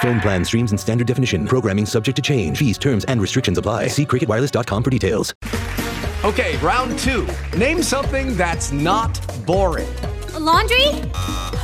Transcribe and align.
Phone 0.00 0.20
plan 0.20 0.44
streams 0.44 0.72
in 0.72 0.78
standard 0.78 1.06
definition. 1.06 1.46
Programming 1.46 1.86
subject 1.86 2.16
to 2.16 2.22
change. 2.22 2.58
Fees, 2.58 2.78
terms, 2.78 3.04
and 3.06 3.20
restrictions 3.20 3.58
apply. 3.58 3.88
See 3.88 4.06
cricketwireless.com 4.06 4.82
for 4.82 4.90
details. 4.90 5.34
Okay, 6.24 6.56
round 6.58 6.98
two. 7.00 7.28
Name 7.58 7.82
something 7.82 8.36
that's 8.36 8.72
not 8.72 9.12
boring. 9.46 9.94
A 10.34 10.38
laundry? 10.40 10.88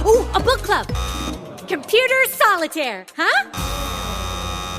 Ooh, 0.05 0.27
a 0.35 0.39
book 0.41 0.61
club. 0.63 0.87
Computer 1.67 2.17
solitaire, 2.29 3.07
huh? 3.17 3.51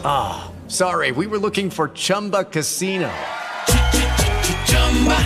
Ah, 0.04 0.52
sorry, 0.68 1.12
we 1.12 1.26
were 1.26 1.40
looking 1.40 1.70
for 1.72 1.90
Chumba 1.90 2.44
Casino. 2.44 3.12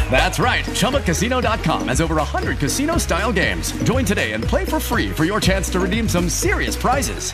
That's 0.09 0.40
right. 0.40 0.64
ChumbaCasino.com 0.64 1.88
has 1.90 2.00
over 2.00 2.16
100 2.16 2.59
casino 2.59 2.98
style 2.98 3.34
games. 3.34 3.72
Join 3.84 4.06
today 4.06 4.31
and 4.34 4.44
play 4.44 4.64
for 4.64 4.80
free 4.80 5.09
for 5.09 5.26
your 5.26 5.42
chance 5.42 5.70
to 5.72 5.80
redeem 5.81 6.08
some 6.08 6.30
serious 6.30 6.78
prizes. 6.78 7.34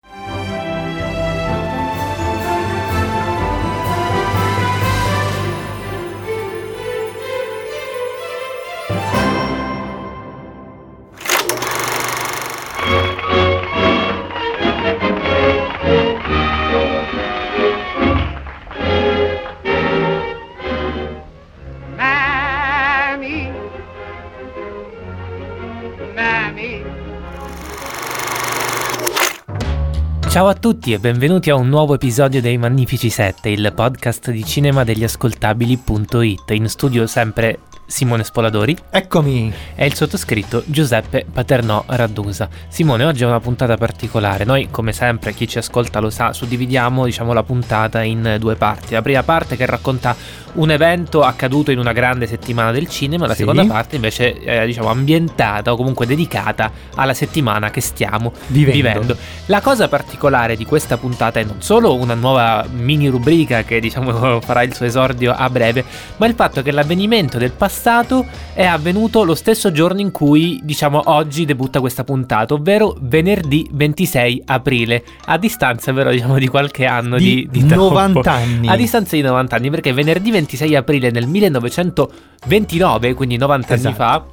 Ciao 30.31 30.47
a 30.47 30.53
tutti 30.53 30.93
e 30.93 30.97
benvenuti 30.97 31.49
a 31.49 31.55
un 31.55 31.67
nuovo 31.67 31.93
episodio 31.93 32.39
dei 32.39 32.57
Magnifici 32.57 33.09
7, 33.09 33.49
il 33.49 33.73
podcast 33.75 34.31
di 34.31 34.45
cinema 34.45 34.85
degli 34.85 35.03
ascoltabili.it. 35.03 36.51
In 36.51 36.69
studio 36.69 37.05
sempre 37.05 37.59
Simone 37.91 38.23
Spoladori 38.23 38.75
Eccomi. 38.89 39.53
e 39.75 39.85
il 39.85 39.93
sottoscritto 39.93 40.63
Giuseppe 40.65 41.25
Paternò 41.31 41.83
Raddusa. 41.87 42.47
Simone, 42.69 43.03
oggi 43.03 43.23
è 43.23 43.25
una 43.25 43.41
puntata 43.41 43.75
particolare. 43.75 44.45
Noi, 44.45 44.69
come 44.71 44.93
sempre, 44.93 45.33
chi 45.33 45.45
ci 45.47 45.57
ascolta 45.57 45.99
lo 45.99 46.09
sa, 46.09 46.31
suddividiamo 46.31 47.03
diciamo, 47.05 47.33
la 47.33 47.43
puntata 47.43 48.01
in 48.01 48.37
due 48.39 48.55
parti. 48.55 48.93
La 48.93 49.01
prima 49.01 49.23
parte 49.23 49.57
che 49.57 49.65
racconta 49.65 50.15
un 50.53 50.71
evento 50.71 51.23
accaduto 51.23 51.71
in 51.71 51.79
una 51.79 51.91
grande 51.91 52.27
settimana 52.27 52.71
del 52.71 52.87
cinema, 52.87 53.25
la 53.27 53.33
Sì. 53.33 53.39
seconda 53.39 53.65
parte 53.65 53.95
invece 53.97 54.39
è 54.39 54.65
diciamo, 54.65 54.87
ambientata 54.89 55.71
o 55.73 55.75
comunque 55.75 56.05
dedicata 56.05 56.71
alla 56.95 57.13
settimana 57.13 57.69
che 57.71 57.81
stiamo 57.81 58.31
Vivendo. 58.47 58.71
vivendo. 58.75 59.17
La 59.47 59.59
cosa 59.61 59.87
particolare 59.89 60.55
di 60.55 60.65
questa 60.65 60.97
puntata 60.97 61.39
è 61.41 61.43
non 61.43 61.61
solo 61.61 61.95
una 61.95 62.13
nuova 62.13 62.65
mini 62.71 63.07
rubrica 63.09 63.63
che 63.63 63.79
diciamo 63.81 64.39
farà 64.41 64.63
il 64.63 64.73
suo 64.73 64.85
esordio 64.85 65.33
a 65.33 65.49
breve, 65.49 65.83
ma 66.17 66.25
il 66.25 66.33
fatto 66.35 66.61
che 66.61 66.71
l'avvenimento 66.71 67.37
del 67.37 67.51
passato 67.51 67.79
è 68.53 68.63
avvenuto 68.65 69.23
lo 69.23 69.33
stesso 69.33 69.71
giorno 69.71 69.99
in 69.99 70.11
cui 70.11 70.59
diciamo 70.63 71.01
oggi 71.05 71.45
debutta 71.45 71.79
questa 71.79 72.03
puntata, 72.03 72.53
ovvero 72.53 72.95
venerdì 72.99 73.67
26 73.71 74.43
aprile, 74.45 75.03
a 75.25 75.37
distanza 75.37 75.91
però 75.91 76.11
diciamo 76.11 76.37
di 76.37 76.47
qualche 76.47 76.85
anno 76.85 77.17
di, 77.17 77.47
Di 77.49 77.65
tempo. 77.65 77.89
90 77.89 78.31
anni. 78.31 78.67
A 78.67 78.75
distanza 78.75 79.15
di 79.15 79.23
90 79.23 79.55
anni, 79.55 79.69
perché 79.71 79.93
venerdì 79.93 80.29
26 80.29 80.75
aprile 80.75 81.11
del 81.11 81.25
1929, 81.27 83.13
quindi 83.15 83.37
90 83.37 83.73
anni 83.73 83.79
Esatto. 83.79 83.95
fa, 83.95 84.23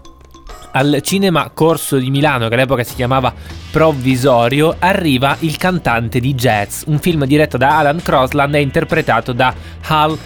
al 0.73 0.99
Cinema 1.03 1.51
Corso 1.55 1.97
di 1.97 2.11
Milano, 2.11 2.49
che 2.49 2.55
all'epoca 2.55 2.85
si 2.85 2.95
chiamava 2.95 3.33
Provvisorio, 3.71 4.77
arriva 4.79 5.37
Il 5.41 5.57
cantante 5.57 6.21
di 6.21 6.35
jazz, 6.35 6.83
un 6.87 6.99
film 6.99 7.25
diretto 7.25 7.57
da 7.57 7.79
Alan 7.79 8.03
Crosland 8.03 8.55
e 8.55 8.61
interpretato 8.61 9.33
da 9.33 9.55
Hal 9.87 10.19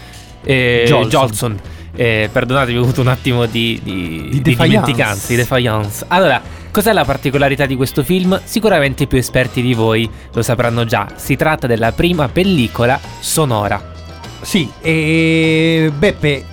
eh, 0.43 0.85
Jolson. 0.87 1.09
Jolson. 1.09 1.61
Eh, 1.95 2.29
perdonatemi, 2.33 2.79
ho 2.79 2.83
avuto 2.83 3.01
un 3.01 3.09
attimo 3.09 3.47
di, 3.47 3.79
di, 3.83 4.29
Di 4.31 4.43
di 4.43 4.57
dimenticanza, 4.57 5.27
di 5.29 5.37
defiance. 5.37 6.05
Allora, 6.09 6.41
cos'è 6.71 6.93
la 6.93 7.05
particolarità 7.05 7.67
di 7.67 7.77
questo 7.77 8.03
film? 8.03 8.41
Sicuramente 8.45 9.03
i 9.03 9.07
più 9.07 9.19
esperti 9.19 9.61
di 9.61 9.75
voi 9.75 10.09
lo 10.33 10.43
sapranno 10.43 10.85
già. 10.85 11.09
Si 11.17 11.37
tratta 11.37 11.67
della 11.67 11.93
prima 11.93 12.29
pellicola 12.29 12.99
sonora. 13.21 13.91
Sì, 14.41 14.69
e 14.81 15.93
Beppe, 15.97 16.45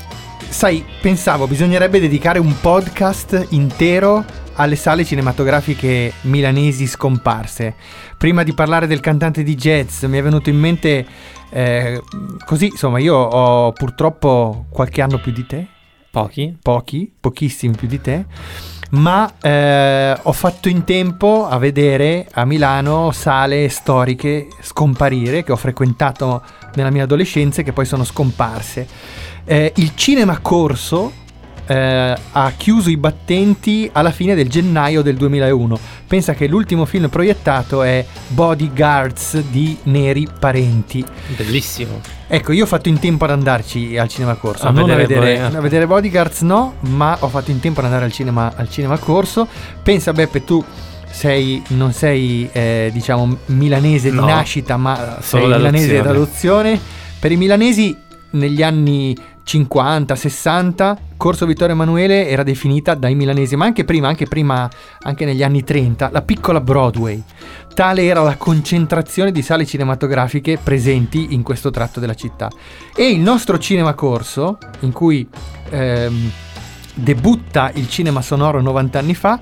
sai, 0.50 0.84
pensavo 1.02 1.48
bisognerebbe 1.48 2.00
dedicare 2.00 2.38
un 2.38 2.60
podcast 2.60 3.48
intero 3.50 4.24
alle 4.56 4.76
sale 4.76 5.06
cinematografiche 5.06 6.14
milanesi 6.22 6.86
scomparse. 6.86 7.76
Prima 8.18 8.44
di 8.44 8.54
parlare 8.54 8.88
del 8.88 9.00
cantante 9.00 9.42
di 9.42 9.56
jazz 9.56 10.04
mi 10.04 10.18
è 10.18 10.22
venuto 10.22 10.50
in 10.50 10.58
mente 10.58 11.06
eh, 11.50 12.02
così, 12.46 12.68
insomma, 12.68 13.00
io 13.00 13.16
ho 13.16 13.72
purtroppo 13.72 14.66
qualche 14.70 15.02
anno 15.02 15.20
più 15.20 15.32
di 15.32 15.46
te, 15.46 15.68
Pochi? 16.12 16.58
pochi, 16.62 17.12
pochissimi 17.20 17.76
più 17.76 17.88
di 17.88 18.02
te, 18.02 18.26
ma 18.92 19.32
eh, 19.42 20.18
ho 20.22 20.32
fatto 20.32 20.68
in 20.70 20.84
tempo 20.84 21.48
a 21.48 21.58
vedere 21.60 22.28
a 22.32 22.46
Milano 22.46 23.12
sale 23.12 23.70
storiche 23.70 24.48
scomparire 24.62 25.44
che 25.44 25.52
ho 25.52 25.56
frequentato 25.56 26.42
nella 26.74 26.90
mia 26.90 27.04
adolescenza 27.04 27.62
e 27.62 27.64
che 27.64 27.74
poi 27.74 27.86
sono 27.86 28.04
scomparse. 28.04 28.88
Eh, 29.46 29.74
il 29.76 29.92
cinema 29.96 30.40
corso 30.40 31.12
eh, 31.70 32.18
ha 32.32 32.52
chiuso 32.58 32.90
i 32.90 32.98
battenti 32.98 33.88
alla 33.94 34.10
fine 34.10 34.34
del 34.34 34.50
gennaio 34.50 35.04
del 35.04 35.16
2001. 35.16 35.80
Pensa 36.08 36.34
che 36.34 36.48
l'ultimo 36.48 36.86
film 36.86 37.10
proiettato 37.10 37.84
è 37.84 38.04
Bodyguards 38.30 39.40
di 39.52 39.78
Neri 39.84 40.28
Parenti. 40.40 41.06
Bellissimo. 41.38 42.02
Ecco, 42.28 42.54
io 42.54 42.64
ho 42.64 42.68
fatto 42.68 42.90
in 42.90 42.98
tempo 42.98 43.26
ad 43.26 43.32
andarci 43.32 43.96
al 44.00 44.08
cinema 44.08 44.34
corso. 44.34 44.66
A 44.66 44.72
non 44.72 44.86
vedere 44.86 45.04
a, 45.04 45.08
vedere, 45.08 45.42
Body- 45.42 45.56
a 45.56 45.62
vedere 45.62 45.88
Bodyguards 45.88 46.42
no, 46.42 46.74
ma 46.82 47.16
ho 47.20 47.28
fatto 47.28 47.52
in 47.52 47.60
tempo 47.60 47.80
ad 47.82 47.86
andare 47.86 48.06
al 48.06 48.12
cinema, 48.12 48.52
al 48.56 48.68
cinema 48.68 48.98
corso. 48.98 49.48
Pensa 49.84 50.12
Beppe, 50.12 50.44
tu 50.44 50.64
sei, 51.08 51.62
non 51.70 51.94
sei 51.94 52.50
eh, 52.52 52.90
diciamo 52.92 53.38
milanese 53.48 54.10
No. 54.10 54.22
di 54.22 54.28
nascita, 54.28 54.76
ma 54.78 55.18
sei 55.22 55.46
milanese 55.46 56.02
d'adozione. 56.02 56.80
Per 57.20 57.32
i 57.32 57.38
milanesi 57.38 57.96
negli 58.32 58.64
anni 58.64 59.16
50, 59.44 60.16
60, 60.16 60.98
Corso 61.20 61.46
Vittorio 61.46 61.76
Emanuele 61.76 62.30
era 62.30 62.44
definita 62.44 62.96
dai 62.96 63.14
milanesi, 63.14 63.58
ma 63.58 63.66
anche 63.66 63.84
prima, 63.84 64.08
anche 64.08 64.26
prima, 64.26 64.70
anche 65.02 65.26
negli 65.26 65.44
anni 65.44 65.66
30, 65.66 66.12
la 66.14 66.22
piccola 66.22 66.62
Broadway. 66.62 67.22
Tale 67.74 68.06
era 68.06 68.22
la 68.22 68.38
concentrazione 68.38 69.34
di 69.34 69.42
sale 69.42 69.66
cinematografiche 69.66 70.58
presenti 70.64 71.34
in 71.34 71.44
questo 71.44 71.72
tratto 71.72 72.00
della 72.00 72.14
città. 72.14 72.48
E 72.96 73.10
il 73.10 73.20
nostro 73.20 73.58
cinema 73.58 73.96
corso, 73.96 74.60
in 74.80 74.94
cui 74.94 75.28
ehm, 75.72 76.32
debutta 76.94 77.72
il 77.74 77.90
cinema 77.90 78.22
sonoro 78.22 78.62
90 78.62 78.98
anni 79.00 79.14
fa, 79.14 79.38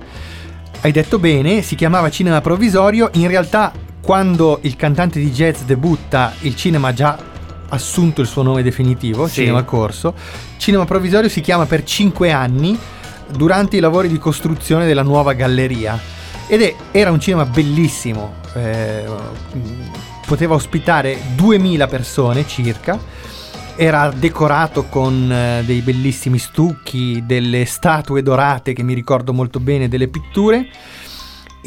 hai 0.81 0.91
detto 0.91 1.19
bene, 1.19 1.62
si 1.62 1.75
chiamava 1.75 2.09
cinema 2.09 2.41
provvisorio, 2.41 3.12
in 3.13 3.27
realtà 3.27 3.71
quando 4.01 4.57
il 4.63 4.75
cantante 4.75 5.19
di 5.19 5.29
jazz 5.29 5.62
debutta 5.62 6.33
il 6.39 6.56
cinema 6.56 6.91
già 6.91 7.35
assunto 7.69 8.21
il 8.21 8.27
suo 8.27 8.41
nome 8.43 8.63
definitivo, 8.63 9.27
Sì. 9.27 9.35
cinema 9.41 9.63
corso, 9.63 10.13
cinema 10.57 10.85
provvisorio 10.85 11.29
si 11.29 11.41
chiama 11.41 11.65
per 11.65 11.83
5 11.83 12.31
anni 12.31 12.77
durante 13.29 13.77
i 13.77 13.79
lavori 13.79 14.07
di 14.07 14.17
costruzione 14.17 14.85
della 14.85 15.03
nuova 15.03 15.33
galleria. 15.33 15.99
Ed 16.47 16.61
è- 16.61 16.75
era 16.91 17.11
un 17.11 17.19
cinema 17.19 17.45
bellissimo, 17.45 18.35
eh, 18.53 19.03
poteva 20.25 20.55
ospitare 20.55 21.17
2000 21.35 21.87
persone 21.87 22.47
circa. 22.47 22.97
Era 23.79 24.09
decorato 24.15 24.85
con 24.85 25.31
eh, 25.31 25.61
dei 25.65 25.81
bellissimi 25.81 26.39
stucchi, 26.39 27.23
delle 27.25 27.65
statue 27.65 28.23
dorate 28.23 28.73
che 28.73 28.81
mi 28.81 28.93
ricordo 28.93 29.33
molto 29.33 29.59
bene, 29.59 29.87
delle 29.87 30.07
pitture 30.07 30.67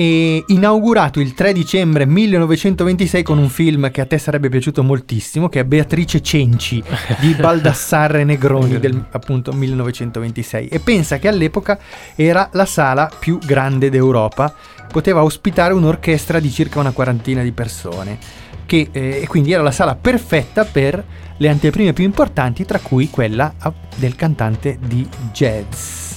e 0.01 0.45
inaugurato 0.47 1.21
il 1.21 1.35
3 1.35 1.53
dicembre 1.53 2.07
1926 2.07 3.23
con 3.23 3.37
un 3.37 3.51
film 3.51 3.91
che 3.91 4.01
a 4.01 4.07
te 4.07 4.17
sarebbe 4.17 4.49
piaciuto 4.49 4.83
moltissimo, 4.83 5.51
che 5.51 5.61
è 5.61 5.65
Beatrice 5.65 6.23
Cenci 6.23 6.83
di 7.19 7.35
Baldassarre 7.39 8.25
Negroni 8.25 8.81
del 8.81 9.05
appunto 9.11 9.53
1926 9.53 10.69
e 10.69 10.81
pensa 10.81 11.19
che 11.19 11.29
all'epoca 11.29 11.79
era 12.15 12.49
la 12.55 12.65
sala 12.65 13.11
più 13.19 13.39
grande 13.45 13.91
d'Europa, 13.91 14.55
poteva 14.91 15.23
ospitare 15.23 15.75
un'orchestra 15.75 16.41
di 16.41 16.51
circa 16.51 16.81
una 16.81 16.93
quarantina 16.93 17.43
di 17.43 17.53
persone 17.53 18.19
che, 18.65 18.89
eh, 18.93 19.21
e 19.21 19.27
quindi 19.27 19.53
era 19.53 19.63
la 19.63 19.71
sala 19.71 19.97
perfetta 19.97 20.65
per 20.65 21.05
le 21.37 21.49
anteprime 21.51 21.93
più 21.93 22.05
importanti, 22.05 22.65
tra 22.65 22.79
cui 22.79 23.11
quella 23.11 23.53
ah, 23.59 23.71
del 23.97 24.17
cantante 24.17 24.79
di 24.81 25.07
jazz 25.31 26.10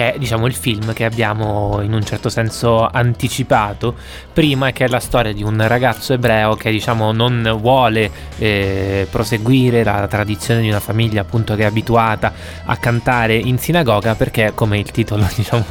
che 0.00 0.14
è 0.14 0.18
diciamo 0.18 0.46
il 0.46 0.54
film 0.54 0.94
che 0.94 1.04
abbiamo 1.04 1.80
in 1.82 1.92
un 1.92 2.02
certo 2.02 2.30
senso 2.30 2.88
anticipato. 2.90 3.94
Prima 4.32 4.72
che 4.72 4.86
è 4.86 4.88
la 4.88 4.98
storia 4.98 5.34
di 5.34 5.42
un 5.42 5.62
ragazzo 5.66 6.14
ebreo 6.14 6.54
che 6.54 6.70
diciamo 6.70 7.12
non 7.12 7.56
vuole 7.60 8.10
eh, 8.38 9.06
proseguire 9.10 9.84
la 9.84 10.06
tradizione 10.08 10.62
di 10.62 10.68
una 10.68 10.80
famiglia 10.80 11.20
appunto 11.20 11.54
che 11.54 11.62
è 11.62 11.66
abituata 11.66 12.32
a 12.64 12.76
cantare 12.78 13.34
in 13.34 13.58
sinagoga 13.58 14.14
perché 14.14 14.52
come 14.54 14.78
il 14.78 14.90
titolo 14.90 15.28
diciamo 15.36 15.66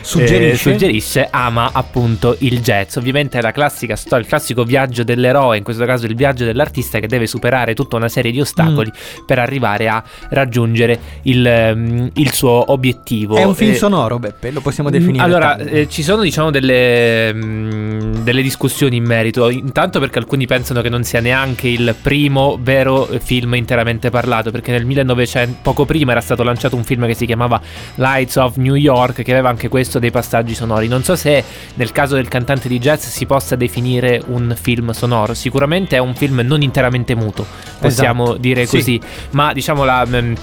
suggerisce, 0.00 0.70
eh, 0.70 0.72
suggerisce 0.72 1.28
ama 1.28 1.70
appunto 1.72 2.36
il 2.40 2.60
jazz. 2.60 2.94
Ovviamente 2.94 3.38
è 3.38 3.40
la 3.40 3.52
classica 3.52 3.96
storia 3.96 4.22
il 4.24 4.28
classico 4.28 4.62
viaggio 4.62 5.02
dell'eroe 5.02 5.56
in 5.56 5.64
questo 5.64 5.84
caso 5.84 6.06
il 6.06 6.14
viaggio 6.14 6.44
dell'artista 6.44 7.00
che 7.00 7.08
deve 7.08 7.26
superare 7.26 7.74
tutta 7.74 7.96
una 7.96 8.08
serie 8.08 8.30
di 8.30 8.40
ostacoli 8.40 8.92
mm. 8.94 9.24
per 9.26 9.40
arrivare 9.40 9.88
a 9.88 10.02
raggiungere 10.28 10.98
il, 11.22 11.72
mm, 11.74 12.06
il 12.14 12.32
suo 12.32 12.70
obiettivo 12.70 13.36
è 13.36 13.42
un 13.42 13.54
film 13.54 13.63
eh, 13.70 13.74
sonoro, 13.74 14.18
Beppe, 14.18 14.50
lo 14.50 14.60
possiamo 14.60 14.90
definire. 14.90 15.22
Allora, 15.22 15.56
eh, 15.56 15.88
ci 15.88 16.02
sono 16.02 16.22
diciamo 16.22 16.50
delle, 16.50 17.32
mh, 17.32 17.44
mm, 17.44 18.14
delle, 18.22 18.42
discussioni 18.42 18.96
in 18.96 19.04
merito. 19.04 19.50
Intanto 19.50 20.00
perché 20.00 20.18
alcuni 20.18 20.46
pensano 20.46 20.80
che 20.80 20.88
non 20.88 21.04
sia 21.04 21.20
neanche 21.20 21.68
il 21.68 21.94
primo 22.00 22.58
vero 22.60 23.08
film 23.20 23.54
interamente 23.54 24.10
parlato, 24.10 24.50
perché 24.50 24.72
nel 24.72 24.84
1900, 24.84 25.58
poco 25.62 25.84
prima 25.84 26.12
era 26.12 26.20
stato 26.20 26.42
lanciato 26.42 26.76
un 26.76 26.84
film 26.84 27.06
che 27.06 27.14
si 27.14 27.26
chiamava 27.26 27.60
Lights 27.96 28.36
of 28.36 28.56
New 28.56 28.74
York, 28.74 29.22
che 29.22 29.32
aveva 29.32 29.48
anche 29.48 29.68
questo 29.68 29.98
dei 29.98 30.10
passaggi 30.10 30.54
sonori. 30.54 30.88
Non 30.88 31.02
so 31.02 31.16
se 31.16 31.42
nel 31.74 31.92
caso 31.92 32.14
del 32.14 32.28
cantante 32.28 32.68
di 32.68 32.78
jazz 32.78 33.04
si 33.06 33.26
possa 33.26 33.56
definire 33.56 34.22
un 34.26 34.54
film 34.60 34.90
sonoro. 34.92 35.34
Sicuramente 35.34 35.96
è 35.96 35.98
un 36.00 36.14
film 36.14 36.40
non 36.44 36.62
interamente 36.62 37.14
muto, 37.14 37.46
possiamo 37.78 38.24
esatto. 38.24 38.38
dire 38.38 38.66
così. 38.66 38.82
Sì. 38.82 39.00
Ma 39.30 39.52
diciamo 39.52 39.84
la... 39.84 40.04
Mh, 40.04 40.16
mm, 40.16 40.34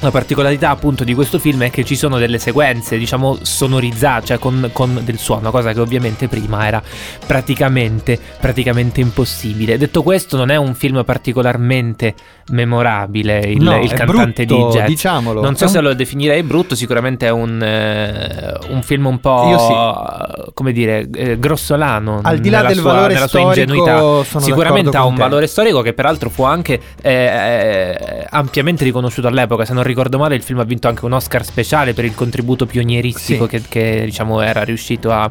la 0.00 0.10
particolarità 0.10 0.70
appunto 0.70 1.04
di 1.04 1.14
questo 1.14 1.38
film 1.38 1.62
è 1.62 1.70
che 1.70 1.84
ci 1.84 1.94
sono 1.94 2.18
delle 2.18 2.38
sequenze, 2.38 2.96
diciamo, 2.96 3.38
sonorizzate, 3.42 4.26
cioè 4.26 4.38
con, 4.38 4.70
con, 4.72 5.00
del 5.04 5.18
suono, 5.18 5.50
cosa 5.50 5.72
che 5.72 5.80
ovviamente 5.80 6.26
prima 6.26 6.66
era 6.66 6.82
praticamente, 7.26 8.18
praticamente 8.40 9.00
impossibile. 9.00 9.76
Detto 9.76 10.02
questo, 10.02 10.36
non 10.36 10.50
è 10.50 10.56
un 10.56 10.74
film 10.74 11.04
particolarmente 11.04 12.14
memorabile, 12.50 13.40
il, 13.40 13.62
no, 13.62 13.80
il 13.80 13.92
cantante 13.92 14.46
brutto, 14.46 14.70
di 14.70 14.78
jazz. 14.78 14.86
Diciamolo. 14.86 15.42
Non 15.42 15.56
so 15.56 15.68
se 15.68 15.80
lo 15.80 15.92
definirei 15.94 16.42
brutto, 16.42 16.74
sicuramente 16.74 17.26
è 17.26 17.30
un, 17.30 17.62
eh, 17.62 18.58
un 18.68 18.82
film 18.82 19.06
un 19.06 19.20
po', 19.20 20.34
sì. 20.44 20.50
come 20.54 20.72
dire, 20.72 21.08
eh, 21.12 21.38
grossolano. 21.38 22.20
Al 22.22 22.38
di 22.38 22.48
là 22.48 22.62
del 22.62 22.76
sua, 22.76 22.92
valore 22.94 23.16
storico, 23.16 24.24
sicuramente 24.38 24.96
ha 24.96 25.04
un 25.04 25.14
valore 25.14 25.46
storico 25.46 25.82
che 25.82 25.92
peraltro 25.92 26.30
fu 26.30 26.42
anche 26.44 26.80
eh, 27.02 27.12
eh 27.12 28.26
ampiamente 28.30 28.84
riconosciuto 28.84 29.28
all'epoca, 29.28 29.64
se 29.64 29.74
non 29.74 29.82
ricordo 29.90 30.18
male, 30.18 30.34
il 30.34 30.42
film 30.42 30.60
ha 30.60 30.64
vinto 30.64 30.88
anche 30.88 31.04
un 31.04 31.12
Oscar 31.12 31.44
speciale 31.44 31.92
per 31.92 32.04
il 32.04 32.14
contributo 32.14 32.66
pionieristico 32.66 33.44
sì. 33.44 33.50
che, 33.50 33.62
che, 33.68 34.02
diciamo 34.04 34.40
era 34.40 34.62
riuscito 34.62 35.10
a, 35.10 35.30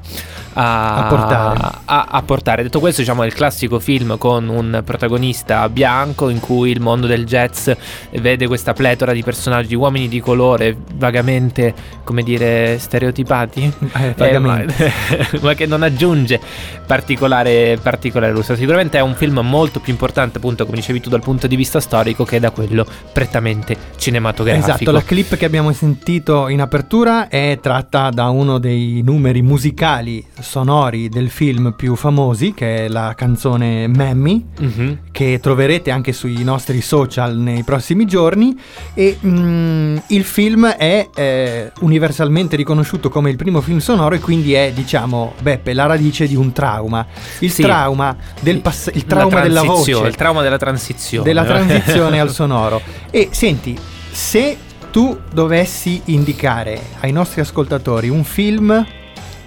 a, 0.53 0.95
a, 0.95 1.03
portare. 1.07 1.69
a, 1.85 2.21
portare. 2.23 2.63
Detto 2.63 2.79
questo, 2.79 3.01
diciamo, 3.01 3.23
è 3.23 3.25
il 3.25 3.33
classico 3.33 3.79
film 3.79 4.17
con 4.17 4.47
un 4.47 4.81
protagonista 4.85 5.67
bianco 5.69 6.29
in 6.29 6.39
cui 6.39 6.71
il 6.71 6.81
mondo 6.81 7.07
del 7.07 7.25
jazz 7.25 7.69
vede 8.19 8.47
questa 8.47 8.73
pletora 8.73 9.13
di 9.13 9.23
personaggi, 9.23 9.75
uomini 9.75 10.07
di 10.07 10.19
colore, 10.19 10.75
vagamente, 10.95 11.73
come 12.03 12.23
dire, 12.23 12.77
stereotipati, 12.77 13.73
eh, 13.93 14.13
vagamente. 14.15 14.85
Eh, 14.85 15.27
ma, 15.33 15.39
ma, 15.49 15.53
che 15.53 15.65
non 15.65 15.83
aggiunge 15.83 16.39
particolare, 16.85 17.77
particolare 17.81 18.31
lustro. 18.31 18.55
Sicuramente 18.55 18.97
è 18.97 19.01
un 19.01 19.15
film 19.15 19.39
molto 19.39 19.79
più 19.79 19.91
importante, 19.91 20.37
appunto, 20.37 20.65
come 20.65 20.77
dicevi 20.77 20.99
tu, 20.99 21.09
dal 21.09 21.21
punto 21.21 21.47
di 21.47 21.55
vista 21.55 21.79
storico 21.79 22.25
che 22.25 22.39
da 22.39 22.51
quello 22.51 22.85
prettamente 23.13 23.77
cinematografico 23.97 24.48
cinematografico. 24.49 24.91
Esatto, 24.91 24.91
la 24.91 25.03
clip 25.03 25.35
che 25.35 25.45
abbiamo 25.45 25.71
sentito 25.73 26.47
in 26.47 26.61
apertura 26.61 27.27
è 27.27 27.59
tratta 27.61 28.09
da 28.09 28.29
uno 28.29 28.57
dei 28.57 29.01
numeri 29.03 29.41
musicali 29.41 30.25
sonori 30.39 31.09
del 31.09 31.29
film 31.29 31.73
più 31.75 31.95
famosi, 31.95 32.53
che 32.53 32.85
è 32.85 32.87
la 32.87 33.13
canzone 33.15 33.87
Mammy, 33.87 34.45
mm-hmm. 34.61 34.93
che 35.11 35.39
troverete 35.41 35.91
anche 35.91 36.13
sui 36.13 36.43
nostri 36.43 36.81
social 36.81 37.37
nei 37.37 37.63
prossimi 37.63 38.05
giorni. 38.05 38.57
E 38.93 39.17
mm, 39.25 39.97
il 40.07 40.23
film 40.23 40.67
è 40.67 41.09
eh, 41.13 41.71
universalmente 41.81 42.55
riconosciuto 42.55 43.09
come 43.09 43.29
il 43.29 43.35
primo 43.35 43.61
film 43.61 43.79
sonoro 43.79 44.15
e 44.15 44.19
quindi 44.19 44.53
è, 44.53 44.71
diciamo, 44.73 45.33
Beppe, 45.41 45.73
la 45.73 45.85
radice 45.85 46.27
di 46.27 46.35
un 46.35 46.51
trauma. 46.51 47.05
Il 47.39 47.51
sì. 47.51 47.61
trauma, 47.61 48.15
del 48.39 48.61
pass- 48.61 48.91
il 48.93 49.05
trauma 49.05 49.41
della 49.41 49.63
voce. 49.63 49.91
Il 49.91 50.15
trauma 50.15 50.41
della 50.41 50.57
transizione. 50.57 51.23
Della 51.25 51.43
transizione 51.43 52.19
al 52.21 52.31
sonoro. 52.31 52.81
E 53.11 53.29
senti, 53.31 53.77
se 54.19 54.57
tu 54.91 55.17
dovessi 55.31 56.01
indicare 56.05 56.79
ai 56.99 57.13
nostri 57.13 57.39
ascoltatori 57.39 58.09
un 58.09 58.25
film 58.25 58.85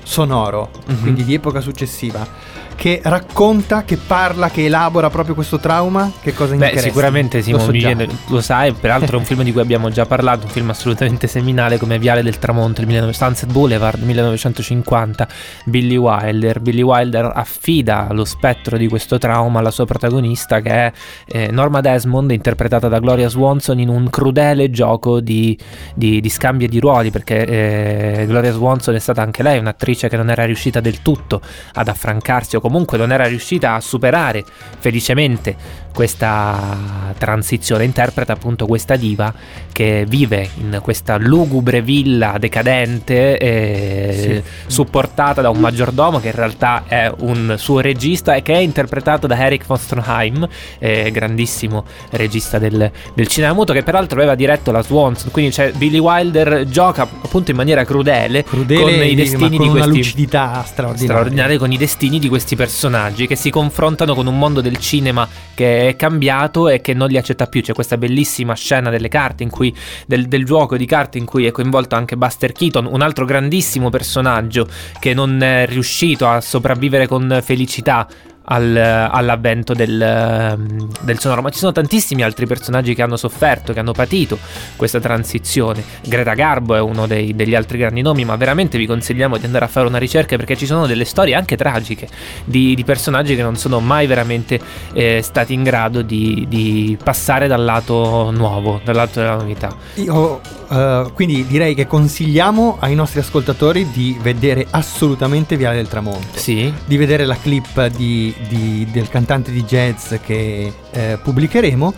sonoro, 0.02 0.70
mm-hmm. 0.90 1.02
quindi 1.02 1.24
di 1.24 1.34
epoca 1.34 1.60
successiva, 1.60 2.26
che 2.74 3.00
racconta, 3.04 3.84
che 3.84 3.96
parla, 3.96 4.50
che 4.50 4.64
elabora 4.64 5.08
proprio 5.08 5.34
questo 5.34 5.58
trauma? 5.58 6.10
Che 6.20 6.32
cosa 6.34 6.54
Beh, 6.56 6.78
sicuramente 6.78 7.40
Simone 7.40 7.94
lo, 7.94 8.10
so 8.10 8.16
lo 8.26 8.40
sai, 8.40 8.72
peraltro 8.72 9.16
è 9.16 9.18
un 9.20 9.24
film 9.24 9.42
di 9.42 9.52
cui 9.52 9.60
abbiamo 9.60 9.88
già 9.90 10.04
parlato, 10.04 10.46
un 10.46 10.52
film 10.52 10.70
assolutamente 10.70 11.26
seminale 11.26 11.78
come 11.78 11.98
Viale 11.98 12.22
del 12.22 12.38
Tramonto, 12.38 12.80
il 12.80 12.86
19... 12.86 13.12
Sunset 13.12 13.52
Boulevard 13.52 14.02
1950, 14.02 15.28
Billy 15.66 15.96
Wilder. 15.96 16.60
Billy 16.60 16.82
Wilder 16.82 17.30
affida 17.32 18.08
lo 18.10 18.24
spettro 18.24 18.76
di 18.76 18.88
questo 18.88 19.18
trauma 19.18 19.60
alla 19.60 19.70
sua 19.70 19.86
protagonista 19.86 20.60
che 20.60 20.70
è 20.70 20.92
eh, 21.26 21.50
Norma 21.52 21.80
Desmond, 21.80 22.32
interpretata 22.32 22.88
da 22.88 22.98
Gloria 22.98 23.28
Swanson 23.28 23.78
in 23.78 23.88
un 23.88 24.10
crudele 24.10 24.70
gioco 24.70 25.20
di, 25.20 25.56
di, 25.94 26.20
di 26.20 26.28
scambi 26.28 26.64
e 26.64 26.68
di 26.68 26.80
ruoli, 26.80 27.12
perché 27.12 27.46
eh, 27.46 28.26
Gloria 28.26 28.50
Swanson 28.50 28.96
è 28.96 28.98
stata 28.98 29.22
anche 29.22 29.44
lei 29.44 29.58
un'attrice 29.60 30.08
che 30.08 30.16
non 30.16 30.30
era 30.30 30.44
riuscita 30.44 30.80
del 30.80 31.00
tutto 31.00 31.40
ad 31.74 31.86
affrancarsi 31.86 32.41
o 32.56 32.60
comunque 32.60 32.70
comunque 32.82 32.98
non 32.98 33.12
era 33.12 33.26
riuscita 33.26 33.74
a 33.74 33.80
superare 33.80 34.44
felicemente 34.78 35.56
questa 35.92 37.12
transizione, 37.18 37.84
interpreta 37.84 38.32
appunto 38.32 38.66
questa 38.66 38.96
diva 38.96 39.32
che 39.72 40.04
vive 40.06 40.48
in 40.58 40.80
questa 40.82 41.16
lugubre 41.16 41.82
villa 41.82 42.36
decadente 42.38 43.38
eh, 43.38 44.42
sì. 44.44 44.50
supportata 44.66 45.40
da 45.40 45.50
un 45.50 45.58
maggiordomo 45.58 46.20
che 46.20 46.28
in 46.28 46.34
realtà 46.34 46.84
è 46.86 47.10
un 47.20 47.54
suo 47.58 47.80
regista 47.80 48.34
e 48.34 48.42
che 48.42 48.54
è 48.54 48.58
interpretato 48.58 49.26
da 49.26 49.36
Eric 49.36 49.64
von 49.66 49.78
Stroheim, 49.78 50.46
eh, 50.78 51.10
grandissimo 51.10 51.84
regista 52.10 52.58
del, 52.58 52.90
del, 53.14 53.26
cinema 53.28 53.52
muto 53.54 53.72
che 53.72 53.82
peraltro 53.82 54.18
aveva 54.18 54.34
diretto 54.34 54.72
la 54.72 54.82
Swans, 54.82 55.28
quindi 55.30 55.52
c'è 55.52 55.72
Billy 55.72 55.98
Wilder 55.98 56.66
gioca 56.68 57.02
appunto 57.02 57.50
in 57.50 57.56
maniera 57.56 57.84
crudele, 57.84 58.44
crudele 58.44 58.80
con 58.80 59.04
i 59.04 59.14
destini 59.14 59.56
con 59.56 59.66
di 59.66 59.70
questi 59.70 59.76
una 59.76 59.86
lucidità 59.86 60.62
straordinaria. 60.66 61.14
straordinaria 61.14 61.58
con 61.58 61.72
i 61.72 61.78
destini 61.78 62.18
di 62.18 62.28
questi 62.28 62.56
personaggi 62.56 63.26
che 63.26 63.36
si 63.36 63.50
confrontano 63.50 64.14
con 64.14 64.26
un 64.26 64.38
mondo 64.38 64.60
del 64.60 64.78
cinema 64.78 65.26
che 65.54 65.81
è 65.88 65.96
cambiato 65.96 66.68
e 66.68 66.80
che 66.80 66.94
non 66.94 67.08
li 67.08 67.16
accetta 67.16 67.46
più. 67.46 67.62
C'è 67.62 67.72
questa 67.72 67.96
bellissima 67.96 68.54
scena 68.54 68.90
delle 68.90 69.08
carte 69.08 69.42
in 69.42 69.50
cui, 69.50 69.74
del, 70.06 70.26
del 70.26 70.44
gioco 70.44 70.76
di 70.76 70.86
carte 70.86 71.18
in 71.18 71.24
cui 71.24 71.46
è 71.46 71.50
coinvolto 71.50 71.94
anche 71.94 72.16
Buster 72.16 72.52
Keaton, 72.52 72.86
un 72.86 73.02
altro 73.02 73.24
grandissimo 73.24 73.90
personaggio 73.90 74.68
che 74.98 75.14
non 75.14 75.42
è 75.42 75.66
riuscito 75.66 76.26
a 76.28 76.40
sopravvivere 76.40 77.06
con 77.06 77.40
felicità 77.42 78.06
al, 78.44 78.76
all'avvento 78.76 79.74
del, 79.74 80.88
del, 81.00 81.18
sonoro, 81.18 81.42
ma 81.42 81.50
ci 81.50 81.58
sono 81.58 81.72
tantissimi 81.72 82.22
altri 82.22 82.46
personaggi 82.46 82.94
che 82.94 83.02
hanno 83.02 83.16
sofferto, 83.16 83.72
che 83.72 83.80
hanno 83.80 83.92
patito 83.92 84.38
questa 84.76 85.00
transizione. 85.00 85.82
Greta 86.04 86.34
Garbo 86.34 86.74
è 86.74 86.80
uno 86.80 87.06
dei, 87.06 87.34
degli 87.34 87.54
altri 87.54 87.78
grandi 87.78 88.02
nomi, 88.02 88.24
ma 88.24 88.36
veramente 88.36 88.78
vi 88.78 88.86
consigliamo 88.86 89.36
di 89.36 89.44
andare 89.46 89.64
a 89.64 89.68
fare 89.68 89.86
una 89.86 89.98
ricerca 89.98 90.36
perché 90.36 90.56
ci 90.56 90.66
sono 90.66 90.86
delle 90.86 91.04
storie 91.04 91.34
anche 91.34 91.56
tragiche 91.56 92.08
di, 92.44 92.74
di 92.74 92.84
personaggi 92.84 93.36
che 93.36 93.42
non 93.42 93.56
sono 93.56 93.80
mai 93.80 94.06
veramente 94.06 94.60
eh, 94.92 95.20
stati 95.22 95.52
in 95.52 95.62
grado 95.62 96.02
di, 96.02 96.46
di, 96.48 96.96
passare 97.02 97.46
dal 97.46 97.64
lato 97.64 98.30
nuovo, 98.30 98.80
dal 98.84 98.94
lato 98.94 99.20
della 99.20 99.36
novità. 99.36 99.74
Io 99.94 100.40
eh, 100.70 101.10
quindi 101.14 101.46
direi 101.46 101.74
che 101.74 101.86
consigliamo 101.86 102.78
ai 102.80 102.94
nostri 102.94 103.20
ascoltatori 103.20 103.90
di 103.90 104.16
vedere 104.20 104.66
assolutamente 104.70 105.56
Viale 105.56 105.76
del 105.76 105.88
Tramonto. 105.88 106.38
Sì. 106.38 106.72
Di 106.84 106.96
vedere 106.96 107.24
la 107.24 107.36
clip 107.36 107.86
di- 107.88 108.34
di- 108.48 108.86
del 108.90 109.08
cantante 109.08 109.50
di 109.50 109.62
jazz 109.64 110.14
che 110.22 110.72
eh, 110.90 111.18
pubblicheremo. 111.22 111.94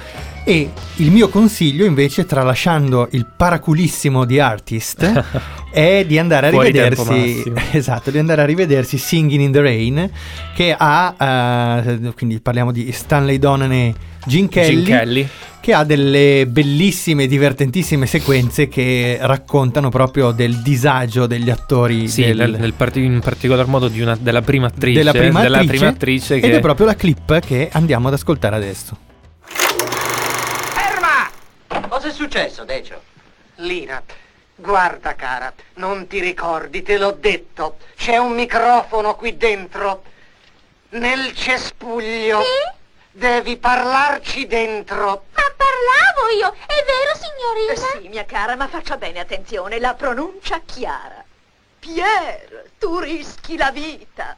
E 0.47 0.71
il 0.97 1.11
mio 1.11 1.31
consiglio 1.31 1.87
invece, 1.87 2.27
tralasciando 2.27 3.09
il 3.13 3.27
paraculissimo 3.35 4.27
di 4.27 4.41
Artist, 4.41 5.25
è 5.73 6.05
di 6.07 6.19
andare 6.19 6.49
a 6.49 6.51
rivedersi 6.51 7.43
esatto, 7.73 8.11
di 8.11 8.19
andare 8.19 8.43
a 8.43 8.45
rivedersi 8.45 8.99
Singing 8.99 9.41
in 9.41 9.53
the 9.53 9.63
Rain, 9.63 10.11
che 10.55 10.75
ha 10.77 11.15
eh, 11.87 12.13
quindi 12.15 12.41
parliamo 12.41 12.73
di 12.73 12.93
Stanley 12.93 13.39
Donen 13.39 13.73
e 13.73 13.95
Gene 14.27 14.49
Kelly, 14.49 14.83
Gene 14.83 14.99
Kelly. 14.99 15.29
che 15.61 15.73
ha 15.73 15.83
delle 15.85 16.47
bellissime, 16.47 17.27
divertentissime 17.27 18.05
sequenze 18.05 18.69
che 18.69 19.17
raccontano 19.23 19.89
proprio 19.89 20.31
del 20.31 20.57
disagio 20.61 21.27
degli 21.27 21.49
attori 21.49 22.07
Sì, 22.07 22.35
del- 22.35 22.55
del- 22.61 22.75
parti- 22.75 23.03
in 23.03 23.21
particolar 23.21 23.67
modo 23.67 23.89
di 23.89 24.03
una- 24.03 24.19
della 24.21 24.43
prima 24.43 24.67
attrice. 24.67 24.99
della 24.99 25.13
prima 25.13 25.41
della 25.41 25.57
attrice, 25.57 25.75
prima 25.77 25.91
attrice 25.91 26.39
che 26.39 26.47
ed 26.49 26.53
è 26.55 26.61
proprio 26.61 26.85
la 26.85 26.97
clip 26.97 27.39
che 27.41 27.71
andiamo 27.73 28.09
ad 28.09 28.15
ascoltare 28.15 28.57
adesso. 28.57 28.99
Ferma! 29.47 31.31
Cosa 31.89 32.09
è 32.09 32.13
successo, 32.25 32.65
Decio? 32.65 33.03
Lina, 33.57 34.03
guarda 34.55 35.15
cara, 35.15 35.53
non 35.75 36.07
ti 36.07 36.21
ricordi, 36.21 36.83
te 36.83 36.97
l'ho 36.97 37.13
detto. 37.13 37.77
C'è 37.97 38.17
un 38.17 38.33
microfono 38.33 39.15
qui 39.15 39.37
dentro. 39.37 40.03
Nel 40.91 41.35
cespuglio. 41.35 42.43
Devi 43.11 43.57
parlarci 43.59 44.47
dentro. 44.47 45.27
Ma 45.35 45.43
parlavo 45.57 46.31
io, 46.37 46.53
è 46.67 46.85
vero 46.85 47.15
signorina? 47.15 47.73
Eh 47.73 48.01
sì, 48.01 48.09
mia 48.09 48.25
cara, 48.25 48.57
ma 48.57 48.69
faccia 48.69 48.97
bene 48.97 49.21
attenzione, 49.21 49.79
la 49.79 49.95
pronuncia 49.95 50.61
chiara. 50.65 51.23
Pierre, 51.79 52.71
tu 52.79 52.99
rischi 52.99 53.57
la 53.57 53.71
vita. 53.71 54.37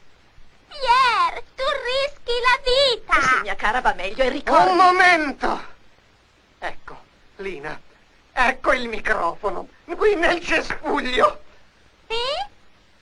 Pierre, 0.67 1.43
tu 1.55 1.63
rischi 1.63 2.33
la 2.41 2.59
vita! 2.63 3.17
Eh 3.17 3.21
sì, 3.21 3.41
mia 3.43 3.55
cara, 3.55 3.79
va 3.81 3.93
meglio 3.93 4.23
e 4.23 4.29
ricordi... 4.29 4.69
Un 4.69 4.75
momento! 4.75 5.75
Ecco, 6.59 7.05
Lina, 7.37 7.79
ecco 8.31 8.73
il 8.73 8.87
microfono, 8.87 9.67
qui 9.95 10.15
nel 10.15 10.43
cespuglio. 10.43 11.41
Sì? 12.07 12.15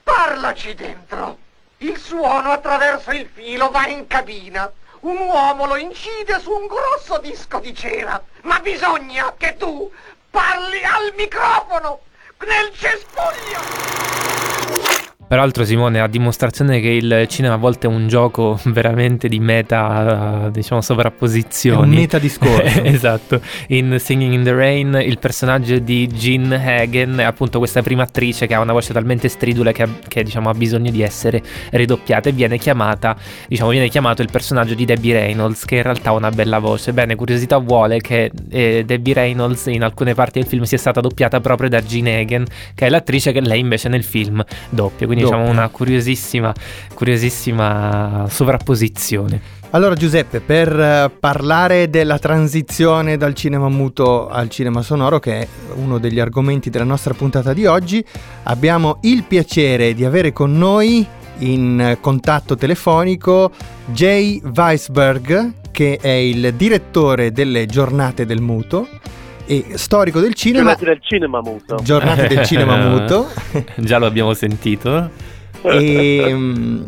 Parlaci 0.02 0.74
dentro. 0.74 1.38
Il 1.78 1.98
suono 1.98 2.52
attraverso 2.52 3.10
il 3.12 3.28
filo 3.32 3.70
va 3.70 3.86
in 3.86 4.06
cabina. 4.06 4.70
Un 5.00 5.18
uomo 5.18 5.66
lo 5.66 5.76
incide 5.76 6.40
su 6.40 6.50
un 6.50 6.66
grosso 6.66 7.18
disco 7.18 7.58
di 7.60 7.74
cera. 7.74 8.22
Ma 8.42 8.58
bisogna 8.60 9.34
che 9.36 9.56
tu 9.56 9.90
parli 10.30 10.82
al 10.82 11.12
microfono 11.16 12.00
nel 12.38 12.72
cespuglio. 12.74 15.05
Peraltro 15.28 15.64
Simone 15.64 15.98
a 15.98 16.06
dimostrazione 16.06 16.78
che 16.78 16.88
il 16.88 17.26
cinema 17.26 17.54
a 17.54 17.56
volte 17.56 17.88
è 17.88 17.90
un 17.90 18.06
gioco 18.06 18.60
veramente 18.66 19.26
di 19.26 19.40
meta, 19.40 20.48
diciamo, 20.52 20.80
sovrapposizioni. 20.80 21.80
È 21.80 21.82
un 21.82 22.00
metadiscorso. 22.00 22.82
esatto. 22.86 23.40
In 23.68 23.96
Singing 23.98 24.32
in 24.34 24.44
the 24.44 24.52
Rain 24.52 24.96
il 25.04 25.18
personaggio 25.18 25.80
di 25.80 26.06
Jean 26.06 26.52
Hagen 26.52 27.16
è 27.16 27.24
appunto 27.24 27.58
questa 27.58 27.82
prima 27.82 28.04
attrice 28.04 28.46
che 28.46 28.54
ha 28.54 28.60
una 28.60 28.72
voce 28.72 28.92
talmente 28.92 29.28
stridula 29.28 29.72
che, 29.72 29.82
ha, 29.82 29.88
che, 30.06 30.22
diciamo, 30.22 30.48
ha 30.48 30.54
bisogno 30.54 30.92
di 30.92 31.02
essere 31.02 31.42
ridoppiata 31.70 32.28
e 32.28 32.32
viene 32.32 32.56
chiamata, 32.56 33.16
diciamo, 33.48 33.70
viene 33.70 33.88
chiamato 33.88 34.22
il 34.22 34.28
personaggio 34.30 34.74
di 34.74 34.84
Debbie 34.84 35.12
Reynolds 35.12 35.64
che 35.64 35.76
in 35.76 35.82
realtà 35.82 36.10
ha 36.10 36.12
una 36.12 36.30
bella 36.30 36.60
voce. 36.60 36.92
Bene, 36.92 37.16
curiosità 37.16 37.58
vuole 37.58 38.00
che 38.00 38.30
eh, 38.48 38.84
Debbie 38.86 39.14
Reynolds 39.14 39.66
in 39.66 39.82
alcune 39.82 40.14
parti 40.14 40.38
del 40.38 40.48
film 40.48 40.62
sia 40.62 40.78
stata 40.78 41.00
doppiata 41.00 41.40
proprio 41.40 41.68
da 41.68 41.82
Jean 41.82 42.06
Hagen, 42.06 42.44
che 42.76 42.86
è 42.86 42.88
l'attrice 42.88 43.32
che 43.32 43.40
lei 43.40 43.58
invece 43.58 43.88
nel 43.88 44.04
film 44.04 44.44
doppia. 44.70 45.04
Quindi 45.06 45.15
diciamo 45.22 45.44
Doppia. 45.44 45.52
una 45.52 45.68
curiosissima, 45.68 46.54
curiosissima 46.94 48.26
sovrapposizione. 48.28 49.40
Allora 49.70 49.94
Giuseppe, 49.94 50.40
per 50.40 50.78
eh, 50.78 51.10
parlare 51.18 51.90
della 51.90 52.18
transizione 52.18 53.16
dal 53.16 53.34
cinema 53.34 53.68
muto 53.68 54.28
al 54.28 54.48
cinema 54.48 54.80
sonoro, 54.80 55.18
che 55.18 55.40
è 55.40 55.48
uno 55.74 55.98
degli 55.98 56.20
argomenti 56.20 56.70
della 56.70 56.84
nostra 56.84 57.14
puntata 57.14 57.52
di 57.52 57.66
oggi, 57.66 58.04
abbiamo 58.44 58.98
il 59.02 59.24
piacere 59.24 59.92
di 59.92 60.04
avere 60.04 60.32
con 60.32 60.56
noi 60.56 61.06
in 61.38 61.98
contatto 62.00 62.56
telefonico 62.56 63.50
Jay 63.86 64.40
Weisberg, 64.42 65.52
che 65.72 65.98
è 66.00 66.08
il 66.08 66.54
direttore 66.54 67.32
delle 67.32 67.66
giornate 67.66 68.24
del 68.24 68.40
muto 68.40 68.88
e 69.46 69.64
storico 69.74 70.20
del 70.20 70.34
cinema. 70.34 70.74
Giornate 70.74 70.84
del 70.84 71.00
cinema 71.02 71.40
muto. 71.40 71.78
Giornate 71.82 72.26
del 72.28 72.44
cinema 72.44 72.76
muto. 72.86 73.28
Già 73.76 73.98
lo 73.98 74.06
abbiamo 74.06 74.34
sentito. 74.34 75.10
e 75.62 76.28
mm, 76.32 76.82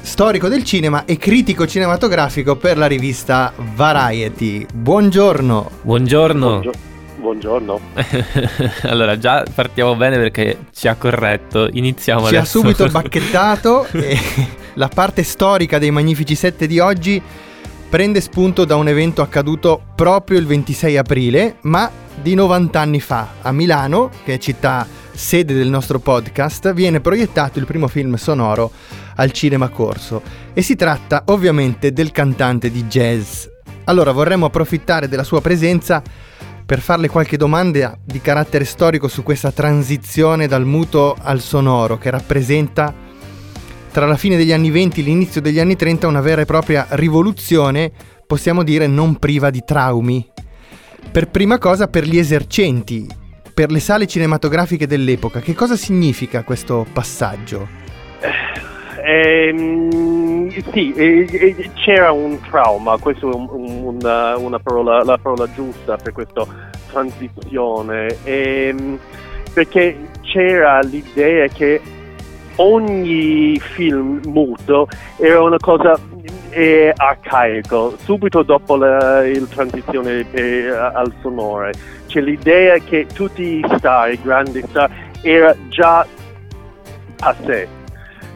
storico 0.00 0.48
del 0.48 0.64
cinema 0.64 1.04
e 1.04 1.16
critico 1.16 1.66
cinematografico 1.66 2.56
per 2.56 2.78
la 2.78 2.86
rivista 2.86 3.52
Variety. 3.74 4.66
Buongiorno. 4.72 5.70
Buongiorno. 5.82 6.48
Buongio- 6.48 6.92
Buongiorno. 7.16 7.80
allora, 8.84 9.16
già 9.16 9.44
partiamo 9.54 9.96
bene 9.96 10.16
perché 10.18 10.58
ci 10.74 10.88
ha 10.88 10.94
corretto. 10.94 11.68
Iniziamo 11.72 12.26
Ci 12.28 12.34
ha 12.36 12.40
adesso. 12.40 12.58
subito 12.58 12.86
bacchettato 12.88 13.86
e 13.92 14.18
la 14.74 14.88
parte 14.88 15.22
storica 15.22 15.78
dei 15.78 15.90
Magnifici 15.90 16.34
7 16.34 16.66
di 16.66 16.78
oggi 16.80 17.22
prende 17.88 18.20
spunto 18.20 18.64
da 18.64 18.76
un 18.76 18.88
evento 18.88 19.22
accaduto 19.22 19.82
proprio 19.94 20.38
il 20.38 20.46
26 20.46 20.96
aprile, 20.96 21.56
ma 21.62 21.90
di 22.20 22.34
90 22.34 22.80
anni 22.80 23.00
fa, 23.00 23.34
a 23.42 23.52
Milano, 23.52 24.10
che 24.24 24.34
è 24.34 24.38
città 24.38 24.86
sede 25.12 25.54
del 25.54 25.68
nostro 25.68 25.98
podcast, 25.98 26.72
viene 26.72 27.00
proiettato 27.00 27.58
il 27.58 27.66
primo 27.66 27.88
film 27.88 28.14
sonoro 28.16 28.70
al 29.16 29.30
Cinema 29.30 29.68
Corso 29.68 30.22
e 30.52 30.62
si 30.62 30.74
tratta 30.74 31.22
ovviamente 31.26 31.92
del 31.92 32.10
cantante 32.10 32.70
di 32.70 32.84
jazz. 32.84 33.46
Allora 33.84 34.12
vorremmo 34.12 34.46
approfittare 34.46 35.08
della 35.08 35.24
sua 35.24 35.40
presenza 35.40 36.02
per 36.64 36.80
farle 36.80 37.08
qualche 37.08 37.36
domanda 37.36 37.96
di 38.02 38.20
carattere 38.20 38.64
storico 38.64 39.06
su 39.06 39.22
questa 39.22 39.52
transizione 39.52 40.48
dal 40.48 40.64
muto 40.64 41.14
al 41.20 41.40
sonoro 41.40 41.98
che 41.98 42.10
rappresenta 42.10 43.03
tra 43.94 44.06
la 44.06 44.16
fine 44.16 44.36
degli 44.36 44.52
anni 44.52 44.72
20 44.72 45.00
e 45.00 45.04
l'inizio 45.04 45.40
degli 45.40 45.60
anni 45.60 45.76
30 45.76 46.08
una 46.08 46.20
vera 46.20 46.40
e 46.40 46.46
propria 46.46 46.84
rivoluzione, 46.90 47.92
possiamo 48.26 48.64
dire 48.64 48.88
non 48.88 49.20
priva 49.20 49.50
di 49.50 49.62
traumi. 49.64 50.26
Per 51.12 51.28
prima 51.28 51.58
cosa 51.58 51.86
per 51.86 52.02
gli 52.02 52.18
esercenti, 52.18 53.06
per 53.54 53.70
le 53.70 53.78
sale 53.78 54.08
cinematografiche 54.08 54.88
dell'epoca, 54.88 55.38
che 55.38 55.54
cosa 55.54 55.76
significa 55.76 56.42
questo 56.42 56.84
passaggio? 56.92 57.68
Ehm, 59.06 60.50
sì, 60.72 60.92
eh, 60.94 61.28
eh, 61.30 61.70
c'era 61.74 62.10
un 62.10 62.40
trauma, 62.50 62.98
questa 62.98 63.30
è 63.30 63.32
un- 63.32 63.48
un- 63.48 64.34
una, 64.38 64.58
parola, 64.58 65.04
la 65.04 65.18
parola 65.22 65.48
giusta 65.54 65.96
per 65.98 66.12
questa 66.12 66.44
transizione, 66.90 68.16
ehm, 68.24 68.98
perché 69.52 69.96
c'era 70.22 70.80
l'idea 70.80 71.46
che 71.46 71.80
ogni 72.56 73.58
film 73.58 74.20
muto 74.26 74.88
era 75.16 75.42
una 75.42 75.58
cosa 75.58 75.98
eh, 76.50 76.92
arcaico, 76.94 77.96
subito 77.98 78.42
dopo 78.42 78.76
la 78.76 79.22
transizione 79.48 80.24
eh, 80.30 80.68
al 80.68 81.12
sonore. 81.20 81.72
C'è 82.06 82.20
l'idea 82.20 82.78
che 82.78 83.06
tutti 83.12 83.58
i 83.58 83.64
star, 83.76 84.12
i 84.12 84.20
grandi 84.22 84.62
star, 84.68 84.90
era 85.22 85.54
già 85.68 86.06
passé. 87.16 87.82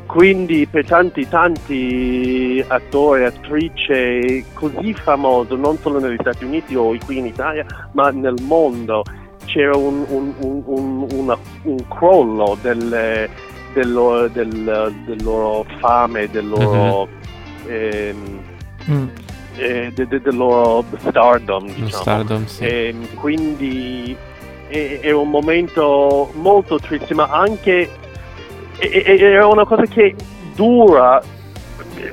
Quindi 0.07 0.67
per 0.67 0.87
tanti 0.87 1.29
tanti 1.29 2.65
attori, 2.67 3.25
attrici 3.25 4.43
così 4.55 4.95
famosi, 4.95 5.55
non 5.55 5.77
solo 5.79 6.01
negli 6.01 6.17
Stati 6.19 6.45
Uniti 6.45 6.75
o 6.75 6.97
qui 7.05 7.19
in 7.19 7.27
Italia, 7.27 7.67
ma 7.93 8.09
nel 8.11 8.37
mondo, 8.41 9.05
c'era 9.45 9.77
un, 9.77 10.05
un, 10.09 10.33
un, 10.39 11.37
un, 11.63 11.89
crollo 11.89 12.57
del, 12.63 13.29
del 13.73 13.93
loro, 13.93 14.29
del, 14.29 14.93
del 15.07 15.23
loro 15.23 15.65
fame, 15.79 16.29
del 16.31 16.49
loro, 16.49 17.09
ehm, 17.67 18.41
Mm. 18.91 19.07
eh, 19.57 19.93
de- 19.95 20.07
de- 20.07 20.21
del 20.23 20.37
loro 20.37 20.85
stardom, 20.97 21.67
diciamo. 21.67 21.89
Stardom, 21.89 22.45
sì. 22.47 22.65
E 22.65 22.95
quindi 23.17 24.17
è, 24.69 25.01
è 25.03 25.11
un 25.11 25.29
momento 25.29 26.31
molto 26.35 26.79
triste, 26.79 27.13
ma 27.15 27.29
anche 27.31 27.89
è, 28.79 28.87
è- 28.89 29.19
è 29.19 29.45
una 29.45 29.65
cosa 29.67 29.83
che 29.85 30.15
dura 30.55 31.21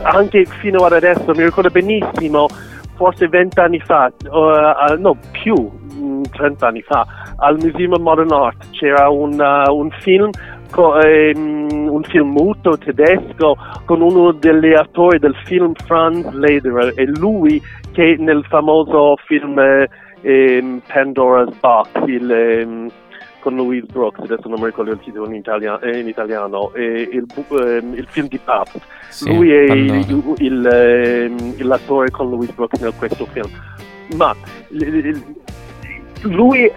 anche 0.02 0.46
fino 0.60 0.84
ad 0.84 0.94
adesso. 0.94 1.32
Mi 1.34 1.44
ricordo 1.44 1.70
benissimo, 1.70 2.48
forse 2.96 3.28
vent'anni 3.28 3.80
fa, 3.80 4.12
uh, 4.30 4.36
uh, 4.38 5.00
no 5.00 5.16
più, 5.32 5.56
mm, 5.94 6.24
30 6.32 6.68
anni 6.68 6.82
fa, 6.82 7.06
al 7.38 7.58
Museum 7.62 7.94
of 7.94 8.00
Modern 8.00 8.32
Art 8.34 8.70
c'era 8.72 9.10
un, 9.10 9.40
uh, 9.40 9.74
un 9.74 9.90
film. 10.02 10.30
Co- 10.76 11.00
ehm, 11.00 11.88
un 11.90 12.04
film 12.04 12.32
muto 12.32 12.78
tedesco 12.78 13.56
con 13.86 14.02
uno 14.02 14.34
degli 14.34 14.74
attori 14.74 15.20
del 15.20 15.34
film 15.46 15.72
Franz 15.86 16.30
Lederer 16.32 16.92
e 16.98 17.06
lui 17.06 17.62
che 17.94 18.18
nel 18.20 18.44
famoso 18.50 19.16
film 19.26 19.58
eh, 19.58 19.90
ehm, 20.22 20.82
Pandora's 20.86 21.56
Box, 21.62 21.88
il, 22.08 22.30
ehm, 22.30 22.90
con 23.40 23.56
Louise 23.56 23.86
Brooks, 23.90 24.20
adesso 24.20 24.50
non 24.50 24.60
mi 24.60 24.66
ricordo 24.66 24.92
il 24.92 25.00
titolo 25.00 25.28
in, 25.28 25.36
italia- 25.36 25.80
eh, 25.80 26.00
in 26.00 26.08
italiano, 26.10 26.74
eh, 26.74 27.08
il, 27.10 27.26
ehm, 27.52 27.94
il 27.94 28.06
film 28.10 28.28
di 28.28 28.40
Pabst. 28.44 28.82
Sì, 29.10 29.34
Lui 29.34 29.52
è 29.54 29.72
il- 29.72 30.34
il, 30.40 30.66
ehm, 30.66 31.56
l'attore 31.66 32.10
con 32.10 32.30
Louise 32.30 32.52
Brooks 32.54 32.82
in 32.82 32.92
questo 32.98 33.26
film. 33.28 33.48
Ma 34.18 34.36
lui 36.24 36.70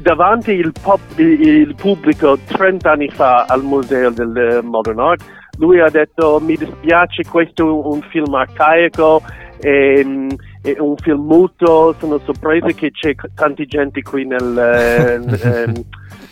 davanti 0.00 0.52
il, 0.52 0.72
pub- 0.80 1.18
il 1.18 1.74
pubblico 1.74 2.38
30 2.46 2.90
anni 2.90 3.08
fa 3.08 3.44
al 3.44 3.62
Museo 3.62 4.10
del 4.10 4.36
eh, 4.36 4.62
Modern 4.62 4.98
Art, 4.98 5.22
lui 5.58 5.80
ha 5.80 5.90
detto 5.90 6.40
mi 6.40 6.56
dispiace, 6.56 7.24
questo 7.24 7.66
è 7.66 7.70
un 7.70 8.00
film 8.10 8.34
arcaico, 8.34 9.22
ehm, 9.58 10.28
è 10.62 10.76
un 10.78 10.96
film 10.96 11.26
muto, 11.26 11.94
sono 11.98 12.18
sorpreso 12.24 12.66
che 12.68 12.90
c'è 12.90 13.14
tanta 13.34 13.64
gente 13.64 14.02
qui 14.02 14.26
nel, 14.26 14.58
eh, 14.58 15.14
ehm, 15.64 15.84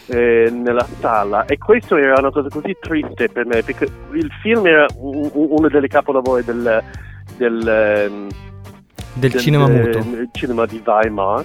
eh, 0.06 0.50
nella 0.50 0.86
sala. 1.00 1.44
E 1.44 1.58
questo 1.58 1.96
era 1.96 2.14
una 2.18 2.30
cosa 2.30 2.48
così 2.48 2.74
triste 2.80 3.28
per 3.28 3.46
me 3.46 3.62
perché 3.62 3.86
il 4.12 4.30
film 4.42 4.66
era 4.66 4.86
uno 4.96 5.68
delle 5.68 5.88
capolavori 5.88 6.44
del, 6.44 6.82
del, 7.36 7.68
ehm, 7.68 8.28
Del 9.12 9.34
cinema 9.34 9.68
muto. 9.68 10.04
cinema 10.32 10.64
di 10.64 10.82
Weimar 10.84 11.44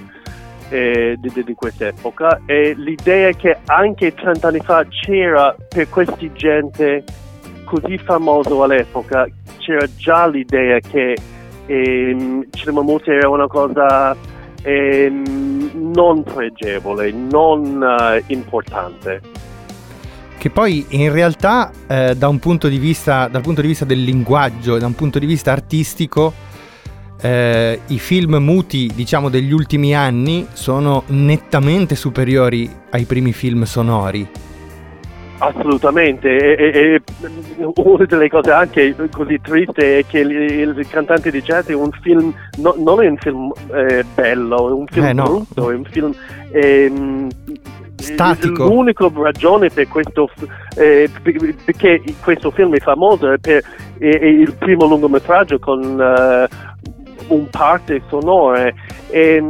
eh, 0.74 1.16
di, 1.20 1.44
di- 1.46 1.54
quest'epoca 1.54 2.42
e 2.48 2.74
l'idea 2.76 3.32
che 3.34 3.60
anche 3.66 4.12
30 4.16 4.48
anni 4.48 4.60
fa 4.60 4.84
c'era 4.88 5.56
per 5.70 5.88
questa 5.88 6.18
gente 6.34 7.04
così 7.64 8.00
famoso 8.00 8.64
all'epoca 8.64 9.28
c'era 9.60 9.86
già 9.96 10.28
l'idea 10.28 10.80
che 10.80 11.16
ehm, 11.68 12.48
cinema 12.50 12.82
muto 12.82 13.12
era 13.12 13.30
una 13.30 13.46
cosa 13.46 14.18
ehm, 14.64 15.92
non 15.94 16.24
pregevole, 16.24 17.12
non 17.12 17.84
eh, 17.84 18.24
importante. 18.28 19.22
Che 20.40 20.50
poi 20.50 20.86
in 20.90 21.14
realtà 21.14 21.72
eh, 21.88 22.16
da 22.18 22.28
un 22.28 22.40
punto 22.40 22.68
vista, 22.68 23.28
dal 23.28 23.44
punto 23.44 23.62
di 23.62 23.68
vista 23.68 23.86
del 23.86 24.04
linguaggio, 24.04 24.80
da 24.80 24.88
un 24.88 24.96
punto 24.96 25.20
di 25.20 25.28
vista 25.28 25.52
artistico, 25.52 26.34
eh, 27.24 27.80
i 27.88 28.00
film 28.00 28.36
muti, 28.36 28.92
diciamo, 28.94 29.30
degli 29.30 29.52
ultimi 29.54 29.96
anni 29.96 30.46
sono 30.52 31.04
nettamente 31.08 31.96
superiori 31.96 32.70
ai 32.92 33.06
primi 33.06 33.32
film 33.32 33.64
sonori. 33.64 34.28
Assolutamente, 35.38 36.28
e, 36.30 36.56
e- 36.56 36.94
e 36.94 37.02
una 37.76 38.06
delle 38.06 38.30
cose 38.30 38.52
anche 38.52 38.96
così 39.12 39.40
triste 39.42 40.00
è 40.00 40.06
che 40.06 40.20
il, 40.20 40.32
il 40.32 40.88
cantante 40.90 41.32
di 41.32 41.42
jazz 41.42 41.68
è 41.68 41.74
un 41.74 41.90
film, 42.02 42.34
no- 42.58 42.76
non 42.78 43.02
è 43.04 43.08
un 43.08 43.18
film 43.18 43.52
eh, 43.74 44.06
bello, 44.14 44.70
è 44.70 44.72
un 44.72 44.86
film 44.88 45.06
Eh, 45.06 45.14
no. 45.14 45.24
brutto, 45.24 45.72
è 45.72 45.76
un 45.76 45.84
film 45.86 46.14
ehm, 46.52 47.28
Statico. 47.96 48.66
L'unica 48.66 49.10
ragione 49.14 49.70
per 49.70 49.88
questo, 49.88 50.30
eh, 50.76 51.10
per- 51.22 51.56
perché 51.66 52.02
questo 52.22 52.52
film 52.52 52.76
è 52.76 52.80
famoso 52.80 53.32
è 53.32 53.38
per 53.38 53.64
è, 53.98 54.06
è 54.20 54.26
il 54.26 54.54
primo 54.58 54.86
lungometraggio 54.86 55.58
con 55.60 56.00
eh, 56.02 56.48
un 57.28 57.48
parte 57.50 58.02
sonore 58.10 58.74
e, 59.10 59.44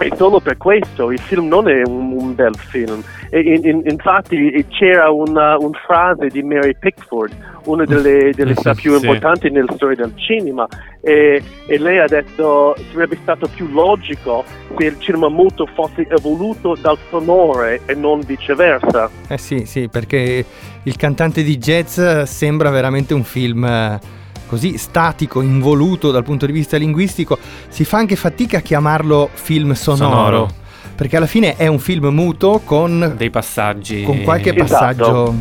e 0.00 0.12
solo 0.16 0.38
per 0.40 0.56
questo 0.56 1.10
il 1.10 1.18
film 1.20 1.48
non 1.48 1.68
è 1.68 1.82
un, 1.84 2.12
un 2.12 2.34
bel 2.34 2.54
film. 2.56 3.02
E 3.30 3.40
in- 3.40 3.66
in- 3.66 3.82
infatti 3.84 4.64
c'era 4.70 5.10
una, 5.10 5.56
una 5.58 5.78
frase 5.84 6.28
di 6.28 6.42
Mary 6.42 6.74
Pickford, 6.78 7.30
una 7.64 7.84
delle, 7.84 8.32
delle 8.32 8.54
star 8.54 8.74
più 8.74 8.96
Sì. 8.96 9.04
importanti 9.04 9.50
nella 9.50 9.70
storia 9.74 9.96
del 9.96 10.14
cinema, 10.16 10.66
e, 11.02 11.42
e 11.66 11.78
lei 11.78 11.98
ha 11.98 12.06
detto 12.06 12.74
sarebbe 12.92 13.18
stato 13.20 13.46
più 13.54 13.68
logico 13.70 14.44
se 14.78 14.84
il 14.86 14.96
cinema 14.98 15.28
muto 15.28 15.66
fosse 15.74 16.06
evoluto 16.08 16.74
dal 16.80 16.96
sonore 17.10 17.80
e 17.84 17.94
non 17.94 18.20
viceversa. 18.20 19.10
Eh 19.28 19.36
sì, 19.36 19.66
sì, 19.66 19.88
perché 19.90 20.42
il 20.84 20.96
cantante 20.96 21.42
di 21.42 21.58
jazz 21.58 22.00
sembra 22.22 22.70
veramente 22.70 23.12
un 23.12 23.24
film 23.24 23.64
eh, 23.64 23.98
così 24.48 24.76
statico, 24.78 25.40
involuto 25.42 26.10
dal 26.10 26.24
punto 26.24 26.46
di 26.46 26.52
vista 26.52 26.76
linguistico. 26.76 27.38
Si 27.68 27.84
fa 27.84 27.98
anche 27.98 28.16
fatica 28.16 28.58
a 28.58 28.60
chiamarlo 28.60 29.30
film 29.32 29.72
sonoro. 29.74 30.10
Sonoro. 30.10 30.48
Perché 30.96 31.16
alla 31.16 31.26
fine 31.26 31.54
è 31.54 31.68
un 31.68 31.78
film 31.78 32.06
muto 32.06 32.60
con, 32.64 33.14
Dei 33.16 33.30
passaggi. 33.30 34.02
con 34.02 34.22
qualche 34.22 34.52
Esatto. 34.52 34.64
passaggio. 34.64 35.34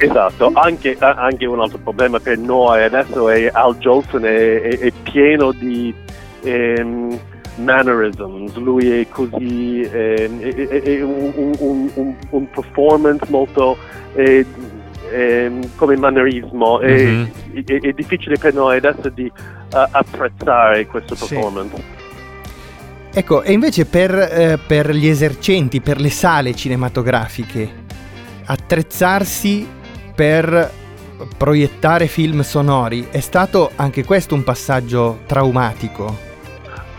Esatto, 0.00 0.50
anche, 0.54 0.96
anche 0.98 1.44
un 1.46 1.60
altro 1.60 1.78
problema 1.82 2.18
per 2.20 2.38
noi 2.38 2.82
adesso 2.84 3.28
è 3.28 3.48
Al 3.52 3.76
Jolson 3.78 4.24
è, 4.24 4.60
è- 4.62 4.78
è 4.78 4.92
pieno 5.02 5.50
di 5.52 5.92
ehm, 6.44 7.18
mannerisms, 7.56 8.54
lui 8.56 8.88
è 9.00 9.08
così, 9.08 9.80
ehm, 9.82 10.40
è, 10.40 10.54
è- 10.54 10.82
è 10.82 11.02
un, 11.02 11.32
un- 11.58 11.90
un- 11.94 12.14
un 12.30 12.50
performance 12.50 13.24
molto 13.28 13.76
eh, 14.14 14.44
ehm, 15.12 15.70
come 15.76 15.96
mannerismo, 15.96 16.80
è- 16.80 17.04
Mhm. 17.06 17.30
è, 17.66 17.80
è 17.80 17.92
difficile 17.92 18.36
per 18.38 18.54
noi 18.54 18.76
adesso 18.76 19.08
di 19.08 19.26
eh, 19.26 19.86
apprezzare 19.90 20.86
questo 20.86 21.14
Sì. 21.14 21.34
performance. 21.34 21.96
Ecco, 23.12 23.42
e 23.42 23.52
invece 23.52 23.84
per, 23.86 24.14
eh, 24.14 24.58
per 24.64 24.90
gli 24.94 25.08
esercenti, 25.08 25.80
per 25.80 25.98
le 26.00 26.10
sale 26.10 26.54
cinematografiche, 26.54 27.68
attrezzarsi 28.44 29.66
per 30.14 30.70
proiettare 31.36 32.06
film 32.06 32.40
sonori 32.42 33.08
è 33.10 33.20
stato 33.20 33.70
anche 33.76 34.04
questo 34.04 34.34
un 34.34 34.44
passaggio 34.44 35.20
traumatico. 35.26 36.26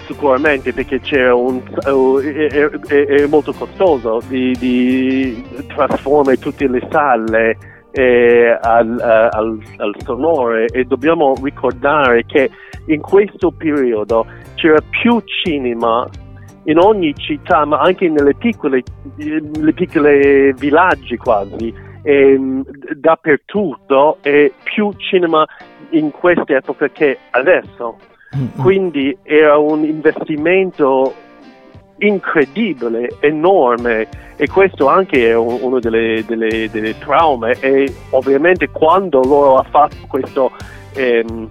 Sicuramente 0.07 0.73
perché 0.73 0.99
c'era 0.99 1.35
un 1.35 1.61
uh, 1.85 2.17
è, 2.19 2.47
è- 2.47 2.69
è- 2.87 3.05
è 3.05 3.25
molto 3.27 3.53
costoso 3.53 4.21
di, 4.27 4.55
di 4.59 5.43
trasformare 5.67 6.37
tutte 6.37 6.67
le 6.67 6.85
sale 6.91 7.57
eh, 7.91 8.57
al, 8.61 8.99
al- 8.99 9.59
al 9.77 9.95
sonore 10.03 10.65
e 10.65 10.83
dobbiamo 10.85 11.33
ricordare 11.41 12.25
che 12.25 12.49
in 12.87 13.01
questo 13.01 13.51
periodo 13.51 14.25
c'era 14.55 14.79
più 14.89 15.21
cinema 15.43 16.07
in 16.63 16.77
ogni 16.77 17.13
città 17.15 17.65
ma 17.65 17.79
anche 17.79 18.07
nelle 18.09 18.35
piccole, 18.35 18.83
le 19.15 19.73
piccole 19.73 20.53
villaggi 20.53 21.17
quasi 21.17 21.73
ehm, 22.03 22.63
dappertutto 22.95 24.17
e 24.21 24.53
più 24.63 24.91
cinema 24.97 25.45
in 25.91 26.11
questa 26.11 26.55
epoca 26.55 26.89
che 26.89 27.17
adesso. 27.31 27.97
Quindi 28.61 29.17
era 29.23 29.57
un 29.57 29.83
investimento 29.83 31.13
incredibile, 31.99 33.15
enorme 33.19 34.07
e 34.35 34.47
questo 34.47 34.87
anche 34.87 35.27
è 35.29 35.35
un- 35.35 35.59
uno 35.61 35.79
delle, 35.79 36.23
delle, 36.25 36.69
delle 36.71 36.97
traume 36.97 37.57
e 37.59 37.93
ovviamente 38.11 38.69
quando 38.69 39.21
loro 39.21 39.57
ha 39.57 39.63
fatto 39.63 39.95
questo 40.07 40.51
ehm, 40.93 41.49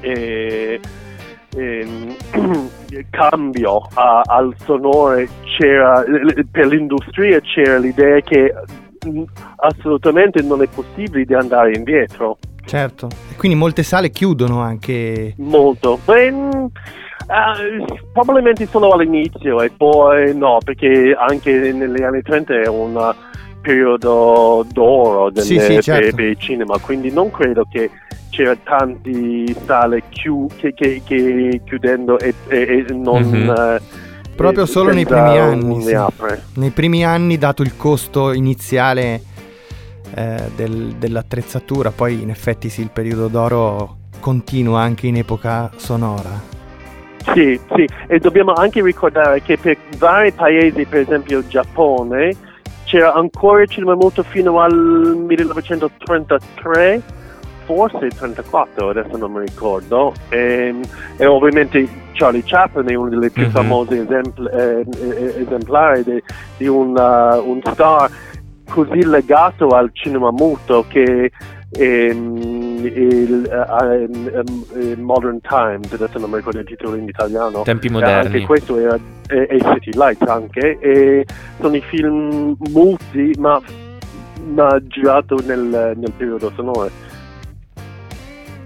eh, 0.00 0.80
ehm, 1.56 2.16
cambio 3.10 3.88
a- 3.94 4.22
al 4.24 4.54
sonore 4.64 5.28
c'era 5.58 6.04
per 6.50 6.66
l'industria 6.66 7.40
c'era 7.40 7.78
l'idea 7.78 8.20
che 8.20 8.52
mm, 9.08 9.22
assolutamente 9.56 10.42
non 10.42 10.62
è 10.62 10.68
possibile 10.68 11.24
di 11.24 11.34
andare 11.34 11.72
indietro 11.74 12.38
Certo. 12.62 13.08
E 13.32 13.34
quindi 13.36 13.58
molte 13.58 13.82
sale 13.82 14.10
chiudono 14.10 14.60
anche. 14.60 15.34
Molto. 15.38 15.98
Beh, 16.04 16.32
eh, 17.30 17.84
probabilmente 18.12 18.66
solo 18.66 18.90
all'inizio 18.90 19.60
e 19.62 19.70
poi 19.70 20.36
no, 20.36 20.58
perché 20.64 21.14
anche 21.18 21.72
negli 21.72 22.02
anni 22.02 22.22
30 22.22 22.60
è 22.62 22.66
un 22.68 23.14
periodo 23.60 24.64
d'oro 24.72 25.30
del, 25.30 25.44
Sì, 25.44 25.58
sì, 25.60 25.80
certo. 25.80 26.16
per, 26.16 26.24
il 26.24 26.38
cinema, 26.38 26.78
quindi 26.78 27.12
non 27.12 27.30
credo 27.30 27.64
che 27.70 27.90
c'era 28.30 28.56
tanti 28.56 29.54
sale 29.66 30.04
chiu- 30.08 30.50
che, 30.56 30.72
che- 30.72 31.02
che 31.04 31.60
chiudendo 31.64 32.18
e, 32.18 32.34
e- 32.48 32.84
e 32.88 32.92
non... 32.94 33.22
Mhm. 33.22 33.50
eh, 33.56 33.80
Proprio 34.36 34.64
solo 34.64 34.90
nei 34.92 35.04
primi 35.04 35.36
anni. 35.38 35.82
sì. 35.82 35.94
Nei 36.54 36.70
primi 36.70 37.04
anni, 37.04 37.36
dato 37.36 37.60
il 37.62 37.76
costo 37.76 38.32
iniziale 38.32 39.20
eh, 40.14 40.36
del- 40.56 40.94
dell'attrezzatura, 40.98 41.90
poi 41.90 42.22
in 42.22 42.30
effetti 42.30 42.70
sì, 42.70 42.80
il 42.80 42.88
periodo 42.90 43.28
d'oro 43.28 43.96
continua 44.20 44.80
anche 44.80 45.06
in 45.08 45.16
epoca 45.16 45.70
sonora. 45.76 46.49
Sì, 47.32 47.58
sì, 47.74 47.88
e 48.06 48.18
dobbiamo 48.18 48.52
anche 48.52 48.82
ricordare 48.82 49.40
che 49.42 49.56
per 49.56 49.76
vari 49.98 50.32
paesi, 50.32 50.84
per 50.84 51.00
esempio 51.00 51.38
il 51.38 51.46
Giappone, 51.48 52.34
c'era 52.84 53.14
ancora 53.14 53.62
il 53.62 53.68
cinema 53.68 53.94
muto 53.94 54.22
fino 54.24 54.60
al 54.60 54.74
1933, 54.74 57.00
forse 57.64 58.08
34, 58.08 58.88
adesso 58.88 59.16
non 59.16 59.32
mi 59.32 59.40
ricordo, 59.46 60.12
e, 60.28 60.74
e 61.16 61.26
ovviamente 61.26 61.86
Charlie 62.12 62.42
Chaplin 62.44 62.88
è 62.88 62.94
uno 62.94 63.16
dei 63.18 63.30
più 63.30 63.44
Mhm. 63.44 63.50
famosi 63.50 63.96
esempl- 63.96 64.50
eh, 64.52 64.84
eh, 65.00 65.34
esemplari 65.42 66.02
di, 66.02 66.22
di 66.56 66.66
un, 66.66 66.88
uh, 66.96 67.48
un 67.48 67.60
star 67.72 68.10
così 68.68 69.04
legato 69.04 69.68
al 69.68 69.90
cinema 69.92 70.30
muto 70.30 70.84
che 70.88 71.30
ehm, 71.72 72.69
il 72.86 73.48
uh, 73.50 74.40
um, 74.42 74.64
um, 74.74 75.00
Modern 75.00 75.40
Times, 75.40 75.92
adesso 75.92 76.18
non 76.18 76.30
mi 76.30 76.36
ricordo 76.36 76.58
il 76.60 76.66
titolo 76.66 76.96
in 76.96 77.08
italiano. 77.08 77.62
Tempi 77.62 77.86
Eh, 77.88 77.90
moderni. 77.90 78.26
Anche 78.26 78.46
questo 78.46 78.78
era, 78.78 78.98
e, 79.28 79.46
e 79.48 79.58
City 79.58 79.90
Lights 79.96 80.28
anche, 80.28 80.78
e 80.80 81.26
sono 81.60 81.76
i 81.76 81.82
film 81.82 82.56
muti 82.70 83.32
ma, 83.38 83.60
ma 84.54 84.78
girato 84.86 85.38
nel, 85.46 85.94
nel 85.96 86.12
periodo 86.16 86.50
sonoro. 86.54 86.90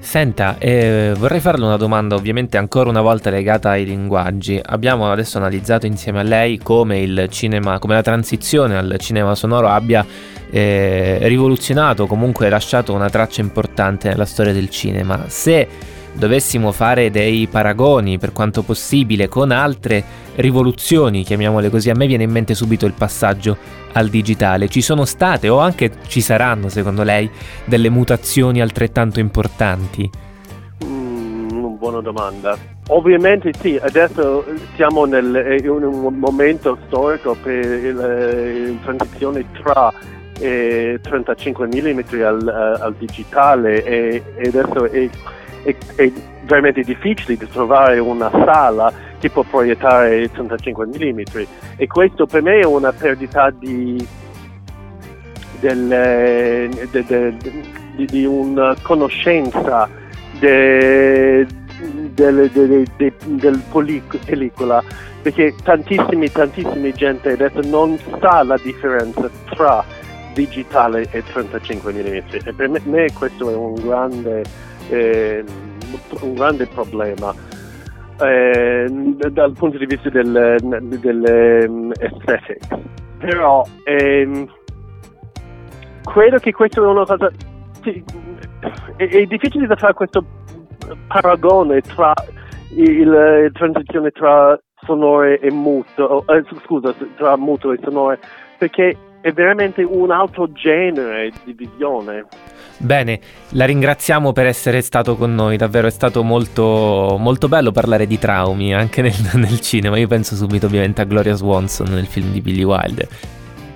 Senta, 0.04 0.58
eh, 0.58 1.12
vorrei 1.18 1.40
farle 1.40 1.64
una 1.64 1.78
domanda 1.78 2.14
ovviamente 2.14 2.58
ancora 2.58 2.90
una 2.90 3.00
volta 3.00 3.30
legata 3.30 3.70
ai 3.70 3.86
linguaggi. 3.86 4.60
Abbiamo 4.62 5.10
adesso 5.10 5.38
analizzato 5.38 5.86
insieme 5.86 6.20
a 6.20 6.22
lei 6.22 6.58
come 6.58 7.00
il 7.00 7.26
cinema, 7.30 7.78
come 7.78 7.94
la 7.94 8.02
transizione 8.02 8.76
al 8.76 8.96
cinema 8.98 9.34
sonoro 9.34 9.66
abbia 9.66 10.06
eh, 10.50 11.18
rivoluzionato, 11.22 12.06
comunque 12.06 12.48
lasciato 12.48 12.92
una 12.92 13.08
traccia 13.08 13.40
importante 13.40 14.08
nella 14.08 14.26
storia 14.26 14.52
del 14.52 14.68
cinema. 14.68 15.24
Se 15.26 15.66
dovessimo 16.14 16.72
fare 16.72 17.10
dei 17.10 17.46
paragoni 17.46 18.18
per 18.18 18.32
quanto 18.32 18.62
possibile 18.62 19.28
con 19.28 19.50
altre 19.50 20.02
rivoluzioni, 20.36 21.22
chiamiamole 21.22 21.70
così, 21.70 21.90
a 21.90 21.94
me 21.94 22.06
viene 22.06 22.24
in 22.24 22.30
mente 22.30 22.54
subito 22.54 22.86
il 22.86 22.94
passaggio 22.96 23.56
al 23.92 24.08
digitale. 24.08 24.68
Ci 24.68 24.80
sono 24.80 25.04
state 25.04 25.48
o 25.48 25.58
anche 25.58 25.90
ci 26.06 26.20
saranno, 26.20 26.68
secondo 26.68 27.02
lei, 27.02 27.30
delle 27.64 27.90
mutazioni 27.90 28.60
altrettanto 28.60 29.20
importanti? 29.20 30.10
Mm, 30.84 31.76
buona 31.76 32.00
domanda. 32.00 32.56
Ovviamente 32.88 33.52
sì, 33.60 33.78
adesso 33.80 34.44
siamo 34.74 35.04
nel, 35.06 35.34
eh, 35.34 35.56
in 35.56 35.68
un 35.68 36.14
momento 36.18 36.78
storico 36.86 37.34
per 37.42 37.64
il, 37.64 37.98
eh, 37.98 38.66
la 38.68 38.78
transizione 38.82 39.46
tra 39.62 39.92
eh, 40.38 40.98
35 41.00 41.66
mm 41.66 41.98
al, 42.22 42.48
eh, 42.48 42.82
al 42.82 42.94
digitale 42.98 43.84
e, 43.84 44.22
e 44.36 44.48
adesso 44.48 44.84
è, 44.90 45.08
è- 45.64 45.76
è 45.96 46.12
veramente 46.44 46.82
difficile 46.82 47.36
di 47.36 47.48
trovare 47.48 47.98
una 47.98 48.30
sala 48.30 48.92
che 49.18 49.30
può 49.30 49.42
proiettare 49.42 50.30
35 50.30 50.86
mm 50.86 51.20
e 51.76 51.86
questo 51.86 52.26
per 52.26 52.42
me 52.42 52.60
è 52.60 52.64
una 52.64 52.92
perdita 52.92 53.50
di, 53.50 54.06
del, 55.60 55.90
eh, 55.92 56.68
de- 56.90 57.04
de- 57.06 57.36
di, 57.96 58.06
di 58.06 58.24
una 58.24 58.76
conoscenza 58.82 59.88
de- 60.38 61.46
del, 62.12 62.50
de- 62.52 62.84
de- 62.96 63.12
del 63.24 63.62
poli- 63.70 64.02
pellicola 64.24 64.82
perché 65.22 65.54
tantissimi 65.62 66.30
tantissimi 66.30 66.92
gente 66.92 67.32
adesso 67.32 67.60
non 67.64 67.98
sa 68.20 68.42
la 68.42 68.58
differenza 68.62 69.30
tra 69.46 69.82
digitale 70.34 71.06
e 71.10 71.22
35 71.24 71.92
mm 71.92 72.04
e 72.44 72.52
per 72.54 72.68
me 72.84 73.12
questo 73.12 73.50
è 73.50 73.54
un 73.54 73.74
grande 73.74 74.42
eh, 74.90 75.44
un 76.20 76.34
grande 76.34 76.66
problema 76.66 77.34
eh, 78.20 78.86
dal 79.30 79.52
punto 79.52 79.78
di 79.78 79.86
vista 79.86 80.08
del, 80.10 80.58
del 80.60 81.24
ehm, 81.24 81.92
aesthetics 82.00 82.68
però 83.18 83.64
ehm, 83.84 84.48
credo 86.02 86.38
che 86.38 86.52
questo 86.52 86.84
è 86.84 86.86
una 86.86 87.04
cosa 87.04 87.30
sì, 87.82 88.02
è, 88.96 89.08
è 89.08 89.24
difficile 89.26 89.66
da 89.66 89.76
fare 89.76 89.94
questo 89.94 90.24
paragone 91.06 91.80
tra 91.80 92.12
la 92.76 93.50
transizione 93.52 94.10
tra 94.10 94.58
sonore 94.84 95.38
e 95.40 95.50
muto 95.50 96.24
eh, 96.26 96.44
scusa 96.64 96.94
tra 97.16 97.36
muto 97.36 97.72
e 97.72 97.78
sonore 97.82 98.18
perché 98.58 98.96
è 99.20 99.32
veramente 99.32 99.82
un 99.82 100.10
altro 100.10 100.52
genere 100.52 101.32
di 101.44 101.54
visione 101.54 102.26
Bene, 102.76 103.20
la 103.50 103.64
ringraziamo 103.64 104.32
per 104.32 104.46
essere 104.46 104.80
stato 104.82 105.16
con 105.16 105.34
noi, 105.34 105.56
davvero 105.56 105.86
è 105.86 105.90
stato 105.90 106.22
molto, 106.22 107.16
molto 107.18 107.48
bello 107.48 107.70
parlare 107.72 108.06
di 108.06 108.18
traumi 108.18 108.74
anche 108.74 109.00
nel, 109.00 109.14
nel 109.34 109.60
cinema. 109.60 109.96
Io 109.98 110.06
penso 110.08 110.34
subito 110.34 110.66
ovviamente 110.66 111.00
a 111.00 111.04
Gloria 111.04 111.34
Swanson 111.34 111.86
nel 111.90 112.06
film 112.06 112.30
di 112.32 112.40
Billy 112.40 112.62
Wilder. 112.64 113.08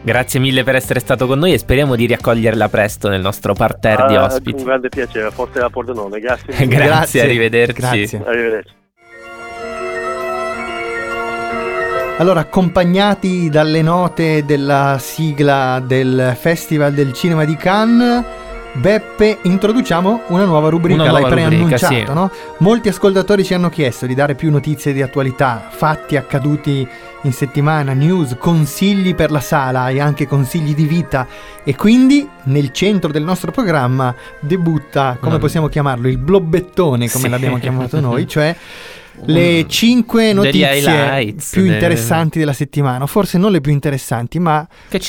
Grazie 0.00 0.40
mille 0.40 0.62
per 0.62 0.74
essere 0.76 1.00
stato 1.00 1.26
con 1.26 1.38
noi 1.38 1.52
e 1.52 1.58
speriamo 1.58 1.94
di 1.96 2.06
riaccoglierla 2.06 2.68
presto 2.68 3.08
nel 3.08 3.20
nostro 3.20 3.52
parterre 3.52 4.06
di 4.08 4.14
Ah, 4.14 4.24
ospiti. 4.24 4.58
un 4.58 4.64
grande 4.64 4.88
piacere 4.88 5.30
forse 5.30 5.58
a 5.60 5.68
Pordenone 5.70 6.18
grazie 6.20 6.46
Grazie, 6.66 6.76
Grazie, 6.86 7.20
arrivederci. 7.22 7.80
grazie. 7.80 8.22
arrivederci 8.24 8.72
Allora, 12.18 12.40
accompagnati 12.40 13.48
dalle 13.48 13.80
note 13.80 14.44
della 14.44 14.96
sigla 15.00 15.80
del 15.84 16.34
Festival 16.36 16.92
del 16.92 17.12
Cinema 17.12 17.44
di 17.44 17.54
Cannes, 17.56 18.24
Beppe, 18.74 19.38
introduciamo 19.42 20.22
una 20.28 20.44
nuova 20.44 20.68
rubrica, 20.68 21.02
Una 21.02 21.10
nuova 21.10 21.28
l'hai 21.28 21.46
rubrica, 21.46 21.76
preannunciato, 21.78 21.94
sì. 22.12 22.14
no? 22.14 22.30
Molti 22.58 22.88
ascoltatori 22.88 23.44
ci 23.44 23.54
hanno 23.54 23.70
chiesto 23.70 24.06
di 24.06 24.14
dare 24.14 24.34
più 24.36 24.50
notizie 24.50 24.92
di 24.92 25.02
attualità, 25.02 25.66
fatti 25.68 26.16
accaduti 26.16 26.86
in 27.22 27.32
settimana, 27.32 27.92
news, 27.92 28.36
consigli 28.38 29.14
per 29.16 29.32
la 29.32 29.40
sala 29.40 29.88
e 29.88 29.98
anche 30.00 30.28
consigli 30.28 30.74
di 30.74 30.84
vita 30.84 31.26
e 31.64 31.74
quindi 31.74 32.28
nel 32.44 32.70
centro 32.70 33.10
del 33.10 33.24
nostro 33.24 33.50
programma 33.50 34.14
debutta, 34.38 35.16
come 35.20 35.38
possiamo 35.38 35.66
chiamarlo, 35.66 36.06
il 36.06 36.18
blobbettone, 36.18 37.08
come 37.10 37.24
Sì. 37.24 37.28
l'abbiamo 37.30 37.58
chiamato 37.58 37.98
noi, 37.98 38.26
cioè 38.28 38.54
le 39.24 39.60
Un- 39.62 39.68
cinque 39.68 40.26
degli 40.26 40.34
notizie 40.36 40.78
highlights, 40.78 41.50
più 41.50 41.64
interessanti 41.64 42.38
della 42.38 42.52
settimana, 42.52 43.06
forse 43.06 43.38
non 43.38 43.50
le 43.50 43.60
più 43.60 43.72
interessanti, 43.72 44.38
ma 44.38 44.64
Che 44.88 45.00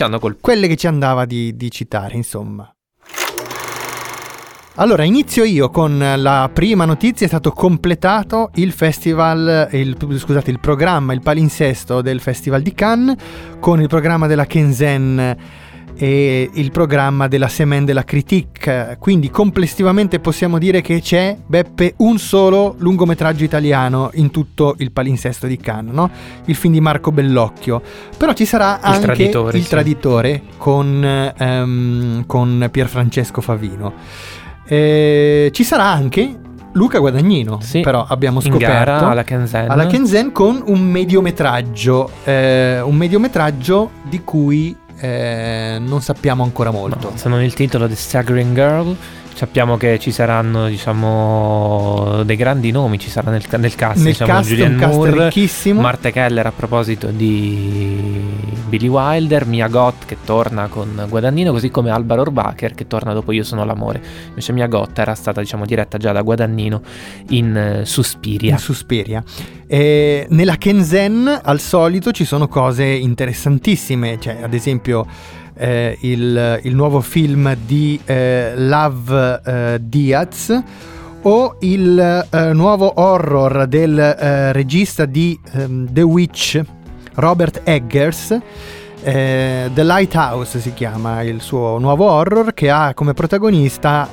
quelle 0.42 0.68
che 0.68 0.76
ci 0.76 0.88
andava 0.88 1.26
di, 1.26 1.56
di 1.56 1.70
citare, 1.70 2.16
insomma. 2.16 2.68
Allora, 4.80 5.04
inizio 5.04 5.44
io 5.44 5.70
con 5.70 6.02
la 6.16 6.50
prima 6.54 6.86
notizia, 6.86 7.26
è 7.26 7.30
stato 7.30 7.52
completato 7.52 8.50
il 8.56 8.72
festival, 8.72 9.68
il, 9.74 9.98
scusate, 10.18 10.52
il 10.52 10.62
programma, 10.62 11.12
il 11.12 11.20
palinsesto 11.20 12.02
del 12.02 12.22
Festival 12.22 12.62
di 12.62 12.74
Cannes 12.74 13.16
con 13.60 13.82
il 13.82 13.90
programma 13.90 14.26
della 14.26 14.46
Kenzen 14.46 15.36
e 15.98 16.50
il 16.54 16.72
programma 16.72 17.28
della 17.28 17.50
de 17.58 17.92
la 17.92 18.06
Critique, 18.06 18.96
quindi 19.02 19.30
complessivamente 19.30 20.22
possiamo 20.22 20.58
dire 20.58 20.80
che 20.80 21.02
c'è, 21.02 21.36
Beppe, 21.46 21.96
un 21.98 22.18
solo 22.18 22.76
lungometraggio 22.78 23.44
italiano 23.44 24.12
in 24.14 24.32
tutto 24.32 24.76
il 24.78 24.94
palinsesto 24.94 25.46
di 25.46 25.58
Cannes, 25.58 25.94
no? 25.94 26.10
il 26.46 26.56
film 26.56 26.72
di 26.72 26.80
Marco 26.80 27.12
Bellocchio, 27.12 27.82
però 28.16 28.32
ci 28.32 28.46
sarà 28.46 28.80
anche 28.80 29.08
Traditore, 29.08 29.58
il 29.58 29.64
sì. 29.64 29.70
traditore 29.70 30.42
con, 30.56 31.34
ehm, 31.38 32.26
con 32.26 32.70
Pierfrancesco 32.72 33.42
Favino. 33.42 34.38
Eh, 34.72 35.50
ci 35.52 35.64
sarà 35.64 35.86
anche 35.86 36.36
Luca 36.74 37.00
Guadagnino, 37.00 37.60
Sì, 37.62 37.80
però 37.82 38.06
abbiamo 38.08 38.40
scoperto 38.40 38.68
gara 38.68 39.10
alla 39.10 39.24
Kenzen. 39.24 39.70
alla 39.70 39.88
Kenzen 39.88 40.32
con 40.32 40.62
un 40.68 40.80
mediometraggio, 40.82 42.12
eh, 42.24 42.80
un 42.82 42.96
mediometraggio 42.96 43.90
di 44.08 44.24
cui 44.24 44.76
eh, 45.00 45.78
non 45.80 46.02
sappiamo 46.02 46.44
ancora 46.44 46.70
molto. 46.70 47.10
No, 47.10 47.18
se 47.18 47.30
non 47.30 47.42
il 47.42 47.54
titolo 47.56 47.88
The 47.88 47.96
Staggering 47.96 48.54
Girl. 48.54 48.96
Sappiamo 49.40 49.78
che 49.78 50.00
ci 50.00 50.12
saranno, 50.12 50.68
diciamo, 50.68 52.24
dei 52.26 52.36
grandi 52.36 52.72
nomi, 52.72 53.00
ci 53.00 53.10
sarà 53.10 53.32
nel, 53.32 53.46
nel 53.58 53.74
cast, 53.74 54.02
Nel 54.02 54.12
diciamo, 54.12 54.34
cast 54.34 54.76
cast 54.76 54.94
Moore, 54.94 55.24
ricchissimo. 55.24 55.80
Marta 55.80 56.10
Keller 56.12 56.46
a 56.46 56.52
proposito 56.52 57.08
di 57.08 58.22
Billy 58.68 58.90
Wilder, 58.90 59.46
Mia 59.46 59.70
Gott 59.70 60.04
che 60.06 60.18
torna 60.26 60.68
con 60.68 61.06
Guadagnino, 61.08 61.54
così 61.54 61.70
come 61.70 61.90
Alba 61.90 62.16
Rohrwacher 62.16 62.76
che 62.76 62.86
torna 62.86 63.14
dopo 63.14 63.32
Io 63.32 63.44
sono 63.46 63.64
l'amore. 63.64 64.02
Invece 64.28 64.52
Mia 64.52 64.68
Gott 64.68 65.00
era 65.00 65.16
stata, 65.16 65.40
diciamo, 65.40 65.66
diretta 65.66 65.98
già 65.98 66.12
da 66.12 66.22
Guadagnino 66.22 66.82
in 67.30 67.56
eh, 67.56 67.86
Suspiria. 67.86 68.52
in 68.52 68.58
Suspiria. 68.58 69.24
E 69.66 70.28
nella 70.32 70.58
Kenzen, 70.58 71.40
al 71.42 71.62
solito, 71.62 72.12
ci 72.12 72.26
sono 72.26 72.50
cose 72.50 72.84
interessantissime, 72.84 74.20
cioè 74.20 74.40
ad 74.44 74.54
esempio 74.54 75.08
eh, 75.60 75.98
il, 76.02 76.60
il 76.64 76.74
nuovo 76.74 77.02
film 77.02 77.56
di 77.66 78.00
eh, 78.06 78.54
Love 78.56 79.42
eh, 79.46 79.80
Diaz 79.82 80.64
o 81.22 81.58
il 81.60 82.28
eh, 82.32 82.54
nuovo 82.54 82.94
horror 82.96 83.68
del 83.68 84.00
eh, 84.00 84.54
regista 84.54 85.06
di 85.06 85.38
ehm, 85.52 85.90
The 85.92 86.02
Witch, 86.02 86.62
Robert 87.16 87.62
Eggers. 87.66 88.38
eh, 89.02 89.70
The 89.74 89.84
Lighthouse 89.84 90.60
si 90.60 90.74
chiama 90.74 91.22
il 91.22 91.42
suo 91.42 91.78
nuovo 91.78 92.10
horror 92.10 92.54
che 92.54 92.70
ha 92.70 92.94
come 92.94 93.14
protagonista 93.14 94.10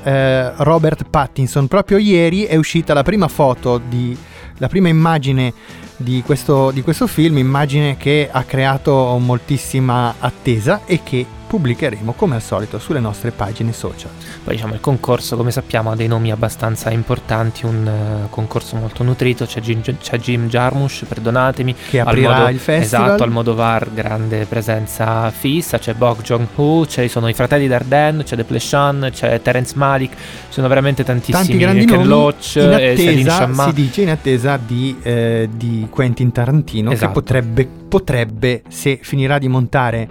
Robert 0.56 1.04
Pattinson. 1.08 1.68
Proprio 1.68 1.98
ieri 1.98 2.42
è 2.44 2.56
uscita 2.56 2.92
la 2.92 3.02
prima 3.02 3.28
foto 3.28 3.78
di 3.78 4.16
la 4.58 4.68
prima 4.68 4.88
immagine 4.88 5.52
di 5.96 6.22
questo, 6.24 6.70
di 6.70 6.82
questo 6.82 7.06
film, 7.06 7.38
immagine 7.38 7.96
che 7.96 8.28
ha 8.30 8.42
creato 8.44 9.18
moltissima 9.18 10.14
attesa 10.18 10.82
e 10.86 11.00
che 11.02 11.26
pubblicheremo 11.46 12.12
come 12.12 12.34
al 12.34 12.42
solito 12.42 12.78
sulle 12.78 13.00
nostre 13.00 13.30
pagine 13.30 13.72
social. 13.72 14.10
Poi 14.42 14.54
diciamo 14.54 14.74
il 14.74 14.80
concorso, 14.80 15.36
come 15.36 15.50
sappiamo, 15.50 15.90
ha 15.90 15.96
dei 15.96 16.08
nomi 16.08 16.30
abbastanza 16.30 16.90
importanti, 16.90 17.64
un 17.64 18.24
uh, 18.24 18.30
concorso 18.30 18.76
molto 18.76 19.02
nutrito, 19.04 19.46
c'è 19.46 19.60
Jim, 19.60 19.80
c'è 19.80 20.18
Jim 20.18 20.48
Jarmusch, 20.48 21.04
perdonatemi, 21.04 21.74
che 21.88 22.00
aprirà 22.00 22.38
modo, 22.38 22.50
il 22.50 22.58
festival. 22.58 23.06
Esatto, 23.06 23.22
al 23.22 23.30
Modovar 23.30 23.92
grande 23.92 24.44
presenza 24.46 25.30
fissa, 25.30 25.78
c'è 25.78 25.94
Bok 25.94 26.22
Jong-ho, 26.22 26.86
ci 26.86 27.08
sono 27.08 27.28
i 27.28 27.34
fratelli 27.34 27.68
Dardenne, 27.68 28.24
c'è 28.24 28.36
The 28.36 28.44
Pleshan, 28.44 29.10
c'è 29.12 29.40
Terence 29.40 29.76
Malik, 29.76 30.14
ci 30.14 30.20
sono 30.48 30.68
veramente 30.68 31.04
tantissimi 31.04 31.46
Tanti 31.46 31.58
grandi 31.58 31.84
Ken 31.84 31.96
nomi 31.98 32.08
Loach, 32.08 32.56
in 32.56 32.72
e 32.72 32.94
Céline 32.96 33.30
attesa, 33.30 33.64
si 33.66 33.72
dice 33.72 34.02
in 34.02 34.10
attesa 34.10 34.58
di, 34.64 34.96
eh, 35.02 35.48
di 35.52 35.86
Quentin 35.90 36.32
Tarantino 36.32 36.90
Esatto. 36.90 37.06
che 37.06 37.12
potrebbe, 37.12 37.68
potrebbe, 37.88 38.62
se 38.68 38.98
finirà 39.00 39.38
di 39.38 39.48
montare 39.48 40.08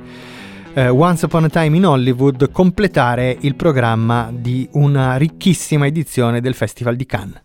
eh, 0.76 0.90
Once 0.90 1.26
Upon 1.26 1.46
a 1.46 1.50
Time 1.50 1.78
in 1.78 1.86
Hollywood, 1.86 2.52
completare 2.52 3.38
il 3.40 3.56
programma 3.56 4.30
di 4.34 4.68
una 4.74 5.16
ricchissima 5.16 5.86
edizione 5.86 6.42
del 6.42 6.54
Festival 6.54 6.98
di 6.98 7.06
Cannes. 7.06 7.44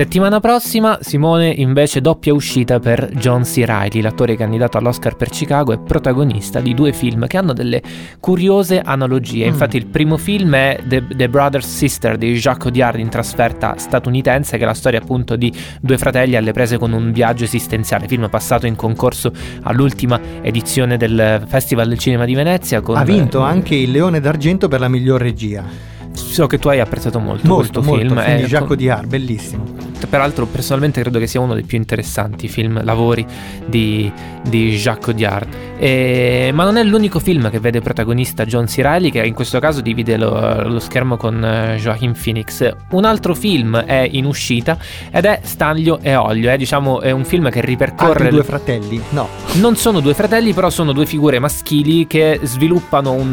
Settimana 0.00 0.40
prossima, 0.40 0.96
Simone 1.02 1.50
invece 1.50 2.00
doppia 2.00 2.32
uscita 2.32 2.78
per 2.78 3.10
John 3.16 3.42
C. 3.42 3.64
Reilly, 3.66 4.00
l'attore 4.00 4.34
candidato 4.34 4.78
all'Oscar 4.78 5.14
per 5.14 5.28
Chicago 5.28 5.74
e 5.74 5.78
protagonista 5.78 6.60
di 6.60 6.72
due 6.72 6.94
film 6.94 7.26
che 7.26 7.36
hanno 7.36 7.52
delle 7.52 7.82
curiose 8.18 8.80
analogie. 8.80 9.44
Mm. 9.44 9.48
Infatti 9.48 9.76
il 9.76 9.84
primo 9.84 10.16
film 10.16 10.54
è 10.54 10.80
The, 10.88 11.04
The 11.06 11.28
Brother's 11.28 11.68
Sister 11.68 12.16
di 12.16 12.32
Jacques 12.32 12.64
Audiard 12.64 12.98
in 12.98 13.10
trasferta 13.10 13.74
statunitense, 13.76 14.56
che 14.56 14.62
è 14.62 14.66
la 14.66 14.72
storia 14.72 15.00
appunto 15.00 15.36
di 15.36 15.52
due 15.82 15.98
fratelli 15.98 16.34
alle 16.34 16.52
prese 16.52 16.78
con 16.78 16.94
un 16.94 17.12
viaggio 17.12 17.44
esistenziale, 17.44 18.08
film 18.08 18.26
passato 18.30 18.66
in 18.66 18.76
concorso 18.76 19.30
all'ultima 19.64 20.18
edizione 20.40 20.96
del 20.96 21.44
Festival 21.46 21.88
del 21.88 21.98
Cinema 21.98 22.24
di 22.24 22.34
Venezia. 22.34 22.80
Con, 22.80 22.96
Ha 22.96 23.04
vinto 23.04 23.40
anche 23.40 23.74
il 23.74 23.90
Leone 23.90 24.18
d'Argento 24.18 24.66
per 24.66 24.80
la 24.80 24.88
miglior 24.88 25.20
regia. 25.20 25.98
So 26.12 26.46
che 26.46 26.58
tu 26.58 26.68
hai 26.68 26.80
apprezzato 26.80 27.18
molto, 27.18 27.46
Molto, 27.46 27.80
questo 27.80 27.82
molto, 27.82 28.20
film. 28.20 28.36
di 28.36 28.42
Jacques 28.44 28.70
Audiard, 28.70 29.06
bellissimo. 29.08 29.64
Peraltro, 30.08 30.46
personalmente 30.46 31.00
credo 31.02 31.18
che 31.18 31.26
sia 31.26 31.40
uno 31.40 31.54
dei 31.54 31.62
più 31.64 31.76
interessanti 31.76 32.48
film, 32.48 32.82
lavori 32.84 33.24
di, 33.66 34.10
di 34.48 34.70
Jacques 34.76 35.08
Audiard. 35.08 35.48
E- 35.78 36.50
ma 36.54 36.64
non 36.64 36.76
è 36.78 36.82
l'unico 36.84 37.18
film 37.20 37.50
che 37.50 37.60
vede 37.60 37.80
protagonista 37.80 38.44
John 38.44 38.64
C. 38.66 38.76
Reilly, 38.78 39.10
che 39.10 39.24
in 39.24 39.34
questo 39.34 39.58
caso 39.60 39.80
divide 39.80 40.16
lo, 40.16 40.68
lo 40.68 40.78
schermo 40.78 41.16
con 41.16 41.44
eh, 41.44 41.76
Joaquin 41.78 42.14
Phoenix. 42.20 42.74
Un 42.90 43.04
altro 43.04 43.34
film 43.34 43.76
è 43.78 44.08
in 44.10 44.24
uscita 44.24 44.78
ed 45.10 45.24
è 45.26 45.40
Stanlio 45.42 45.98
e 46.00 46.14
Olio. 46.16 46.50
È, 46.50 46.56
diciamo, 46.56 47.00
è 47.00 47.10
un 47.10 47.24
film 47.24 47.50
che 47.50 47.60
ripercorre. 47.60 48.12
Altri 48.12 48.30
due 48.30 48.44
fratelli? 48.44 49.00
No. 49.10 49.28
non 49.54 49.76
sono 49.76 50.00
due 50.00 50.14
fratelli, 50.14 50.52
però 50.54 50.70
sono 50.70 50.92
due 50.92 51.06
figure 51.06 51.38
maschili 51.38 52.06
che 52.06 52.40
sviluppano 52.42 53.12
un 53.12 53.32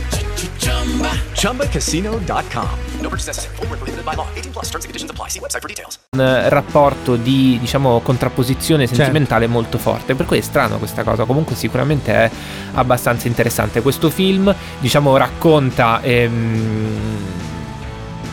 ChumbaCasino.com. 1.33 2.69
No 3.01 3.09
purchase 3.09 3.27
necessary. 3.27 3.55
Void 3.57 3.69
where 3.69 3.77
prohibited 3.77 4.05
by 4.05 4.15
law. 4.15 4.27
18 4.35 4.51
plus 4.51 4.69
terms 4.69 4.85
and 4.85 4.89
conditions 4.89 5.11
apply. 5.11 5.29
See 5.29 5.39
website 5.39 5.61
for 5.61 5.67
details. 5.67 5.99
un 6.13 6.19
eh, 6.19 6.49
rapporto 6.49 7.15
di 7.15 7.57
diciamo 7.59 8.01
contrapposizione 8.01 8.85
sentimentale 8.85 9.47
molto 9.47 9.77
forte 9.77 10.13
per 10.13 10.25
cui 10.25 10.39
è 10.39 10.41
strano 10.41 10.77
questa 10.77 11.03
cosa 11.03 11.23
comunque 11.23 11.55
sicuramente 11.55 12.13
è 12.13 12.29
abbastanza 12.73 13.27
interessante 13.27 13.81
questo 13.81 14.09
film 14.09 14.53
diciamo 14.79 15.15
racconta 15.15 16.01
ehm, 16.01 17.40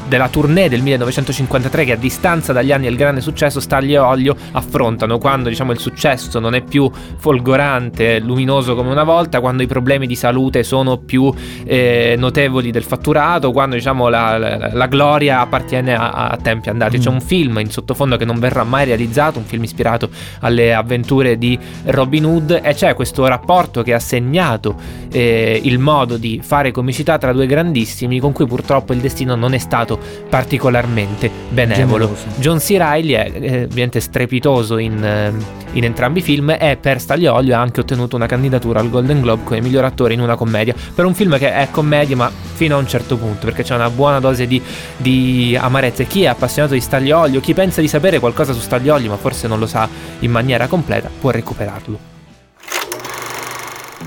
della 0.08 0.28
tournée 0.28 0.68
del 0.68 0.82
1953 0.82 1.84
che 1.84 1.92
a 1.92 1.96
distanza 1.96 2.52
dagli 2.52 2.72
anni 2.72 2.84
del 2.84 2.96
grande 2.96 3.20
successo 3.20 3.60
Stagli 3.60 3.92
e 3.92 3.98
Olio 3.98 4.36
affrontano 4.52 5.18
quando 5.18 5.48
diciamo 5.48 5.72
il 5.72 5.78
successo 5.78 6.38
non 6.38 6.54
è 6.54 6.62
più 6.62 6.90
folgorante, 7.16 8.18
luminoso 8.18 8.74
come 8.74 8.90
una 8.90 9.04
volta, 9.04 9.40
quando 9.40 9.62
i 9.62 9.66
problemi 9.66 10.06
di 10.06 10.16
salute 10.16 10.62
sono 10.62 10.96
più 10.96 11.32
eh, 11.64 12.14
notevoli 12.18 12.70
del 12.70 12.82
fatturato, 12.82 13.52
quando 13.52 13.76
diciamo 13.76 14.08
la, 14.08 14.38
la- 14.38 14.70
la 14.72 14.86
gloria 14.86 15.40
appartiene 15.40 15.94
a, 15.94 16.10
a 16.10 16.36
tempi 16.36 16.68
andati. 16.68 16.98
C'è 16.98 17.08
un 17.08 17.20
film 17.20 17.58
in 17.58 17.70
sottofondo 17.70 18.16
che 18.16 18.24
non 18.24 18.38
verrà 18.38 18.64
mai 18.64 18.84
realizzato, 18.84 19.38
un 19.38 19.44
film 19.44 19.64
ispirato 19.64 20.08
alle 20.40 20.74
avventure 20.74 21.36
di 21.36 21.58
Robin 21.86 22.24
Hood 22.24 22.60
e 22.62 22.74
c'è 22.74 22.94
questo 22.94 23.26
rapporto 23.26 23.82
che 23.82 23.92
ha 23.92 23.98
segnato 23.98 24.76
eh, 25.10 25.60
il 25.62 25.78
modo 25.78 26.16
di 26.16 26.40
fare 26.42 26.70
comicità 26.70 27.18
tra 27.18 27.32
due 27.32 27.46
grandissimi 27.46 28.20
con 28.20 28.32
cui 28.32 28.46
purtroppo 28.46 28.92
il 28.92 29.00
destino 29.00 29.34
non 29.34 29.54
è 29.54 29.58
stato 29.58 29.97
particolarmente 30.28 31.30
benevolo. 31.48 32.06
Generoso. 32.06 32.40
John 32.40 32.58
C. 32.58 32.76
Reilly 32.76 33.12
è 33.12 33.32
eh, 33.34 33.62
ovviamente 33.64 34.00
strepitoso 34.00 34.78
in, 34.78 35.02
eh, 35.02 35.32
in 35.72 35.84
entrambi 35.84 36.18
i 36.18 36.22
film 36.22 36.56
e 36.58 36.76
per 36.80 37.00
Stagliolio 37.00 37.54
ha 37.54 37.60
anche 37.60 37.80
ottenuto 37.80 38.16
una 38.16 38.26
candidatura 38.26 38.80
al 38.80 38.90
Golden 38.90 39.20
Globe 39.20 39.44
come 39.44 39.60
miglior 39.60 39.84
attore 39.84 40.14
in 40.14 40.20
una 40.20 40.36
commedia 40.36 40.74
per 40.94 41.04
un 41.04 41.14
film 41.14 41.38
che 41.38 41.52
è 41.52 41.68
commedia 41.70 42.16
ma 42.16 42.30
fino 42.30 42.76
a 42.76 42.78
un 42.78 42.86
certo 42.86 43.16
punto 43.16 43.46
perché 43.46 43.62
c'è 43.62 43.74
una 43.74 43.90
buona 43.90 44.20
dose 44.20 44.46
di, 44.46 44.60
di 44.96 45.56
amarezza 45.58 46.04
chi 46.04 46.22
è 46.22 46.26
appassionato 46.26 46.74
di 46.74 46.80
Stagliolio 46.80 47.40
chi 47.40 47.54
pensa 47.54 47.80
di 47.80 47.88
sapere 47.88 48.18
qualcosa 48.18 48.52
su 48.52 48.60
Stagliolio 48.60 49.10
ma 49.10 49.16
forse 49.16 49.48
non 49.48 49.58
lo 49.58 49.66
sa 49.66 49.88
in 50.20 50.30
maniera 50.30 50.66
completa 50.66 51.10
può 51.20 51.30
recuperarlo 51.30 52.17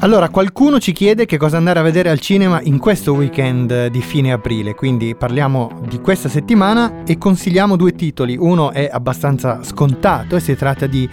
Allora, 0.03 0.29
qualcuno 0.29 0.79
ci 0.79 0.93
chiede 0.93 1.27
che 1.27 1.37
cosa 1.37 1.57
andare 1.57 1.77
a 1.77 1.83
vedere 1.83 2.09
al 2.09 2.19
cinema 2.19 2.59
in 2.63 2.79
questo 2.79 3.13
weekend 3.13 3.69
eh, 3.69 3.91
di 3.91 4.01
fine 4.01 4.31
aprile, 4.31 4.73
quindi 4.73 5.13
parliamo 5.13 5.79
di 5.87 5.99
questa 5.99 6.27
settimana 6.27 7.03
e 7.05 7.19
consigliamo 7.19 7.75
due 7.75 7.93
titoli. 7.93 8.35
Uno 8.35 8.71
è 8.71 8.89
abbastanza 8.91 9.59
scontato 9.61 10.35
e 10.35 10.39
si 10.39 10.55
tratta 10.55 10.87
di 10.87 11.07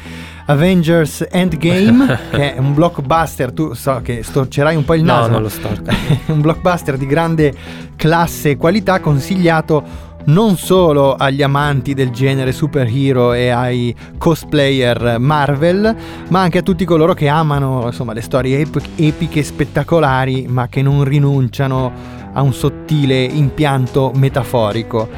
Avengers 0.46 1.27
Endgame, 1.31 2.18
che 2.33 2.55
è 2.55 2.59
un 2.59 2.72
blockbuster, 2.72 3.53
tu 3.53 3.74
so 3.74 4.01
che 4.03 4.22
storcerai 4.22 4.74
un 4.74 4.87
po' 4.87 4.94
il 4.94 5.03
No, 5.03 5.16
naso. 5.16 5.29
non 5.33 5.42
lo 5.42 5.51
storco. 5.51 5.90
un 6.33 6.40
blockbuster 6.40 6.96
di 6.96 7.07
grande 7.07 7.55
classe 7.94 8.51
e 8.53 8.57
qualità 8.57 9.01
consigliato 9.01 10.07
non 10.26 10.57
solo 10.57 11.14
agli 11.14 11.42
amanti 11.42 11.94
del 11.94 12.11
genere 12.11 12.52
superhero 12.52 13.33
e 13.33 13.48
ai 13.48 13.94
cosplayer 14.18 15.18
Marvel, 15.18 15.96
ma 16.28 16.40
anche 16.40 16.59
a 16.59 16.62
tutti 16.62 16.85
coloro 16.85 17.14
che 17.14 17.28
amano 17.28 17.85
insomma, 17.87 18.12
le 18.12 18.20
storie 18.20 18.61
ep- 18.61 18.88
epiche 18.96 19.40
e 19.40 19.44
spettacolari, 19.44 20.46
ma 20.48 20.68
che 20.68 20.83
non 20.83 21.04
rinunciano 21.04 21.92
a 22.33 22.42
un 22.42 22.52
sottile 22.52 23.22
impianto 23.22 24.12
metaforico. 24.14 25.09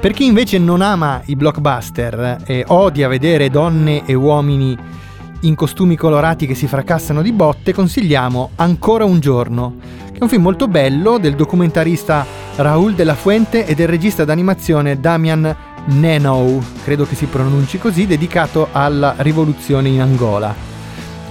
Per 0.00 0.12
chi 0.12 0.26
invece 0.26 0.58
non 0.58 0.80
ama 0.80 1.22
i 1.26 1.34
blockbuster 1.34 2.42
e 2.46 2.64
odia 2.68 3.08
vedere 3.08 3.50
donne 3.50 4.06
e 4.06 4.14
uomini 4.14 4.76
in 5.40 5.54
costumi 5.54 5.96
colorati 5.96 6.46
che 6.46 6.54
si 6.54 6.66
fracassano 6.66 7.22
di 7.22 7.32
botte, 7.32 7.72
consigliamo 7.72 8.50
Ancora 8.56 9.04
un 9.04 9.20
giorno, 9.20 9.76
che 10.12 10.18
è 10.18 10.22
un 10.22 10.28
film 10.28 10.42
molto 10.42 10.68
bello 10.68 11.18
del 11.18 11.34
documentarista 11.34 12.26
Raúl 12.56 12.94
de 12.94 13.04
la 13.04 13.14
Fuente 13.14 13.66
e 13.66 13.74
del 13.74 13.88
regista 13.88 14.24
d'animazione 14.24 14.98
Damian 14.98 15.56
Nenou, 15.86 16.62
credo 16.82 17.06
che 17.06 17.14
si 17.14 17.26
pronunci 17.26 17.78
così, 17.78 18.06
dedicato 18.06 18.68
alla 18.72 19.14
rivoluzione 19.18 19.88
in 19.88 20.00
Angola. 20.00 20.54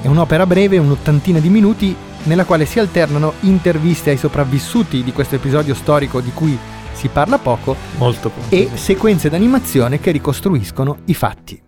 È 0.02 0.08
un'opera 0.08 0.46
breve, 0.46 0.78
un'ottantina 0.78 1.40
di 1.40 1.50
minuti, 1.50 1.96
nella 2.24 2.46
quale 2.46 2.66
si 2.66 2.80
alternano 2.80 3.34
interviste 3.42 4.10
ai 4.10 4.18
sopravvissuti 4.18 5.04
di 5.04 5.12
questo 5.12 5.36
episodio 5.36 5.74
storico 5.74 6.22
di 6.22 6.32
cui 6.34 6.58
si 6.94 7.10
parla 7.10 7.38
poco 7.38 7.76
molto 7.98 8.30
poco 8.30 8.48
e 8.50 8.70
sequenze 8.74 9.30
d'animazione 9.30 10.00
che 10.00 10.12
ricostruiscono 10.12 10.98
i 11.06 11.14
fatti. 11.14 11.67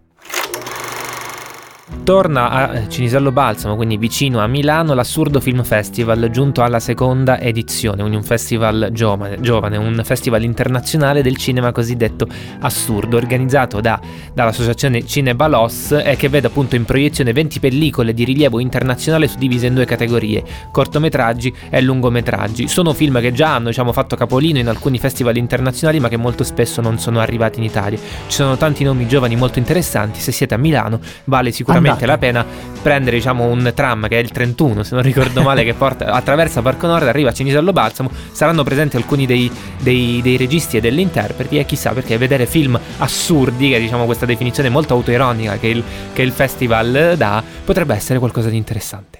Torna 2.04 2.50
a 2.50 2.88
Cinisello 2.88 3.32
Balsamo, 3.32 3.76
quindi 3.76 3.98
vicino 3.98 4.40
a 4.40 4.48
Milano, 4.48 4.96
l'Assurdo 4.96 5.40
Film 5.40 5.64
Festival, 5.64 6.30
giunto 6.32 6.64
alla 6.64 6.80
seconda 6.80 7.40
edizione, 7.40 8.02
un 8.02 8.24
festival 8.24 8.90
giovane, 8.92 9.40
giovane 9.42 9.78
un 9.78 10.02
festival 10.04 10.44
internazionale 10.44 11.22
del 11.22 11.38
cinema 11.38 11.72
cosiddetto 11.72 12.28
assurdo, 12.62 13.18
organizzato 13.18 13.80
da, 13.80 14.00
dall'associazione 14.34 15.06
Cinebalos 15.06 16.02
e 16.04 16.16
che 16.16 16.30
vede 16.30 16.48
appunto 16.48 16.76
in 16.76 16.86
proiezione 16.86 17.32
20 17.32 17.60
pellicole 17.60 18.14
di 18.14 18.24
rilievo 18.24 18.60
internazionale 18.60 19.28
suddivise 19.28 19.68
in 19.68 19.76
due 19.76 19.86
categorie, 19.86 20.44
cortometraggi 20.72 21.54
e 21.70 21.82
lungometraggi. 21.82 22.68
Sono 22.68 22.94
film 22.94 23.20
che 23.20 23.34
già 23.34 23.54
hanno 23.54 23.68
diciamo, 23.68 23.94
fatto 23.94 24.16
capolino 24.16 24.58
in 24.58 24.68
alcuni 24.68 24.98
festival 24.98 25.38
internazionali 25.38 26.00
ma 26.00 26.08
che 26.08 26.18
molto 26.18 26.44
spesso 26.44 26.82
non 26.82 26.98
sono 26.98 27.20
arrivati 27.20 27.60
in 27.60 27.66
Italia. 27.66 28.00
Ci 28.00 28.36
sono 28.36 28.58
tanti 28.58 28.84
nomi 28.84 29.08
giovani 29.08 29.36
molto 29.36 29.60
interessanti, 29.60 30.20
se 30.20 30.32
siete 30.32 30.56
a 30.56 30.58
Milano 30.58 31.00
vale 31.26 31.52
sicuramente 31.52 31.79
Andate. 31.88 32.06
la 32.06 32.18
pena 32.18 32.46
prendere 32.82 33.18
diciamo, 33.18 33.46
un 33.46 33.72
tram 33.76 34.08
che 34.08 34.18
è 34.18 34.22
il 34.22 34.32
31 34.32 34.84
se 34.84 34.96
non 34.96 35.04
ricordo 35.04 35.42
male 35.42 35.64
che 35.64 35.74
porta, 35.74 36.08
attraversa 36.14 36.62
Parco 36.62 36.88
Nord 36.88 37.08
arriva 37.08 37.30
a 37.30 37.34
Cinisello 37.34 37.74
Balsamo 37.74 38.10
saranno 38.32 38.64
presenti 38.64 38.96
alcuni 38.96 39.26
dei, 39.26 39.52
dei, 39.80 40.22
dei, 40.22 40.38
registi 40.38 40.78
e 40.78 40.82
degli 40.82 41.00
interpreti 41.00 41.58
e 41.58 41.66
chissà 41.66 41.92
perché 41.92 42.18
vedere 42.18 42.46
film 42.46 42.80
assurdi 42.98 43.70
che 43.70 43.78
è 43.78 43.80
diciamo 43.80 44.06
questa 44.06 44.26
definizione 44.26 44.70
molto 44.70 44.94
autoironica 44.94 45.58
che 45.58 45.68
il, 45.68 45.84
che 46.14 46.22
il 46.22 46.32
festival 46.32 47.16
dà 47.18 47.44
potrebbe 47.66 47.96
essere 47.96 48.20
qualcosa 48.20 48.50
di 48.50 48.58
interessante 48.58 49.20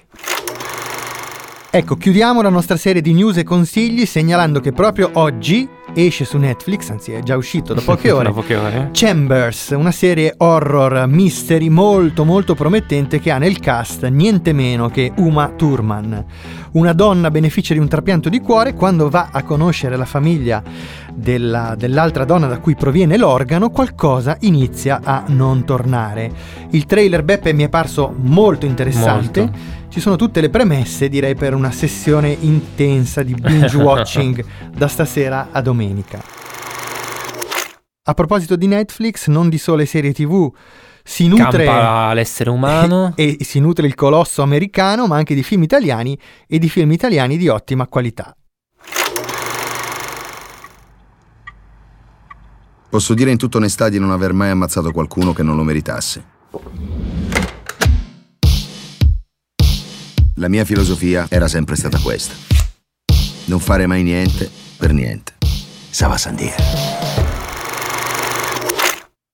Ecco, 1.72 1.94
chiudiamo 1.94 2.42
la 2.42 2.48
nostra 2.48 2.76
serie 2.76 3.00
di 3.00 3.12
news 3.12 3.36
e 3.36 3.44
consigli 3.44 4.04
segnalando 4.04 4.58
che 4.58 4.72
proprio 4.72 5.08
oggi 5.12 5.68
esce 5.94 6.24
su 6.24 6.38
Netflix, 6.38 6.90
anzi 6.90 7.12
è 7.12 7.20
già 7.22 7.36
uscito 7.36 7.74
da 7.74 7.80
poche 7.84 8.10
ore, 8.10 8.24
da 8.24 8.32
poche 8.32 8.56
ore. 8.56 8.90
Chambers, 8.92 9.70
una 9.70 9.90
serie 9.90 10.34
horror 10.36 11.06
mystery 11.06 11.68
molto 11.68 12.24
molto 12.24 12.54
promettente 12.54 13.20
che 13.20 13.30
ha 13.30 13.38
nel 13.38 13.58
cast 13.58 14.06
niente 14.06 14.52
meno 14.52 14.88
che 14.88 15.12
Uma 15.16 15.48
Thurman. 15.48 16.24
Una 16.72 16.92
donna 16.92 17.30
beneficia 17.30 17.74
di 17.74 17.80
un 17.80 17.88
trapianto 17.88 18.28
di 18.28 18.40
cuore 18.40 18.74
quando 18.74 19.08
va 19.10 19.30
a 19.32 19.42
conoscere 19.42 19.96
la 19.96 20.04
famiglia 20.04 20.62
della, 21.14 21.74
dell'altra 21.76 22.24
donna 22.24 22.46
da 22.46 22.58
cui 22.58 22.74
proviene 22.74 23.16
l'organo, 23.16 23.70
qualcosa 23.70 24.36
inizia 24.40 25.00
a 25.02 25.24
non 25.28 25.64
tornare. 25.64 26.32
Il 26.70 26.86
trailer 26.86 27.22
Beppe 27.22 27.52
mi 27.52 27.64
è 27.64 27.68
parso 27.68 28.14
molto 28.16 28.66
interessante. 28.66 29.40
Molto 29.40 29.78
ci 29.90 29.98
sono 29.98 30.14
tutte 30.14 30.40
le 30.40 30.50
premesse, 30.50 31.08
direi, 31.08 31.34
per 31.34 31.52
una 31.52 31.72
sessione 31.72 32.30
intensa 32.30 33.24
di 33.24 33.34
binge 33.34 33.76
watching 33.78 34.44
da 34.72 34.86
stasera 34.86 35.48
a 35.50 35.60
domenica. 35.60 36.22
A 38.04 38.14
proposito 38.14 38.54
di 38.54 38.68
Netflix, 38.68 39.26
non 39.26 39.48
di 39.48 39.58
sole 39.58 39.86
serie 39.86 40.12
TV, 40.12 40.50
si 41.02 41.26
nutre 41.26 41.64
Campa 41.64 42.12
l'essere 42.12 42.50
umano 42.50 43.12
e, 43.16 43.36
e 43.40 43.44
si 43.44 43.58
nutre 43.58 43.88
il 43.88 43.94
colosso 43.94 44.42
americano, 44.42 45.08
ma 45.08 45.16
anche 45.16 45.34
di 45.34 45.42
film 45.42 45.64
italiani 45.64 46.16
e 46.46 46.58
di 46.58 46.68
film 46.68 46.92
italiani 46.92 47.36
di 47.36 47.48
ottima 47.48 47.88
qualità. 47.88 48.32
Posso 52.90 53.14
dire 53.14 53.30
in 53.30 53.38
tutta 53.38 53.58
onestà 53.58 53.88
di 53.88 54.00
non 54.00 54.10
aver 54.10 54.32
mai 54.32 54.50
ammazzato 54.50 54.90
qualcuno 54.90 55.32
che 55.32 55.44
non 55.44 55.54
lo 55.54 55.62
meritasse. 55.62 56.24
La 60.34 60.48
mia 60.48 60.64
filosofia 60.64 61.26
era 61.28 61.46
sempre 61.46 61.76
stata 61.76 62.00
questa. 62.00 62.34
Non 63.44 63.60
fare 63.60 63.86
mai 63.86 64.02
niente 64.02 64.50
per 64.76 64.92
niente. 64.92 65.34
Sava 65.88 66.16
Sandia. 66.16 66.54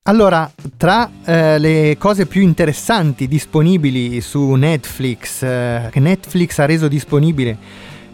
Allora, 0.03 0.49
tra 0.77 1.09
eh, 1.25 1.57
le 1.57 1.95
cose 1.97 2.27
più 2.27 2.43
interessanti 2.43 3.27
disponibili 3.27 4.21
su 4.21 4.51
Netflix, 4.51 5.41
eh, 5.41 5.89
che 5.91 5.99
Netflix 5.99 6.59
ha 6.59 6.65
reso 6.65 6.87
disponibile 6.87 7.57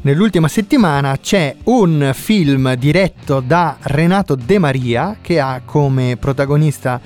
nell'ultima 0.04 0.48
settimana, 0.48 1.18
c'è 1.18 1.56
un 1.66 2.12
film 2.14 2.74
diretto 2.76 3.42
da 3.46 3.78
Renato 3.82 4.36
De 4.36 4.58
Maria 4.58 5.18
che 5.22 5.40
ha 5.40 5.62
come 5.66 6.18
protagonista 6.18 7.00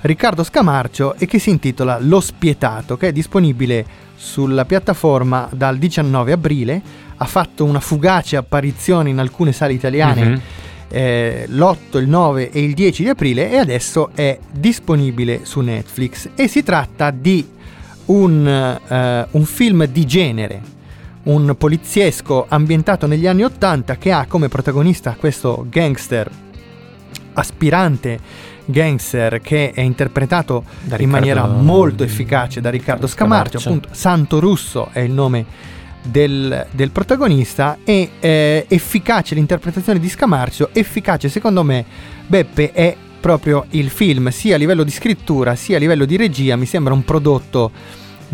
Riccardo 0.00 0.44
Scamarcio 0.44 1.14
e 1.16 1.26
che 1.26 1.38
si 1.38 1.50
intitola 1.50 1.98
Lo 2.00 2.20
Spietato, 2.20 2.96
che 2.96 3.08
è 3.08 3.12
disponibile 3.12 3.86
sulla 4.16 4.64
piattaforma 4.64 5.48
dal 5.52 5.78
19 5.78 6.32
aprile, 6.32 6.82
ha 7.16 7.24
fatto 7.24 7.64
una 7.64 7.80
fugace 7.80 8.36
apparizione 8.36 9.10
in 9.10 9.18
alcune 9.18 9.52
sale 9.52 9.72
italiane 9.72 10.24
mm-hmm. 10.24 10.38
eh, 10.88 11.44
l'8, 11.48 11.98
il 11.98 12.08
9 12.08 12.50
e 12.50 12.62
il 12.62 12.74
10 12.74 13.02
di 13.02 13.08
aprile 13.08 13.50
e 13.50 13.56
adesso 13.56 14.10
è 14.14 14.38
disponibile 14.50 15.40
su 15.44 15.60
Netflix. 15.60 16.30
E 16.34 16.48
si 16.48 16.62
tratta 16.62 17.10
di 17.10 17.46
un, 18.06 18.46
eh, 18.46 19.26
un 19.30 19.44
film 19.44 19.86
di 19.86 20.04
genere, 20.04 20.60
un 21.24 21.54
poliziesco 21.56 22.46
ambientato 22.48 23.06
negli 23.06 23.26
anni 23.26 23.44
80 23.44 23.96
che 23.96 24.12
ha 24.12 24.26
come 24.26 24.48
protagonista 24.48 25.16
questo 25.18 25.66
gangster 25.68 26.30
aspirante 27.34 28.20
gangster 28.66 29.40
che 29.40 29.72
è 29.72 29.80
interpretato 29.80 30.64
da 30.82 30.96
in 30.98 31.10
maniera 31.10 31.46
molto 31.46 32.02
efficace 32.02 32.60
da 32.60 32.70
Riccardo 32.70 33.06
Scamarcio, 33.06 33.58
appunto 33.58 33.88
Santo 33.92 34.40
Russo 34.40 34.88
è 34.92 35.00
il 35.00 35.12
nome 35.12 35.44
del, 36.02 36.66
del 36.70 36.90
protagonista 36.90 37.78
e 37.84 38.10
eh, 38.20 38.66
efficace 38.68 39.34
l'interpretazione 39.34 39.98
di 39.98 40.08
Scamarcio, 40.08 40.70
efficace 40.72 41.28
secondo 41.28 41.62
me 41.62 41.84
Beppe 42.26 42.72
è 42.72 42.96
proprio 43.20 43.66
il 43.70 43.88
film 43.88 44.28
sia 44.28 44.54
a 44.54 44.58
livello 44.58 44.82
di 44.82 44.90
scrittura 44.90 45.54
sia 45.54 45.76
a 45.76 45.80
livello 45.80 46.04
di 46.04 46.16
regia 46.16 46.56
mi 46.56 46.66
sembra 46.66 46.92
un 46.92 47.04
prodotto 47.04 47.70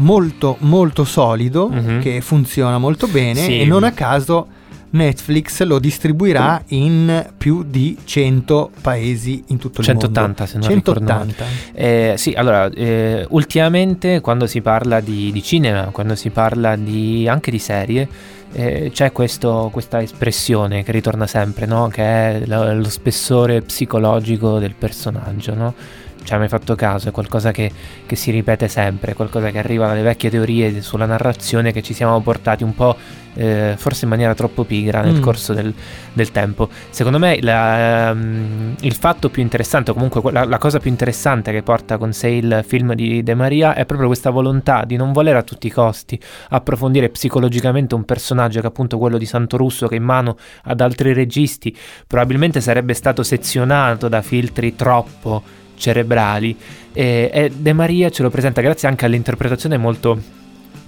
molto 0.01 0.57
molto 0.61 1.05
solido 1.05 1.69
mm-hmm. 1.69 2.01
che 2.01 2.21
funziona 2.21 2.79
molto 2.79 3.07
bene 3.07 3.41
sì. 3.41 3.61
e 3.61 3.65
non 3.65 3.85
a 3.85 3.93
caso 3.93 4.47
Netflix 4.91 5.63
lo 5.63 5.79
distribuirà 5.79 6.63
in 6.69 7.31
più 7.37 7.63
di 7.63 7.97
100 8.03 8.71
paesi 8.81 9.45
in 9.49 9.59
tutto 9.59 9.81
il 9.81 9.87
180, 9.87 10.21
mondo. 10.21 10.47
se 10.47 10.59
non 10.59 10.69
180 10.69 11.45
eh, 11.73 12.15
sì, 12.17 12.33
allora, 12.33 12.69
eh, 12.71 13.25
ultimamente 13.31 14.21
quando 14.21 14.47
si 14.47 14.61
parla 14.61 15.01
di, 15.01 15.31
di, 15.31 15.43
cinema, 15.43 15.85
quando 15.93 16.17
si 16.17 16.31
parla 16.31 16.75
di, 16.75 17.29
anche 17.29 17.53
di 17.53 17.61
serie, 17.61 18.09
eh, 18.53 18.91
c'è 18.93 19.13
questo, 19.13 19.69
questa 19.73 20.03
espressione 20.03 20.83
che 20.83 20.91
ritorna 20.91 21.29
sempre, 21.29 21.67
no? 21.67 21.87
che 21.87 22.03
è 22.03 22.43
lo, 22.47 22.75
lo 22.75 22.89
spessore 22.89 23.63
psicologico 23.63 24.59
del 24.59 24.75
personaggio. 24.77 25.55
No? 25.55 25.75
Ci 26.23 26.33
hai 26.33 26.39
mai 26.39 26.49
fatto 26.49 26.75
caso, 26.75 27.09
è 27.09 27.13
qualcosa 27.13 27.51
che, 27.51 27.71
che, 28.07 28.17
si 28.17 28.31
ripete 28.31 28.69
sempre, 28.69 29.15
qualcosa 29.15 29.51
che 29.51 29.59
arriva 29.59 29.87
dalle 29.87 30.03
vecchie 30.03 30.31
teorie 30.31 30.81
sulla 30.83 31.07
narrazione 31.07 31.73
che 31.73 31.83
ci 31.83 31.95
siamo 31.95 32.21
portati 32.21 32.63
un 32.63 32.75
po', 32.75 32.97
eh, 33.35 33.75
forse 33.77 34.05
in 34.05 34.11
maniera 34.11 34.35
troppo 34.35 34.65
pigra 34.65 35.01
nel 35.01 35.15
mm. 35.15 35.21
corso 35.21 35.55
del, 35.55 35.73
del, 36.13 36.31
tempo. 36.31 36.69
Secondo 36.91 37.19
me 37.19 37.41
la, 37.41 38.11
um, 38.13 38.75
il 38.81 38.95
fatto 38.95 39.31
più 39.31 39.43
interessante, 39.43 39.91
o 39.91 39.95
comunque 39.95 40.21
la, 40.31 40.45
la, 40.45 40.59
cosa 40.59 40.79
più 40.79 40.91
interessante 40.91 41.53
che 41.53 41.63
porta 41.63 41.97
con 41.97 42.13
sé 42.13 42.29
il 42.29 42.63
film 42.67 42.95
di 42.95 43.23
De 43.23 43.35
Maria 43.35 43.75
è 43.75 43.85
proprio 43.87 44.09
questa 44.09 44.31
volontà 44.31 44.85
di 44.85 44.97
non 44.97 45.13
voler 45.13 45.37
a 45.37 45.43
tutti 45.43 45.67
i 45.67 45.71
costi 45.71 46.21
approfondire 46.51 47.09
psicologicamente 47.09 47.95
un 47.95 48.05
personaggio 48.05 48.61
che 48.61 48.67
è 48.67 48.69
appunto 48.69 48.99
quello 48.99 49.19
di 49.19 49.27
Santo 49.27 49.57
Russo 49.57 49.89
che 49.89 49.97
in 49.97 50.03
mano 50.03 50.37
ad 50.65 50.81
altri 50.81 51.13
registi 51.13 51.77
probabilmente 52.07 52.61
sarebbe 52.61 52.95
stato 52.95 53.23
sezionato 53.23 54.09
da 54.09 54.23
filtri 54.23 54.77
troppo 54.77 55.59
cerebrali. 55.81 56.57
E, 56.93 57.31
e 57.33 57.51
De 57.51 57.73
Maria 57.73 58.11
ce 58.11 58.23
lo 58.23 58.31
presenta 58.31 58.61
grazie 58.61 58.87
anche 58.87 59.07
all'interpretazione 59.07 59.77
molto 59.77 60.39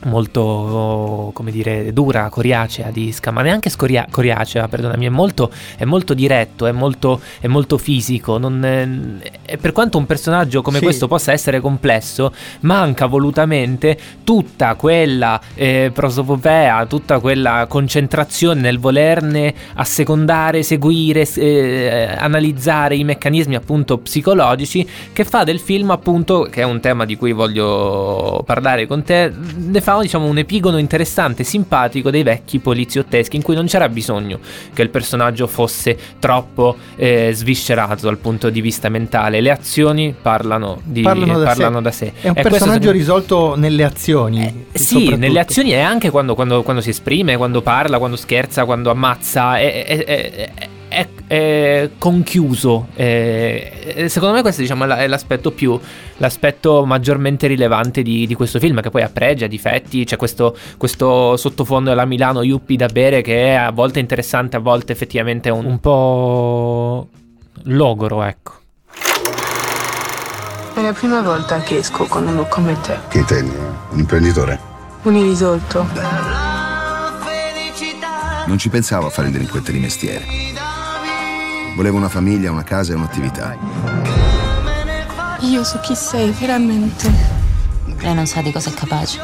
molto, 0.05 1.31
come 1.33 1.51
dire, 1.51 1.93
dura, 1.93 2.29
coriacea 2.29 2.91
di 2.91 3.12
Scama, 3.12 3.43
neanche 3.43 3.71
scoria- 3.71 4.07
coriacea, 4.11 4.69
perdonami, 4.69 5.07
è 5.07 5.11
molto, 5.11 5.51
è 5.77 5.85
molto 5.85 6.15
diretto, 6.15 6.67
è 6.67 6.73
molto, 6.73 7.21
è 7.41 7.47
molto 7.47 7.79
fisico, 7.79 8.38
non, 8.38 8.65
è, 8.65 9.57
per 9.57 9.73
quanto 9.73 9.99
un 9.99 10.07
personaggio 10.07 10.62
come 10.62 10.79
sì. 10.79 10.85
questo 10.85 11.09
possa 11.09 11.33
essere 11.33 11.61
complesso, 11.61 12.33
manca 12.61 13.07
volutamente 13.07 13.99
tutta 14.25 14.75
quella 14.75 15.41
eh, 15.55 15.91
prosopopea, 15.93 16.87
tutta 16.87 17.19
quella 17.19 17.67
concentrazione 17.69 18.61
nel 18.61 18.79
volerne 18.79 19.55
assecondare, 19.75 20.62
seguire, 20.62 21.29
eh, 21.35 22.15
analizzare 22.17 22.97
i 22.97 23.05
meccanismi 23.05 23.55
appunto 23.55 23.99
psicologici 23.99 24.88
che 25.12 25.25
fa 25.25 25.45
del 25.45 25.61
film 25.61 25.91
appunto, 25.91 26.43
che 26.51 26.62
è 26.62 26.65
un 26.65 26.81
tema 26.81 27.05
di 27.05 27.17
cui 27.17 27.33
voglio 27.33 28.43
parlare 28.45 28.87
con 28.87 29.03
te, 29.03 29.33
ne 29.57 29.81
fa 29.81 29.91
diciamo 30.00 30.26
un 30.26 30.38
epigono 30.38 30.78
interessante, 30.78 31.44
simpatico 31.44 32.11
dei 32.11 32.22
vecchi 32.22 32.59
poliziotteschi 32.59 33.37
in 33.37 33.42
cui 33.42 33.55
non 33.55 33.66
c'era 33.66 33.88
bisogno 33.88 34.38
che 34.72 34.83
il 34.83 34.90
personaggio 34.90 35.46
fosse 35.46 35.96
troppo 36.18 36.76
eh, 36.96 37.31
sviscerato 37.33 38.07
dal 38.07 38.18
punto 38.18 38.50
di 38.50 38.61
vista 38.61 38.88
mentale. 38.88 39.40
Le 39.40 39.50
azioni 39.50 40.14
parlano, 40.20 40.81
di, 40.85 41.02
parlano, 41.02 41.38
da, 41.38 41.44
parlano 41.44 41.76
sé. 41.78 41.83
da, 41.83 41.90
sé. 41.90 42.12
È 42.20 42.28
un 42.28 42.37
e 42.37 42.42
personaggio 42.42 42.90
risolto 42.90 43.55
nelle 43.57 43.85
azioni. 43.85 44.66
Eh, 44.72 44.78
sì, 44.78 45.14
nelle 45.16 45.40
azioni 45.40 45.72
e 45.72 45.81
anche 45.81 46.11
quando, 46.11 46.35
quando, 46.35 46.62
quando, 46.62 46.81
si 46.81 46.90
esprime, 46.90 47.37
quando 47.37 47.62
parla, 47.62 47.98
quando 47.98 48.16
scherza, 48.16 48.64
quando 48.64 48.90
ammazza. 48.90 49.59
È, 49.59 49.85
è, 49.85 50.05
è, 50.05 50.50
è, 50.92 51.09
è 51.26 51.90
conchiuso. 51.98 52.88
Eh, 52.94 54.07
secondo 54.09 54.35
me 54.35 54.42
questo 54.42 54.61
diciamo, 54.61 54.85
è 54.85 55.02
è 55.02 55.07
l'aspetto 55.07 55.50
più 55.50 55.78
l'aspetto 56.18 56.85
maggiormente 56.85 57.48
rilevante 57.48 58.02
di, 58.02 58.26
di 58.26 58.35
questo 58.35 58.59
film, 58.61 58.81
che 58.81 58.90
poi 58.90 59.02
ha 59.02 59.11
pregi, 59.12 59.44
ha 59.44 59.48
difetti, 59.48 60.05
c'è 60.05 60.16
questo, 60.16 60.57
questo 60.76 61.36
sottofondo 61.36 61.90
della 61.90 62.05
Milano 62.05 62.43
Yuppie 62.43 62.76
da 62.76 62.86
bere 62.86 63.22
che 63.22 63.47
è 63.47 63.55
a 63.55 63.72
volte 63.72 63.99
interessante, 63.99 64.57
a 64.57 64.61
volte 64.61 64.93
effettivamente 64.93 65.51
un, 65.51 65.64
un 65.64 65.80
po' 65.80 67.09
logoro, 67.64 68.22
ecco. 68.22 68.61
È 70.74 70.80
la 70.80 70.93
prima 70.93 71.20
volta 71.20 71.61
che 71.61 71.78
esco 71.78 72.07
con 72.07 72.26
uno 72.26 72.45
come 72.45 72.80
te. 72.80 72.97
Che 73.09 73.18
intendi? 73.18 73.55
Un 73.90 73.99
imprenditore? 73.99 74.59
Un 75.03 75.16
irrisolto. 75.16 75.86
Non 78.47 78.59
ci 78.59 78.68
pensavo 78.70 79.07
a 79.07 79.11
fare 79.11 79.28
il 79.28 79.34
delinquente 79.34 79.72
di 79.72 79.78
mestiere. 79.78 80.24
Volevo 81.75 81.97
una 81.97 82.09
famiglia, 82.09 82.51
una 82.51 82.64
casa 82.64 82.93
e 82.93 82.97
un'attività. 82.97 83.57
Io 85.41 85.64
so 85.64 85.81
chi 85.81 85.95
sei 85.95 86.31
veramente. 86.39 87.09
Lei 88.03 88.14
non 88.14 88.27
sa 88.27 88.43
di 88.43 88.53
cosa 88.53 88.68
è 88.68 88.75
capace. 88.75 89.18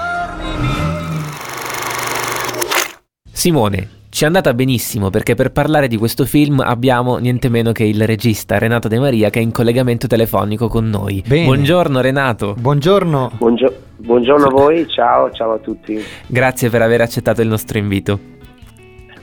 Simone, 3.31 3.89
ci 4.09 4.25
è 4.25 4.27
andata 4.27 4.55
benissimo 4.55 5.11
perché 5.11 5.35
per 5.35 5.53
parlare 5.53 5.89
di 5.89 5.99
questo 5.99 6.25
film 6.25 6.61
abbiamo 6.61 7.19
niente 7.19 7.51
meno 7.51 7.73
che 7.73 7.85
il 7.85 8.07
regista 8.07 8.57
Renato 8.57 8.89
De 8.89 8.99
Maria 8.99 9.29
che 9.29 9.41
è 9.41 9.43
in 9.43 9.53
collegamento 9.53 10.07
telefonico 10.07 10.69
con 10.69 10.89
noi. 10.89 11.23
Bene. 11.27 11.45
Buongiorno 11.45 12.01
Renato. 12.01 12.55
Buongiorno. 12.59 13.33
Buongio- 13.37 13.75
buongiorno 13.97 14.47
a 14.47 14.51
voi, 14.51 14.89
ciao, 14.89 15.31
ciao 15.33 15.53
a 15.53 15.59
tutti. 15.59 16.03
Grazie 16.27 16.71
per 16.71 16.81
aver 16.81 17.03
accettato 17.03 17.43
il 17.43 17.49
nostro 17.49 17.77
invito. 17.77 18.37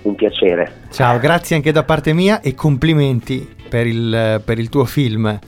Un 0.06 0.14
piacere. 0.16 0.72
Ciao, 0.92 1.18
grazie 1.18 1.56
anche 1.56 1.72
da 1.72 1.84
parte 1.84 2.14
mia 2.14 2.40
e 2.42 2.54
complimenti 2.54 3.48
per 3.68 3.88
il, 3.88 4.42
per 4.46 4.60
il 4.60 4.70
tuo 4.70 4.86
film. 4.86 5.40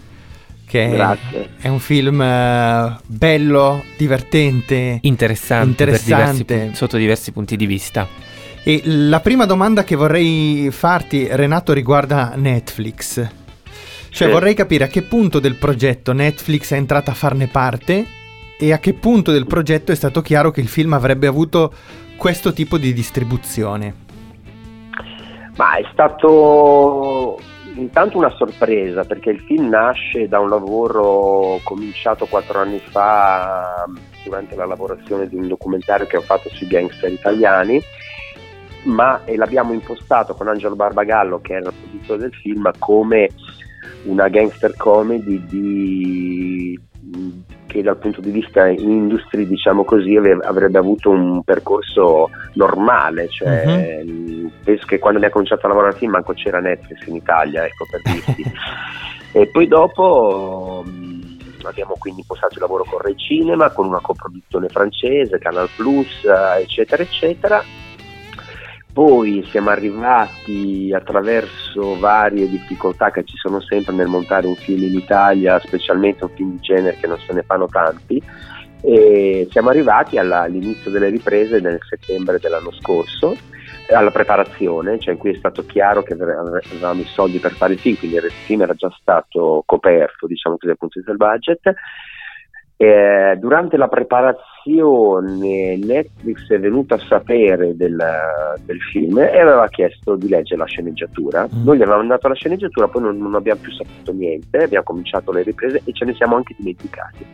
Che 0.65 0.85
è- 0.85 0.89
Grazie. 0.89 1.49
è 1.61 1.67
un 1.69 1.79
film 1.79 2.19
eh, 2.21 2.97
bello, 3.05 3.83
divertente, 3.97 4.97
Interessante, 5.03 5.85
per 5.85 5.99
diversi 6.01 6.09
interessante. 6.41 6.69
pu- 6.71 6.75
sotto 6.75 6.97
diversi 6.97 7.31
punti 7.31 7.55
di 7.55 7.65
vista. 7.65 8.05
E 8.63 8.81
la 8.83 9.21
prima 9.21 9.45
domanda 9.45 9.83
che 9.85 9.95
vorrei 9.95 10.67
farti, 10.71 11.25
Renato, 11.31 11.71
riguarda 11.71 12.33
Netflix. 12.35 13.15
Cioè 14.09 14.27
Sì. 14.27 14.33
vorrei 14.33 14.55
capire 14.55 14.83
a 14.85 14.87
che 14.87 15.03
punto 15.03 15.39
del 15.39 15.55
progetto 15.55 16.11
Netflix 16.11 16.73
è 16.73 16.77
entrata 16.77 17.11
a 17.11 17.13
farne 17.13 17.47
parte 17.47 18.05
e 18.59 18.73
a 18.73 18.79
che 18.79 18.93
punto 18.93 19.31
del 19.31 19.45
progetto 19.45 19.91
è 19.91 19.95
stato 19.95 20.21
chiaro 20.21 20.49
che 20.51 20.59
il 20.61 20.67
film 20.67 20.91
avrebbe 20.93 21.27
avuto 21.27 21.71
questo 22.17 22.51
tipo 22.51 22.77
di 22.77 22.91
distribuzione. 22.91 24.05
Ma 25.57 25.75
è 25.75 25.85
stato 25.91 27.37
intanto 27.75 28.17
una 28.17 28.29
sorpresa 28.31 29.03
perché 29.03 29.29
il 29.31 29.39
film 29.41 29.69
nasce 29.69 30.27
da 30.27 30.39
un 30.39 30.49
lavoro 30.49 31.59
cominciato 31.63 32.25
quattro 32.25 32.59
anni 32.59 32.79
fa 32.79 33.85
durante 34.23 34.55
la 34.55 34.65
lavorazione 34.65 35.27
di 35.27 35.35
un 35.35 35.47
documentario 35.47 36.07
che 36.07 36.17
ho 36.17 36.21
fatto 36.21 36.49
sui 36.49 36.67
gangster 36.67 37.11
italiani 37.11 37.79
ma 38.85 39.21
l'abbiamo 39.35 39.73
impostato 39.73 40.33
con 40.33 40.47
Angelo 40.47 40.75
Barbagallo 40.75 41.39
che 41.39 41.53
era 41.53 41.69
il 41.69 41.75
produttore 41.75 42.19
del 42.19 42.33
film 42.33 42.71
come 42.79 43.29
una 44.05 44.27
gangster 44.29 44.75
comedy 44.75 45.43
di- 45.45 46.79
che 47.67 47.81
dal 47.81 47.97
punto 47.97 48.21
di 48.21 48.31
vista 48.31 48.67
industry 48.67 49.45
diciamo 49.45 49.83
così 49.83 50.15
avrebbe 50.15 50.77
avuto 50.77 51.09
un 51.09 51.43
percorso 51.43 52.29
normale 52.53 53.27
cioè 53.29 54.03
mh, 54.03 54.51
penso 54.63 54.85
che 54.85 54.99
quando 54.99 55.19
mi 55.19 55.25
ha 55.25 55.29
cominciato 55.29 55.65
a 55.65 55.69
lavorare 55.69 55.93
al 55.93 55.99
film 55.99 56.11
manco 56.11 56.33
c'era 56.33 56.59
Netflix 56.59 57.05
in 57.07 57.15
Italia 57.15 57.65
ecco 57.65 57.85
per 57.89 58.01
dirti. 58.01 58.43
E 59.33 59.45
poi 59.47 59.67
dopo 59.67 60.83
mh, 60.85 61.37
abbiamo 61.63 61.95
quindi 61.99 62.21
impostato 62.21 62.55
il 62.55 62.61
lavoro 62.61 62.85
con 62.89 62.99
Rai 62.99 63.15
Cinema 63.17 63.69
con 63.71 63.85
una 63.85 63.99
coproduzione 63.99 64.67
francese 64.69 65.37
Canal 65.37 65.69
Plus 65.75 66.23
eh, 66.23 66.61
eccetera 66.61 67.03
eccetera 67.03 67.61
poi 68.97 69.45
siamo 69.51 69.69
arrivati 69.69 70.91
attraverso 70.91 71.99
varie 71.99 72.49
difficoltà 72.49 73.11
che 73.11 73.23
ci 73.25 73.37
sono 73.37 73.61
sempre 73.61 73.93
nel 73.93 74.07
montare 74.07 74.47
un 74.47 74.55
film 74.55 74.81
in 74.85 74.95
Italia, 74.95 75.59
specialmente 75.59 76.23
un 76.23 76.31
film 76.31 76.51
di 76.53 76.59
genere 76.61 76.97
che 76.99 77.05
non 77.05 77.19
se 77.19 77.31
ne 77.31 77.43
fanno 77.43 77.67
tanti, 77.67 78.19
e 78.81 79.47
siamo 79.51 79.69
arrivati 79.69 80.17
alla- 80.17 80.41
all'inizio 80.41 80.89
delle 80.89 81.09
riprese 81.09 81.59
nel 81.59 81.77
settembre 81.87 82.39
dell'anno 82.39 82.71
scorso, 82.71 83.35
alla 83.93 84.09
preparazione, 84.09 84.97
cioè 84.97 85.13
in 85.13 85.19
cui 85.19 85.29
è 85.29 85.37
stato 85.37 85.63
chiaro 85.67 86.01
che 86.01 86.13
avevamo 86.13 86.99
i 86.99 87.05
soldi 87.05 87.37
per 87.37 87.53
fare 87.53 87.73
il 87.73 87.79
film, 87.79 87.97
quindi 87.97 88.17
il 88.17 88.31
film 88.45 88.63
era 88.63 88.73
già 88.73 88.89
stato 88.99 89.61
coperto, 89.63 90.25
diciamo 90.25 90.55
così, 90.55 90.65
dal 90.65 90.77
punto 90.77 90.99
di 90.99 91.05
vista 91.05 91.15
del 91.15 91.29
budget. 91.29 91.73
Eh, 92.77 93.37
durante 93.37 93.77
la 93.77 93.87
preparazione 93.87 94.56
Netflix 94.75 96.49
è 96.49 96.59
venuto 96.59 96.93
a 96.93 96.99
sapere 96.99 97.75
del, 97.75 97.97
del 98.65 98.81
film 98.91 99.17
e 99.19 99.39
aveva 99.39 99.67
chiesto 99.69 100.15
di 100.15 100.27
leggere 100.27 100.59
la 100.59 100.65
sceneggiatura. 100.65 101.47
Noi 101.63 101.77
gli 101.77 101.81
avevamo 101.81 101.99
mandato 101.99 102.27
la 102.27 102.35
sceneggiatura, 102.35 102.87
poi 102.87 103.01
non, 103.03 103.17
non 103.17 103.35
abbiamo 103.35 103.61
più 103.61 103.71
saputo 103.71 104.11
niente, 104.11 104.63
abbiamo 104.63 104.85
cominciato 104.85 105.31
le 105.31 105.43
riprese 105.43 105.81
e 105.83 105.93
ce 105.93 106.05
ne 106.05 106.13
siamo 106.13 106.35
anche 106.35 106.55
dimenticati. 106.57 107.25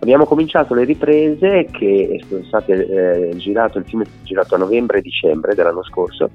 Abbiamo 0.00 0.24
cominciato 0.24 0.74
le 0.74 0.84
riprese 0.84 1.68
che 1.70 2.24
sono 2.26 2.42
state 2.44 3.28
eh, 3.30 3.36
girato, 3.36 3.78
il 3.78 3.84
film 3.84 4.02
è 4.02 4.06
stato 4.06 4.24
girato 4.24 4.54
a 4.54 4.58
novembre 4.58 4.98
e 4.98 5.02
dicembre 5.02 5.54
dell'anno 5.54 5.84
scorso 5.84 6.30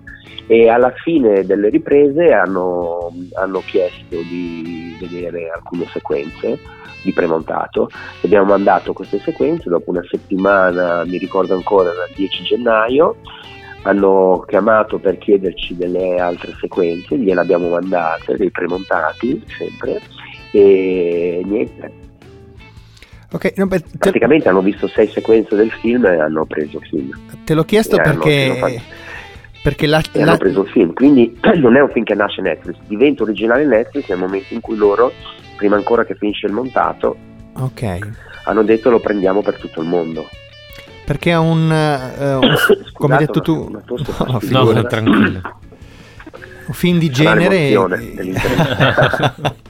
e 0.46 0.70
alla 0.70 0.92
fine 0.92 1.44
delle 1.46 1.70
riprese 1.70 2.32
hanno, 2.32 3.12
hanno 3.34 3.64
chiesto 3.66 4.18
di 4.18 4.96
vedere 5.00 5.50
alcune 5.50 5.86
sequenze 5.88 6.60
di 7.02 7.12
premontato. 7.12 7.90
Abbiamo 8.24 8.46
mandato 8.46 8.94
queste 8.94 9.20
sequenze 9.20 9.68
dopo 9.68 9.90
una 9.90 10.06
settimana, 10.08 11.04
mi 11.04 11.18
ricordo 11.18 11.56
ancora, 11.56 11.90
il 11.90 12.14
10 12.16 12.44
gennaio, 12.44 13.16
hanno 13.82 14.44
chiamato 14.48 15.00
per 15.00 15.18
chiederci 15.18 15.76
delle 15.76 16.18
altre 16.18 16.54
sequenze, 16.60 17.18
gliele 17.18 17.42
abbiamo 17.42 17.70
mandate, 17.70 18.38
dei 18.38 18.52
premontati 18.52 19.44
sempre, 19.48 20.02
e 20.52 21.42
niente. 21.44 22.05
Ok, 23.32 23.54
no, 23.58 23.66
beh, 23.68 23.80
te, 23.82 23.98
Praticamente 23.98 24.48
hanno 24.50 24.62
visto 24.62 24.88
sei 24.88 25.08
sequenze 25.10 25.56
del 25.56 25.72
film 25.72 26.06
e 26.06 26.20
hanno 26.20 26.46
preso 26.46 26.78
il 26.80 26.86
film. 26.88 27.10
te 27.44 27.54
l'ho 27.54 27.64
chiesto 27.66 27.98
E 27.98 28.02
perché, 28.02 28.58
hanno 28.60 28.82
perché 29.62 29.88
la, 29.88 30.00
e 30.12 30.20
la- 30.20 30.30
hanno 30.32 30.38
preso 30.38 30.62
il 30.64 30.70
film. 30.70 30.94
Quindi 30.94 31.38
non 31.60 31.76
è 31.76 31.82
un 31.82 31.90
film 31.92 32.06
che 32.06 32.14
nasce 32.16 32.42
Netflix, 32.42 32.78
diventa 32.88 33.24
originale 33.24 33.66
Netflix 33.66 34.08
nel 34.10 34.20
momento 34.20 34.54
in 34.54 34.62
cui 34.62 34.76
loro, 34.78 35.12
prima 35.58 35.76
ancora 35.76 36.06
che 36.06 36.16
finisce 36.16 36.46
il 36.46 36.54
montato, 36.54 37.16
Ok, 37.58 38.00
hanno 38.46 38.64
detto 38.64 38.90
lo 38.90 39.00
prendiamo 39.00 39.42
per 39.42 39.58
tutto 39.58 39.82
il 39.82 39.88
mondo. 39.88 40.30
perché 41.06 41.32
è 41.32 41.38
un, 41.38 41.72
eh, 41.72 42.34
un- 42.36 42.56
come 42.94 43.14
hai 43.16 43.20
detto 43.26 43.42
tu, 43.42 43.68
una 43.70 43.82
no, 43.88 43.98
fastidiosa. 43.98 44.40
figurati. 44.40 44.88
tranquillo. 44.88 45.42
un 46.68 46.74
film 46.74 46.98
di 47.00 47.10
genere... 47.12 47.70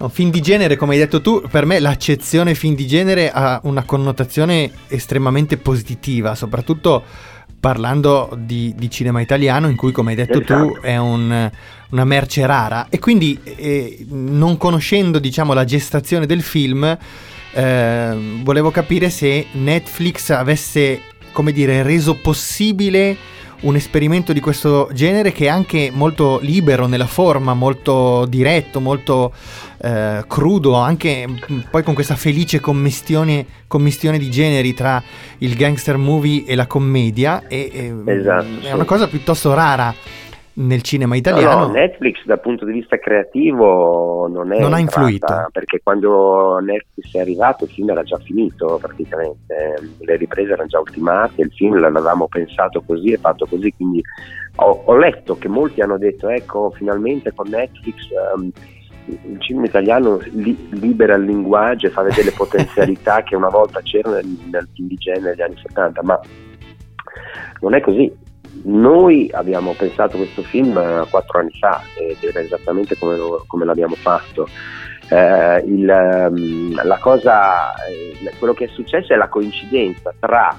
Un 0.00 0.08
film 0.08 0.30
di 0.30 0.40
genere, 0.40 0.76
come 0.76 0.94
hai 0.94 0.98
detto 0.98 1.20
tu, 1.20 1.42
per 1.50 1.66
me 1.66 1.78
l'accezione 1.78 2.54
film 2.54 2.74
di 2.74 2.86
genere 2.86 3.30
ha 3.30 3.60
una 3.64 3.82
connotazione 3.82 4.70
estremamente 4.88 5.58
positiva, 5.58 6.34
soprattutto 6.34 7.04
parlando 7.60 8.34
di, 8.38 8.72
di 8.74 8.88
cinema 8.88 9.20
italiano 9.20 9.68
in 9.68 9.76
cui, 9.76 9.92
come 9.92 10.12
hai 10.12 10.16
detto 10.16 10.40
tu, 10.40 10.54
Esatto. 10.54 10.80
è 10.80 10.96
un- 10.96 11.50
una 11.90 12.04
merce 12.04 12.46
rara. 12.46 12.86
E 12.88 12.98
quindi, 12.98 13.38
eh, 13.44 14.06
non 14.08 14.56
conoscendo, 14.56 15.18
diciamo, 15.18 15.52
la 15.52 15.64
gestazione 15.66 16.24
del 16.24 16.40
film, 16.40 16.96
eh, 17.52 18.38
volevo 18.42 18.70
capire 18.70 19.10
se 19.10 19.48
Netflix 19.52 20.30
avesse, 20.30 20.98
come 21.32 21.52
dire, 21.52 21.82
reso 21.82 22.14
possibile 22.14 23.14
un 23.60 23.76
esperimento 23.76 24.32
di 24.32 24.40
questo 24.40 24.88
genere 24.92 25.32
che 25.32 25.46
è 25.46 25.48
anche 25.48 25.90
molto 25.92 26.38
libero 26.42 26.86
nella 26.86 27.06
forma, 27.06 27.54
molto 27.54 28.24
diretto, 28.26 28.80
molto 28.80 29.32
eh, 29.82 30.24
crudo, 30.26 30.74
anche 30.74 31.26
mh, 31.26 31.68
poi 31.70 31.82
con 31.82 31.94
questa 31.94 32.16
felice 32.16 32.60
commistione, 32.60 33.44
commistione 33.66 34.18
di 34.18 34.30
generi 34.30 34.74
tra 34.74 35.02
il 35.38 35.54
gangster 35.54 35.96
movie 35.96 36.44
e 36.44 36.54
la 36.54 36.66
commedia. 36.66 37.46
E, 37.48 37.70
e, 37.72 38.12
Esatto, 38.12 38.66
è 38.66 38.72
una 38.72 38.84
cosa 38.84 39.08
piuttosto 39.08 39.54
rara 39.54 39.94
nel 40.52 40.82
cinema 40.82 41.12
No, 41.14 41.18
italiano. 41.18 41.66
no, 41.66 41.72
Netflix 41.72 42.24
dal 42.24 42.40
punto 42.40 42.64
di 42.64 42.72
vista 42.72 42.98
creativo 42.98 44.26
non 44.28 44.52
è 44.52 44.60
Non 44.60 44.74
ha 44.74 44.78
influito. 44.78 45.26
perché 45.52 45.80
quando 45.82 46.58
Netflix 46.58 47.14
è 47.14 47.20
arrivato 47.20 47.64
il 47.64 47.70
film 47.70 47.90
era 47.90 48.02
già 48.02 48.18
finito 48.18 48.78
praticamente, 48.80 49.78
le 50.00 50.16
riprese 50.16 50.52
erano 50.52 50.68
già 50.68 50.78
ultimate, 50.80 51.42
il 51.42 51.52
film 51.52 51.78
l'avevamo 51.78 52.26
pensato 52.28 52.82
così 52.82 53.12
e 53.12 53.16
fatto 53.16 53.46
così, 53.46 53.72
quindi 53.74 54.02
ho, 54.56 54.82
ho 54.84 54.96
letto 54.96 55.38
che 55.38 55.48
molti 55.48 55.80
hanno 55.80 55.96
detto 55.98 56.28
ecco 56.28 56.70
finalmente 56.72 57.32
con 57.34 57.48
Netflix 57.48 57.96
ehm, 58.34 58.50
il 59.06 59.40
cinema 59.40 59.66
italiano 59.66 60.18
li- 60.32 60.68
libera 60.72 61.14
il 61.14 61.24
linguaggio 61.24 61.86
e 61.86 61.90
fa 61.90 62.02
vedere 62.02 62.24
le 62.24 62.32
potenzialità 62.36 63.22
che 63.22 63.34
una 63.36 63.48
volta 63.48 63.80
c'erano 63.80 64.16
nel, 64.16 64.26
nel 64.50 64.68
film 64.74 64.88
di 64.88 64.96
genere 64.96 65.30
negli 65.30 65.40
anni 65.42 65.56
70, 65.62 66.02
ma 66.02 66.20
non 67.60 67.74
è 67.74 67.80
così. 67.80 68.12
Noi 68.64 69.30
abbiamo 69.32 69.74
pensato 69.74 70.16
questo 70.16 70.42
film 70.42 70.76
eh, 70.76 71.06
quattro 71.08 71.38
anni 71.38 71.52
fa 71.58 71.80
ed 71.94 72.16
era 72.20 72.40
esattamente 72.40 72.96
come, 72.98 73.16
lo- 73.16 73.44
come 73.46 73.64
l'abbiamo 73.64 73.94
fatto. 73.94 74.48
Eh, 75.08 75.64
il, 75.66 75.88
ehm, 75.88 76.98
cosa, 77.00 77.72
eh, 77.86 78.30
quello 78.38 78.54
che 78.54 78.66
è 78.66 78.68
successo 78.68 79.12
è 79.12 79.16
la 79.16 79.28
coincidenza 79.28 80.12
tra 80.18 80.56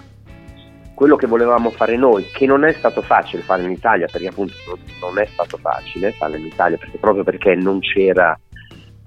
quello 0.93 1.15
che 1.15 1.25
volevamo 1.25 1.71
fare 1.71 1.97
noi, 1.97 2.27
che 2.31 2.45
non 2.45 2.63
è 2.63 2.73
stato 2.73 3.01
facile 3.01 3.41
fare 3.41 3.63
in 3.63 3.71
Italia, 3.71 4.05
perché 4.11 4.27
appunto 4.27 4.53
non, 5.01 5.17
è 5.17 5.25
stato 5.25 5.57
facile 5.57 6.11
farlo 6.11 6.35
in 6.35 6.45
Italia, 6.45 6.77
perché 6.77 6.99
proprio 6.99 7.23
perché 7.23 7.55
non 7.55 7.79
c'era 7.79 8.37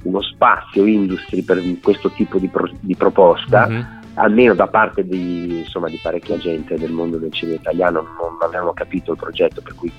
uno 0.02 0.20
spazio 0.20 0.86
industry 0.86 1.42
per 1.42 1.62
questo 1.80 2.10
tipo 2.10 2.38
di, 2.38 2.48
pro- 2.48 2.68
di 2.80 2.96
proposta, 2.96 3.68
almeno 4.14 4.54
da 4.54 4.66
parte 4.68 5.04
di, 5.06 5.58
insomma, 5.58 5.88
di 5.88 5.98
parecchia 6.02 6.36
gente 6.38 6.76
del 6.76 6.90
mondo 6.92 7.16
del 7.18 7.32
cinema 7.32 7.58
italiano 7.58 8.00
non 8.02 8.36
avevano 8.40 8.72
capito 8.72 9.12
il 9.12 9.18
progetto, 9.18 9.60
per 9.60 9.74
cui 9.74 9.90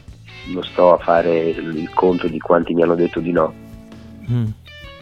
non 0.53 0.63
sto 0.63 0.93
a 0.93 0.97
fare 0.97 1.49
il, 1.49 1.89
conto 1.93 2.28
di 2.28 2.39
quanti 2.39 2.74
mi 2.74 2.84
hanno 2.84 2.95
detto 2.95 3.20
di 3.20 3.32
no 3.32 3.53
Mm. 4.32 4.45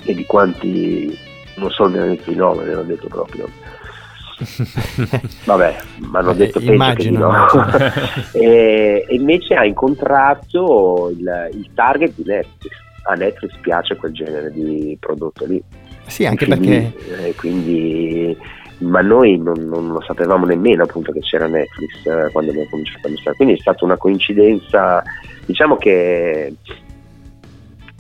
e 0.03 0.14
di 0.14 0.26
quanti 0.26 1.18
non 1.55 1.70
solo 1.72 1.89
mi 1.91 1.97
hanno 1.97 2.07
detto 2.07 2.30
di 2.30 2.36
no, 2.36 2.53
ma 2.55 2.64
mi 2.64 2.72
hanno 2.74 2.84
detto 2.84 3.07
proprio. 3.07 3.47
Vabbè, 5.45 5.76
mi 5.99 6.09
hanno 6.11 6.32
Eh, 6.32 6.36
detto 6.36 6.59
penso 6.59 6.74
immagino, 6.74 7.30
che 7.47 7.57
di 7.78 8.41
no. 8.41 8.41
e, 8.43 9.05
e 9.07 9.16
invece 9.16 9.53
ha 9.55 9.66
incontrato 9.66 11.09
il, 11.18 11.49
il 11.53 11.70
target 11.74 12.14
di 12.16 12.24
Netflix. 12.26 12.74
A 13.05 13.14
Netflix 13.16 13.51
piace 13.61 13.95
quel 13.95 14.14
genere 14.14 14.51
di 14.51 14.97
prodotto 14.99 15.45
lì. 15.45 15.61
Sì, 16.07 16.26
anche 16.26 16.45
Quindi- 16.45 16.68
perché 16.68 17.28
eh, 17.28 17.36
quindi, 17.36 18.38
ma 18.84 19.01
noi 19.01 19.38
non, 19.38 19.55
non 19.65 19.88
lo 19.89 20.01
sapevamo 20.01 20.45
nemmeno 20.45 20.84
appunto 20.84 21.11
che 21.11 21.19
c'era 21.21 21.47
Netflix 21.47 22.05
eh, 22.05 22.29
quando 22.31 22.51
abbiamo 22.51 22.69
cominciato 22.69 23.07
a 23.07 23.09
mostrare. 23.09 23.38
Quindi 23.38 23.55
è 23.55 23.59
stata 23.59 23.86
una 23.86 23.97
coincidenza, 23.97 25.01
diciamo 25.45 25.77
che 25.77 26.53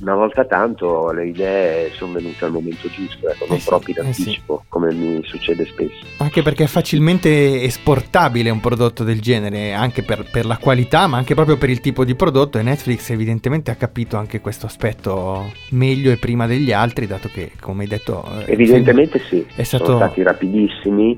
una 0.03 0.15
volta 0.15 0.43
tanto 0.45 1.11
le 1.11 1.27
idee 1.27 1.89
sono 1.93 2.13
venute 2.13 2.43
al 2.43 2.51
momento 2.51 2.89
giusto, 2.89 3.29
ecco, 3.29 3.45
non 3.47 3.57
Eh 3.57 3.59
sì, 3.59 3.67
proprio 3.67 3.95
in 3.97 4.07
eh 4.07 4.13
sì. 4.13 4.21
anticipo, 4.21 4.65
come 4.67 4.93
mi 4.93 5.23
succede 5.23 5.65
spesso. 5.65 6.05
Anche 6.17 6.41
perché 6.41 6.65
è 6.65 6.67
facilmente 6.67 7.63
esportabile 7.63 8.49
un 8.49 8.59
prodotto 8.59 9.03
del 9.03 9.21
genere, 9.21 9.73
anche 9.73 10.03
per, 10.03 10.25
per 10.29 10.45
la 10.45 10.57
qualità, 10.57 11.07
ma 11.07 11.17
anche 11.17 11.35
proprio 11.35 11.57
per 11.57 11.69
il 11.69 11.79
tipo 11.79 12.03
di 12.03 12.15
prodotto. 12.15 12.59
E 12.59 12.63
Netflix 12.63 13.09
evidentemente 13.09 13.71
ha 13.71 13.75
capito 13.75 14.17
anche 14.17 14.41
questo 14.41 14.65
aspetto 14.65 15.51
meglio 15.69 16.11
e 16.11 16.17
prima 16.17 16.45
degli 16.47 16.73
altri, 16.73 17.07
dato 17.07 17.29
che, 17.29 17.51
come 17.59 17.83
hai 17.83 17.89
detto, 17.89 18.25
eh, 18.45 18.51
Evidentemente 18.51 19.19
sì, 19.19 19.45
è 19.55 19.63
stato... 19.63 19.85
sono 19.85 19.97
stati 19.97 20.21
rapidissimi, 20.21 21.17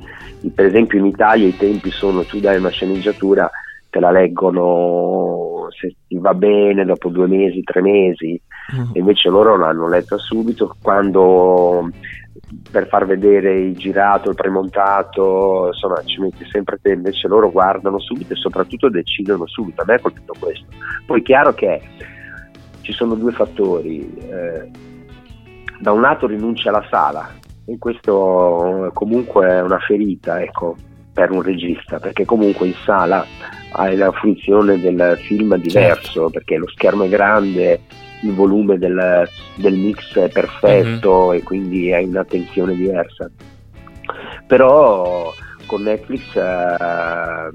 per 0.53 0.65
esempio 0.65 0.99
in 0.99 1.05
Italia 1.05 1.47
i 1.47 1.57
tempi 1.57 1.89
sono 1.89 2.23
tu 2.23 2.39
dai 2.39 2.57
una 2.57 2.69
sceneggiatura, 2.69 3.49
te 3.89 3.99
la 3.99 4.11
leggono 4.11 5.67
se 5.69 5.95
ti 6.07 6.17
va 6.17 6.33
bene 6.33 6.85
dopo 6.85 7.09
due 7.09 7.27
mesi, 7.27 7.63
tre 7.63 7.81
mesi, 7.81 8.39
invece 8.93 9.29
loro 9.29 9.57
l'hanno 9.57 9.87
letta 9.87 10.17
subito 10.17 10.75
quando 10.81 11.89
per 12.69 12.87
far 12.87 13.05
vedere 13.05 13.59
il 13.59 13.75
girato, 13.75 14.29
il 14.29 14.35
premontato, 14.35 15.67
insomma 15.67 16.03
ci 16.03 16.19
metti 16.19 16.45
sempre 16.45 16.79
te, 16.81 16.91
invece 16.91 17.27
loro 17.27 17.51
guardano 17.51 17.99
subito 17.99 18.33
e 18.33 18.37
soprattutto 18.37 18.89
decidono 18.89 19.47
subito, 19.47 19.81
a 19.81 19.85
me 19.87 19.95
ha 19.95 19.99
colpito 19.99 20.33
questo. 20.39 20.65
Poi 21.05 21.19
è 21.19 21.23
chiaro 21.23 21.53
che 21.53 21.81
ci 22.81 22.91
sono 22.91 23.15
due 23.15 23.31
fattori, 23.31 24.13
eh, 24.17 24.69
da 25.79 25.91
un 25.91 26.01
lato 26.01 26.27
rinuncia 26.27 26.69
alla 26.69 26.85
sala 26.89 27.29
e 27.65 27.77
questo 27.77 28.91
comunque 28.93 29.47
è 29.47 29.61
una 29.61 29.79
ferita 29.79 30.41
ecco, 30.41 30.75
per 31.13 31.31
un 31.31 31.41
regista, 31.41 31.99
perché 31.99 32.25
comunque 32.25 32.67
in 32.67 32.73
sala 32.83 33.25
hai 33.71 33.95
la 33.95 34.11
fruizione 34.11 34.79
del 34.79 35.17
film 35.21 35.55
diverso, 35.55 36.29
perché 36.29 36.57
lo 36.57 36.67
schermo 36.67 37.03
è 37.03 37.09
grande, 37.09 37.81
il 38.25 38.33
volume 38.33 38.77
del, 38.77 39.27
del 39.55 39.73
mix 39.73 40.17
è 40.17 40.29
perfetto 40.29 41.31
e 41.31 41.43
quindi 41.43 41.93
hai 41.93 42.05
un'attenzione 42.05 42.75
diversa. 42.75 43.29
Però 44.47 45.33
con 45.65 45.83
Netflix 45.83 46.35
eh, 46.35 47.49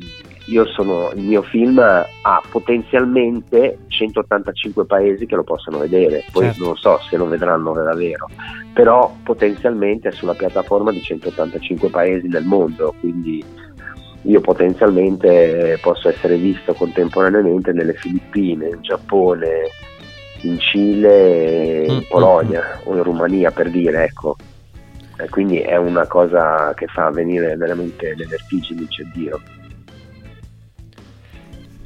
io 0.47 0.67
sono, 0.67 1.11
il 1.15 1.23
mio 1.23 1.43
film 1.43 1.79
ha 1.79 2.43
potenzialmente 2.51 3.79
185 3.87 4.85
paesi 4.87 5.27
che 5.27 5.37
lo 5.37 5.45
possono 5.45 5.79
vedere, 5.79 6.25
poi 6.33 6.47
Certo. 6.47 6.65
non 6.65 6.77
so 6.77 6.99
se 7.09 7.17
lo 7.17 7.27
vedranno 7.27 7.73
davvero, 7.73 8.29
però 8.73 9.15
potenzialmente 9.23 10.09
è 10.09 10.13
sulla 10.13 10.35
piattaforma 10.35 10.91
di 10.91 11.01
185 11.03 11.89
paesi 11.91 12.27
nel 12.27 12.45
mondo, 12.45 12.95
quindi 12.99 13.45
io 14.23 14.41
potenzialmente 14.41 15.79
posso 15.81 16.09
essere 16.09 16.37
visto 16.37 16.75
contemporaneamente 16.75 17.73
nelle 17.73 17.95
Filippine, 17.95 18.69
in 18.69 18.83
Giappone, 18.83 19.69
in 20.43 20.59
Cile, 20.59 21.85
in 21.87 21.95
Mm, 21.97 22.01
Polonia 22.09 22.81
o 22.85 22.97
in 22.97 23.03
Romania 23.03 23.51
per 23.51 23.71
dire, 23.71 24.05
ecco. 24.05 24.37
E 25.19 25.29
quindi 25.29 25.59
è 25.59 25.77
una 25.77 26.07
cosa 26.07 26.73
che 26.75 26.87
fa 26.87 27.11
venire 27.11 27.55
veramente 27.57 28.15
le 28.15 28.27
vertigini, 28.27 28.87
c'è 28.89 29.03
Dio. 29.13 29.41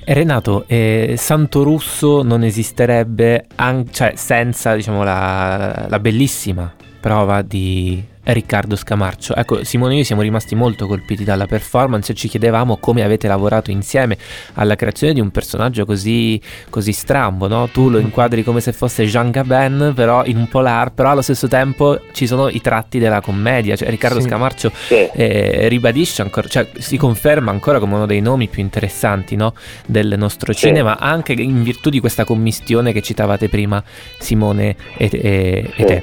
E 0.07 0.13
Renato, 0.13 0.65
eh, 0.69 1.15
Santo 1.17 1.63
Russo 1.63 2.23
non 2.23 2.45
esisterebbe 2.45 3.47
an- 3.57 3.91
cioè, 3.91 4.13
senza 4.17 4.75
diciamo, 4.75 5.03
la, 5.03 5.87
la 5.89 5.99
bellissima 5.99 6.73
prova 7.01 7.43
di 7.43 8.05
Riccardo 8.25 8.75
Scamarcio. 8.77 9.35
Ecco, 9.35 9.65
Simone 9.65 9.95
e 9.95 9.99
io 9.99 10.05
siamo 10.05 10.23
rimasti 10.23 10.55
molto 10.55 10.87
colpiti 10.87 11.25
dalla 11.25 11.47
performance 11.47 12.13
e 12.13 12.15
ci 12.15 12.29
chiedevamo 12.29 12.79
come 12.79 13.03
avete 13.03 13.29
lavorato 13.29 13.71
insieme 13.71 14.17
alla 14.55 14.77
creazione 14.77 15.13
di 15.13 15.21
un 15.21 15.31
personaggio 15.31 15.85
così, 15.85 16.41
così 16.71 16.93
strambo, 16.93 17.49
no? 17.49 17.69
Tu 17.69 17.91
lo 17.91 17.99
inquadri 17.99 18.43
come 18.43 18.61
se 18.61 18.73
fosse 18.73 19.05
Jean 19.05 19.31
Gabin, 19.31 19.93
però 19.95 20.25
in 20.25 20.37
un 20.39 20.49
polar, 20.49 20.93
però 20.93 21.11
allo 21.11 21.23
stesso 21.23 21.49
tempo 21.49 22.01
ci 22.13 22.27
sono 22.27 22.49
i 22.49 22.61
tratti 22.61 22.99
della 22.99 23.21
commedia, 23.21 23.77
cioè 23.77 23.89
Riccardo 23.91 24.21
Sì. 24.21 24.29
Scamarcio 24.29 24.73
Sì. 24.75 25.09
eh, 25.13 25.69
ribadisce 25.69 26.23
ancora, 26.23 26.49
cioè 26.49 26.67
si 26.79 26.97
conferma 26.97 27.51
ancora 27.51 27.79
come 27.79 27.95
uno 27.95 28.07
dei 28.07 28.21
nomi 28.21 28.49
più 28.49 28.63
interessanti 28.63 29.37
no? 29.37 29.55
del 29.87 30.15
nostro 30.17 30.53
Sì. 30.53 30.61
cinema, 30.61 30.99
anche 30.99 31.33
in 31.33 31.63
virtù 31.63 31.91
di 31.91 32.01
questa 32.01 32.25
commistione 32.25 32.93
che 32.93 33.03
citavate 33.03 33.49
prima 33.49 33.83
Simone 34.19 34.77
e, 34.97 35.09
e- 35.13 35.71
e 35.77 35.85
te. 35.85 36.03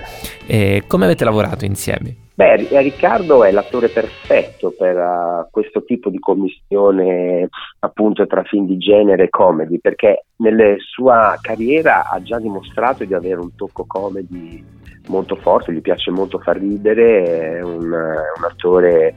Eh, 0.53 0.83
come 0.85 1.05
avete 1.05 1.23
lavorato 1.23 1.63
insieme? 1.63 2.13
Beh, 2.33 2.57
Ri- 2.57 2.67
Riccardo 2.69 3.45
è 3.45 3.51
l'attore 3.51 3.87
perfetto 3.87 4.73
per 4.77 4.97
eh, 4.97 5.47
questo 5.49 5.85
tipo 5.85 6.09
di 6.09 6.19
commissione 6.19 7.47
appunto 7.79 8.27
tra 8.27 8.43
film 8.43 8.65
di 8.65 8.77
genere 8.77 9.23
e 9.23 9.29
comedy, 9.29 9.79
perché 9.79 10.25
nella 10.39 10.75
sua 10.77 11.37
carriera 11.39 12.09
ha 12.09 12.21
già 12.21 12.37
dimostrato 12.37 13.05
di 13.05 13.13
avere 13.13 13.39
un 13.39 13.55
tocco 13.55 13.85
comedy 13.87 14.61
molto 15.07 15.37
forte, 15.37 15.71
gli 15.71 15.79
piace 15.79 16.11
molto 16.11 16.37
far 16.39 16.57
ridere, 16.57 17.59
è 17.59 17.61
un, 17.61 17.89
è 17.89 18.37
un 18.37 18.43
attore 18.43 19.15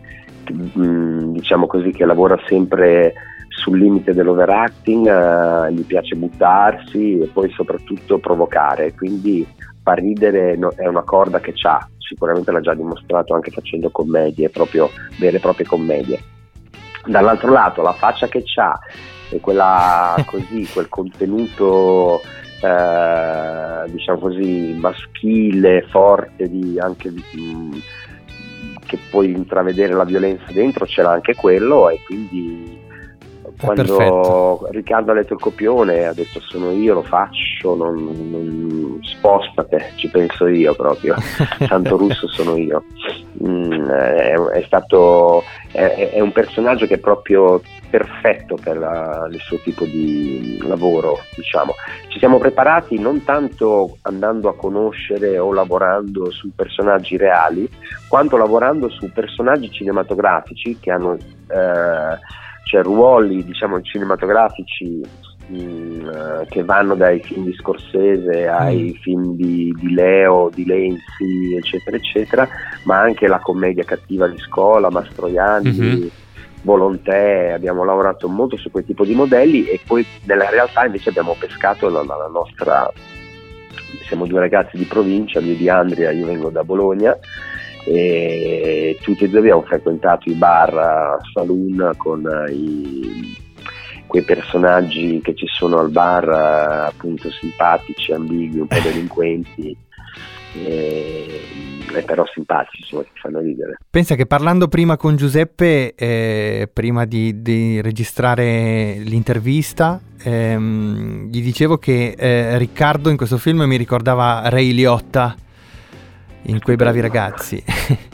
mm, 0.53 1.33
diciamo 1.33 1.67
così 1.67 1.91
che 1.91 2.05
lavora 2.05 2.39
sempre 2.47 3.13
sul 3.49 3.79
limite 3.79 4.13
dell'overacting, 4.13 5.09
eh, 5.09 5.73
gli 5.73 5.83
piace 5.83 6.15
buttarsi 6.15 7.19
e 7.19 7.27
poi 7.27 7.51
soprattutto 7.51 8.19
provocare, 8.19 8.95
quindi 8.95 9.45
far 9.85 10.01
ridere 10.01 10.57
no- 10.57 10.73
è 10.75 10.87
una 10.87 11.03
corda 11.03 11.39
che 11.39 11.53
c'ha, 11.55 11.87
sicuramente 11.99 12.51
l'ha 12.51 12.61
già 12.61 12.75
dimostrato 12.75 13.35
anche 13.35 13.51
facendo 13.51 13.91
commedie, 13.91 14.49
proprio 14.49 14.91
vere 15.19 15.37
e 15.37 15.41
proprie 15.41 15.67
commedie. 15.67 16.21
Dall'altro 17.05 17.53
lato 17.53 17.83
la 17.83 17.93
faccia 17.93 18.27
che 18.27 18.43
c'ha 18.45 18.77
e 19.31 19.39
quella 19.41 20.17
così, 20.27 20.67
quel 20.73 20.89
contenuto 20.89 22.23
eh, 22.63 23.91
diciamo 23.91 24.19
così 24.19 24.75
maschile, 24.81 25.87
forte, 25.91 26.49
di 26.49 26.79
anche 26.81 27.11
mh, 27.11 27.79
che 28.87 28.99
puoi 29.11 29.33
intravedere 29.33 29.93
la 29.93 30.05
violenza 30.05 30.51
dentro, 30.51 30.87
c'era 30.87 31.11
anche 31.11 31.35
quello 31.35 31.91
e 31.91 32.01
quindi 32.07 32.79
quando 33.65 33.97
perfetto. 33.97 34.69
Riccardo 34.71 35.11
ha 35.11 35.15
letto 35.15 35.35
il 35.35 35.41
copione 35.41 36.07
ha 36.07 36.13
detto 36.13 36.41
sono 36.41 36.71
io, 36.71 36.95
lo 36.95 37.03
faccio, 37.03 37.75
non, 37.75 38.03
non- 38.31 38.99
spostate, 39.03 39.93
ci 39.97 40.09
penso 40.09 40.47
io 40.47 40.75
proprio, 40.75 41.15
Santo 41.67 41.97
Russo 41.97 42.29
sono 42.29 42.57
io. 42.57 42.85
Mm, 43.43 43.89
è, 43.89 44.33
è 44.35 44.63
stato 44.67 45.43
è, 45.73 46.11
è 46.15 46.21
un 46.21 46.33
personaggio 46.33 46.87
che 46.87 46.95
è 46.95 46.99
proprio 46.99 47.61
perfetto 47.91 48.57
per 48.63 48.79
la- 48.79 49.29
il 49.31 49.41
suo 49.41 49.59
tipo 49.59 49.85
di 49.85 50.59
lavoro, 50.63 51.19
diciamo. 51.37 51.75
Ci 52.09 52.19
siamo 52.19 52.39
preparati 52.39 52.99
non 52.99 53.25
tanto 53.25 53.99
andando 54.03 54.49
a 54.49 54.57
conoscere 54.57 55.39
o 55.39 55.53
lavorando 55.53 56.31
su 56.31 56.51
personaggi 56.55 57.17
reali, 57.17 57.69
quanto 58.09 58.37
lavorando 58.37 58.89
su 58.89 59.11
personaggi 59.13 59.71
cinematografici 59.71 60.79
che 60.81 60.91
hanno 60.91 61.15
eh, 61.15 62.19
cioè 62.65 62.83
ruoli 62.83 63.45
diciamo 63.45 63.81
cinematografici 63.83 65.01
mh, 65.47 66.09
eh, 66.09 66.47
che 66.49 66.65
vanno 66.65 66.95
dai 66.95 67.21
film 67.21 67.45
di 67.45 67.53
Scorsese 67.55 68.47
ai 68.49 68.99
film 69.03 69.37
di, 69.37 69.75
di 69.79 69.93
Leo, 69.95 70.51
di 70.53 70.65
Lenzi, 70.65 71.55
eccetera, 71.57 71.97
eccetera, 71.97 72.49
ma 72.85 72.99
anche 73.01 73.27
la 73.29 73.39
commedia 73.41 73.85
cattiva 73.85 74.27
di 74.27 74.39
scuola, 74.39 74.91
Mastroianni, 74.91 75.71
Mhm. 75.79 76.09
Volonté, 76.63 77.53
abbiamo 77.53 77.85
lavorato 77.85 78.27
molto 78.27 78.57
su 78.57 78.71
quel 78.71 78.87
tipo 78.87 79.05
di 79.05 79.15
modelli 79.15 79.67
e 79.67 79.79
poi 79.87 80.03
nella 80.25 80.49
realtà 80.49 80.87
invece 80.87 81.11
abbiamo 81.11 81.37
pescato 81.39 81.91
la, 81.91 82.03
la- 82.03 82.17
la 82.17 82.29
nostra, 82.33 82.91
siamo 84.09 84.25
due 84.27 84.41
ragazzi 84.41 84.79
di 84.79 84.85
provincia, 84.87 85.41
lui 85.41 85.57
di 85.57 85.69
Andria, 85.69 86.11
io 86.11 86.25
vengo 86.25 86.49
da 86.49 86.65
Bologna 86.65 87.15
e 87.85 88.99
tutti 89.03 89.25
e 89.25 89.29
due 89.29 89.41
abbiamo 89.41 89.63
frequentato 89.63 90.29
i 90.31 90.35
bar 90.35 90.73
eh, 90.73 91.29
saloon 91.33 91.93
con 91.97 92.27
eh, 92.27 92.53
i- 92.53 93.37
quei 94.07 94.23
personaggi 94.23 95.21
che 95.23 95.35
ci 95.35 95.47
sono 95.47 95.79
al 95.79 95.91
bar 95.91 96.29
eh, 96.29 96.87
appunto 96.89 97.31
simpatici, 97.31 98.13
ambigui, 98.13 98.61
un 98.61 98.67
po' 98.67 98.79
delinquenti. 98.81 99.77
E, 100.57 101.41
e 101.93 102.03
però 102.03 102.25
simpatici 102.33 102.83
insomma 102.83 103.03
che 103.03 103.11
fanno 103.15 103.41
ridere. 103.41 103.79
Pensa 103.91 104.15
che 104.15 104.27
parlando 104.27 104.69
prima 104.69 104.97
con 104.97 105.17
Giuseppe, 105.17 105.95
eh, 105.97 106.69
prima 106.73 107.07
di, 107.07 107.43
di 107.43 107.81
registrare 107.81 108.99
l'intervista, 108.99 110.01
ehm, 110.23 111.29
gli 111.29 111.43
dicevo 111.43 111.79
che 111.79 112.15
eh, 112.17 112.57
Riccardo 112.57 113.11
in 113.11 113.17
questo 113.17 113.37
film 113.37 113.63
mi 113.63 113.77
ricordava 113.77 114.43
Ray 114.49 114.73
Liotta 114.73 115.35
in 116.47 116.61
quei 116.61 116.77
bravi 116.77 117.01
ragazzi. 117.01 117.63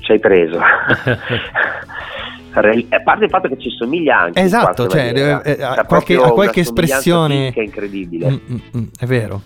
ci 0.00 0.12
hai 0.12 0.20
preso 0.20 0.58
Re- 2.52 2.86
a 2.88 3.00
parte 3.02 3.24
il 3.24 3.30
fatto 3.30 3.48
che 3.48 3.58
ci 3.58 3.70
somiglia 3.70 4.20
anche 4.20 4.40
Esatto, 4.40 4.86
cioè, 4.86 5.12
eh, 5.14 5.50
eh, 5.52 5.56
C'ha 5.56 5.84
qualche- 5.84 6.16
ha 6.16 6.30
qualche 6.30 6.60
espressione- 6.60 7.46
fisica 7.52 7.60
incredibile 7.62 8.30
Mm, 8.30 8.36
mm, 8.50 8.56
mm, 8.78 8.84
è 8.98 9.04
vero. 9.06 9.42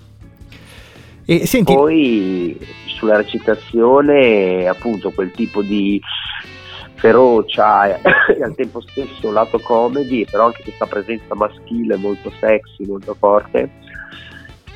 E 1.25 1.47
senti, 1.47 1.73
Poi 1.73 2.59
sulla 2.99 3.16
recitazione, 3.16 4.66
appunto, 4.68 5.11
quel 5.12 5.31
tipo 5.33 5.62
di 5.62 6.01
ferocia 6.95 7.97
e 7.97 8.01
al 8.43 8.55
tempo 8.55 8.81
stesso 8.81 9.31
lato 9.33 9.59
comedy, 9.61 10.25
però 10.25 10.47
anche 10.47 10.62
questa 10.62 10.87
presenza 10.87 11.35
maschile 11.35 11.97
molto 11.97 12.31
sexy, 12.39 12.85
molto 12.87 13.14
forte, 13.18 13.71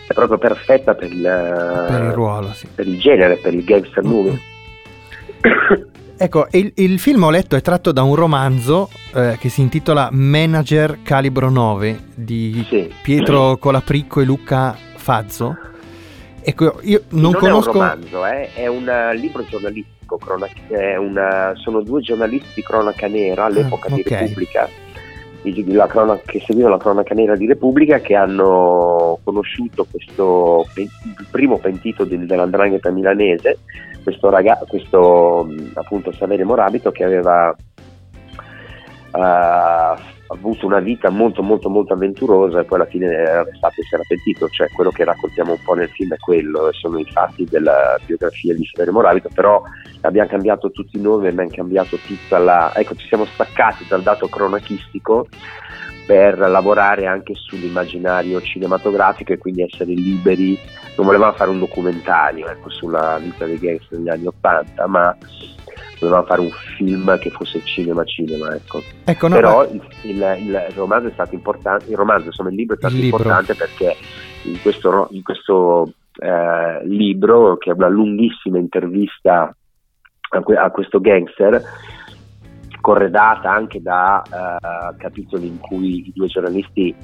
è 0.06 0.12
proprio 0.12 0.38
perfetta 0.38 0.94
per 0.94 1.12
il, 1.12 1.22
per 1.22 2.02
il 2.02 2.12
ruolo, 2.12 2.52
sì. 2.52 2.66
per 2.74 2.86
il 2.86 2.98
genere, 2.98 3.36
per 3.36 3.54
il 3.54 3.64
gangster 3.64 4.04
movie. 4.04 4.40
Ecco, 6.16 6.46
il, 6.52 6.70
il 6.76 7.00
film 7.00 7.24
ho 7.24 7.30
letto 7.30 7.56
è 7.56 7.60
tratto 7.60 7.90
da 7.90 8.02
un 8.02 8.14
romanzo 8.14 8.88
eh, 9.14 9.36
che 9.38 9.48
si 9.48 9.60
intitola 9.60 10.10
Manager 10.12 10.98
Calibro 11.02 11.50
9 11.50 11.98
di 12.14 12.64
Pietro 13.02 13.56
Colapricco 13.58 14.20
e 14.20 14.24
Luca 14.24 14.76
Fazzo. 14.94 15.56
Ecco, 16.40 16.78
io 16.82 17.02
non, 17.10 17.32
conosco... 17.32 17.70
è 17.70 17.74
un 17.74 17.80
romanzo, 17.80 18.26
eh, 18.26 18.52
è 18.54 18.66
un 18.68 18.88
eh, 18.88 19.16
libro 19.16 19.44
giornalistico, 19.44 20.16
cronaca- 20.16 21.00
una- 21.00 21.52
sono 21.56 21.82
due 21.82 22.00
giornalisti 22.00 22.52
di 22.54 22.62
cronaca 22.62 23.08
nera 23.08 23.46
all'epoca 23.46 23.88
di 23.88 24.00
ok. 24.00 24.08
Repubblica, 24.10 24.66
di- 24.66 24.72
la 24.72 24.83
cronaca- 25.86 26.22
che 26.24 26.40
seguivano 26.40 26.76
la 26.76 26.80
cronaca 26.80 27.14
nera 27.14 27.36
di 27.36 27.46
Repubblica, 27.46 27.98
che 27.98 28.14
hanno 28.14 29.18
conosciuto 29.22 29.86
questo 29.90 30.66
il 30.76 30.88
primo 31.30 31.58
pentito 31.58 32.04
del- 32.04 32.26
dell'andrangheta 32.26 32.90
milanese, 32.90 33.58
questo, 34.02 34.30
raga- 34.30 34.62
questo 34.66 35.46
appunto 35.74 36.12
Saverio 36.12 36.46
Morabito 36.46 36.90
che 36.90 37.04
aveva 37.04 37.54
ha 39.16 39.96
avuto 40.28 40.66
una 40.66 40.80
vita 40.80 41.10
molto 41.10 41.42
molto 41.42 41.68
molto 41.68 41.92
avventurosa 41.92 42.60
e 42.60 42.64
poi 42.64 42.80
alla 42.80 42.88
fine 42.88 43.06
era 43.06 43.40
arrestato 43.40 43.80
e 43.80 43.84
si 43.84 43.94
era 43.94 44.04
pentito, 44.06 44.48
cioè 44.48 44.68
quello 44.70 44.90
che 44.90 45.04
raccontiamo 45.04 45.52
un 45.52 45.62
po' 45.62 45.74
nel 45.74 45.88
film 45.90 46.14
è 46.14 46.18
quello, 46.18 46.70
sono 46.72 46.98
i 46.98 47.06
fatti 47.10 47.44
della 47.44 47.98
biografia 48.04 48.54
di 48.54 48.64
Saverio 48.64 48.92
Moravito, 48.92 49.28
però 49.34 49.62
abbiamo 50.00 50.28
cambiato 50.28 50.70
tutti 50.70 50.96
i 50.96 51.00
nomi, 51.00 51.28
abbiamo 51.28 51.50
cambiato 51.50 51.98
tutta 51.98 52.38
la... 52.38 52.72
ecco 52.74 52.94
ci 52.94 53.06
siamo 53.06 53.26
staccati 53.26 53.84
dal 53.88 54.02
dato 54.02 54.28
cronachistico 54.28 55.28
per 56.06 56.38
lavorare 56.38 57.06
anche 57.06 57.34
sull'immaginario 57.34 58.40
cinematografico 58.42 59.32
e 59.32 59.38
quindi 59.38 59.62
essere 59.62 59.92
liberi, 59.92 60.58
non 60.96 61.06
volevamo 61.06 61.32
fare 61.32 61.50
un 61.50 61.58
documentario 61.58 62.48
ecco, 62.48 62.70
sulla 62.70 63.18
vita 63.22 63.46
dei 63.46 63.58
gangster 63.58 63.98
negli 63.98 64.08
anni 64.08 64.26
Ottanta, 64.26 64.86
ma 64.86 65.16
volevamo 66.04 66.26
fare 66.26 66.40
un 66.40 66.50
film 66.76 67.18
che 67.18 67.30
fosse 67.30 67.60
cinema 67.64 68.04
cinema 68.04 68.54
ecco. 68.54 68.80
Ecco, 69.04 69.28
no, 69.28 69.34
però 69.34 69.58
ma- 69.58 69.66
il, 69.66 69.82
il- 70.02 70.66
il 70.68 70.74
romanzo 70.74 71.08
è 71.08 71.12
stato 71.12 71.34
importante 71.34 71.90
il 71.90 71.96
romanzo 71.96 72.26
insomma 72.26 72.50
il 72.50 72.56
libro 72.56 72.74
è 72.74 72.78
stato 72.78 72.96
importante 72.96 73.54
perché 73.54 73.96
in 74.44 74.60
questo, 74.60 75.08
in 75.10 75.22
questo 75.22 75.92
eh, 76.20 76.86
libro 76.86 77.56
che 77.56 77.70
è 77.70 77.74
una 77.74 77.88
lunghissima 77.88 78.58
intervista 78.58 79.54
a, 80.30 80.40
que- 80.40 80.56
a 80.56 80.70
questo 80.70 81.00
gangster 81.00 81.62
corredata 82.80 83.50
anche 83.50 83.80
da 83.80 84.22
eh, 84.22 84.96
capitoli 84.98 85.46
in 85.46 85.58
cui 85.58 86.06
i 86.06 86.12
due 86.14 86.26
giornalisti 86.26 86.94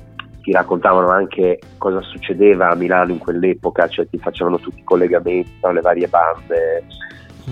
ti 0.42 0.52
raccontavano 0.52 1.08
anche 1.08 1.58
cosa 1.78 2.00
succedeva 2.02 2.70
a 2.70 2.74
Milano 2.74 3.12
in 3.12 3.18
quell'epoca, 3.18 3.88
cioè 3.88 4.08
ti 4.08 4.18
facevano 4.18 4.58
tutti 4.58 4.80
i 4.80 4.84
collegamenti 4.84 5.52
tra 5.60 5.72
le 5.72 5.80
varie 5.80 6.08
bande 6.08 6.84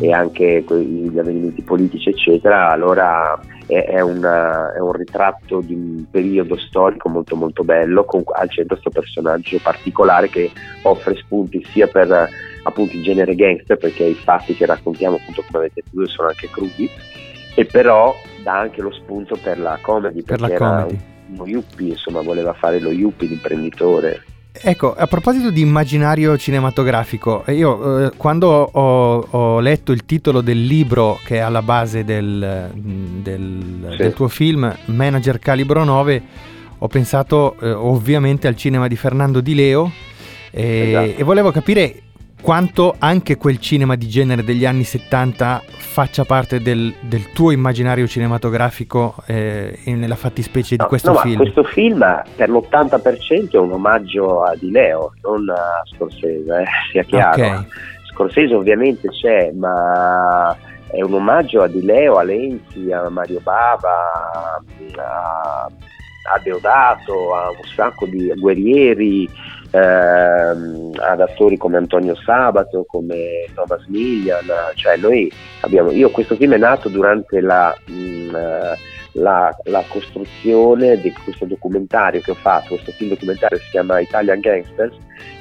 e 0.00 0.12
anche 0.12 0.64
gli 0.68 1.18
avvenimenti 1.18 1.62
politici 1.62 2.10
eccetera, 2.10 2.70
allora 2.70 3.38
è, 3.66 3.84
è 3.84 4.00
un, 4.00 4.22
è 4.22 4.80
un 4.80 4.92
ritratto 4.92 5.60
di 5.60 5.74
un 5.74 6.04
periodo 6.10 6.56
storico 6.56 7.08
molto 7.08 7.36
molto 7.36 7.64
bello 7.64 8.04
con 8.04 8.22
al 8.32 8.50
centro 8.50 8.78
questo 8.78 8.90
personaggio 8.90 9.58
particolare 9.62 10.28
che 10.28 10.50
offre 10.82 11.14
spunti 11.16 11.64
sia 11.70 11.86
per 11.86 12.28
appunto 12.62 12.96
il 12.96 13.02
genere 13.02 13.34
gangster 13.34 13.76
perché 13.76 14.04
i 14.04 14.14
fatti 14.14 14.54
che 14.54 14.66
raccontiamo 14.66 15.16
appunto 15.16 15.42
come 15.46 15.64
avete 15.64 15.82
detto 15.84 16.06
sono 16.08 16.28
anche 16.28 16.48
crudi 16.50 16.88
e 17.54 17.64
però 17.64 18.14
dà 18.42 18.58
anche 18.58 18.80
lo 18.80 18.92
spunto 18.92 19.36
per 19.42 19.58
la 19.58 19.78
comedy 19.80 20.22
Per 20.22 20.40
la 20.40 20.48
perché 20.48 20.62
era 20.64 20.82
comedy. 20.82 20.98
uno 21.34 21.46
yuppie 21.46 21.90
insomma 21.90 22.22
voleva 22.22 22.52
fare 22.54 22.80
lo 22.80 22.90
yuppie 22.90 23.28
l'imprenditore 23.28 24.22
Ecco, 24.60 24.94
a 24.96 25.06
proposito 25.06 25.50
di 25.50 25.60
immaginario 25.60 26.36
cinematografico, 26.36 27.44
eh, 27.46 27.54
io 27.54 28.06
eh, 28.06 28.10
quando 28.16 28.48
ho, 28.50 29.26
ho 29.30 29.60
letto 29.60 29.92
il 29.92 30.04
titolo 30.04 30.40
del 30.40 30.64
libro 30.64 31.18
che 31.24 31.36
è 31.36 31.38
alla 31.38 31.62
base 31.62 32.04
del, 32.04 32.70
del- 32.74 33.86
Sì. 33.90 33.96
del 33.96 34.12
tuo 34.14 34.28
film, 34.28 34.74
Manager 34.86 35.38
Calibro 35.38 35.84
9, 35.84 36.22
ho 36.78 36.86
pensato 36.88 37.56
eh, 37.60 37.70
ovviamente 37.70 38.46
al 38.48 38.56
cinema 38.56 38.88
di 38.88 38.96
Fernando 38.96 39.40
Di 39.40 39.54
Leo 39.54 39.90
e, 40.50 40.88
Esatto. 40.88 41.20
e 41.20 41.22
volevo 41.24 41.50
capire 41.50 42.02
quanto 42.40 42.94
anche 42.98 43.36
quel 43.36 43.58
cinema 43.58 43.96
di 43.96 44.08
genere 44.08 44.44
degli 44.44 44.64
anni 44.64 44.84
70 44.84 45.62
faccia 45.66 46.24
parte 46.24 46.60
del, 46.60 46.94
del 47.00 47.32
tuo 47.32 47.50
immaginario 47.50 48.06
cinematografico 48.06 49.16
eh, 49.26 49.78
nella 49.86 50.14
fattispecie 50.14 50.76
di 50.76 50.82
No, 50.82 50.86
questo 50.86 51.12
no, 51.12 51.18
film. 51.18 51.36
questo 51.36 51.64
film 51.64 52.22
per 52.36 52.48
l'80% 52.48 53.50
è 53.50 53.56
un 53.56 53.72
omaggio 53.72 54.44
a 54.44 54.54
Di 54.54 54.70
Leo, 54.70 55.12
non 55.22 55.48
a 55.50 55.82
Scorsese, 55.92 56.60
eh, 56.60 56.66
sia 56.92 57.02
chiaro. 57.02 57.42
Ok. 57.42 57.66
Scorsese 58.12 58.54
ovviamente 58.54 59.08
c'è, 59.08 59.50
ma 59.52 60.56
è 60.90 61.02
un 61.02 61.14
omaggio 61.14 61.62
a 61.62 61.68
Di 61.68 61.84
Leo, 61.84 62.16
a 62.16 62.22
Lenzi, 62.22 62.90
a 62.92 63.08
Mario 63.08 63.40
Bava, 63.40 64.60
a, 64.96 65.64
a 65.64 66.40
Deodato, 66.42 67.34
a 67.34 67.50
un 67.50 67.68
sacco 67.74 68.06
di 68.06 68.32
guerrieri, 68.36 69.28
ehm, 69.70 70.92
ad 70.96 71.20
attori 71.20 71.56
come 71.56 71.76
Antonio 71.76 72.14
Sabato, 72.16 72.84
come 72.86 73.46
Thomas 73.54 73.84
Millian, 73.86 74.46
cioè 74.74 74.96
noi 74.96 75.30
abbiamo, 75.60 75.90
io 75.90 76.10
questo 76.10 76.36
film 76.36 76.54
è 76.54 76.58
nato 76.58 76.88
durante 76.88 77.40
la, 77.40 77.76
mh, 77.86 77.92
eh, 78.34 78.78
la, 79.12 79.54
la 79.64 79.84
costruzione 79.88 81.00
di 81.00 81.12
questo 81.12 81.44
documentario 81.44 82.20
che 82.20 82.30
ho 82.30 82.34
fatto, 82.34 82.74
questo 82.74 82.92
film 82.92 83.10
documentario 83.10 83.58
si 83.58 83.70
chiama 83.70 84.00
Italian 84.00 84.40
Gangsters, 84.40 84.96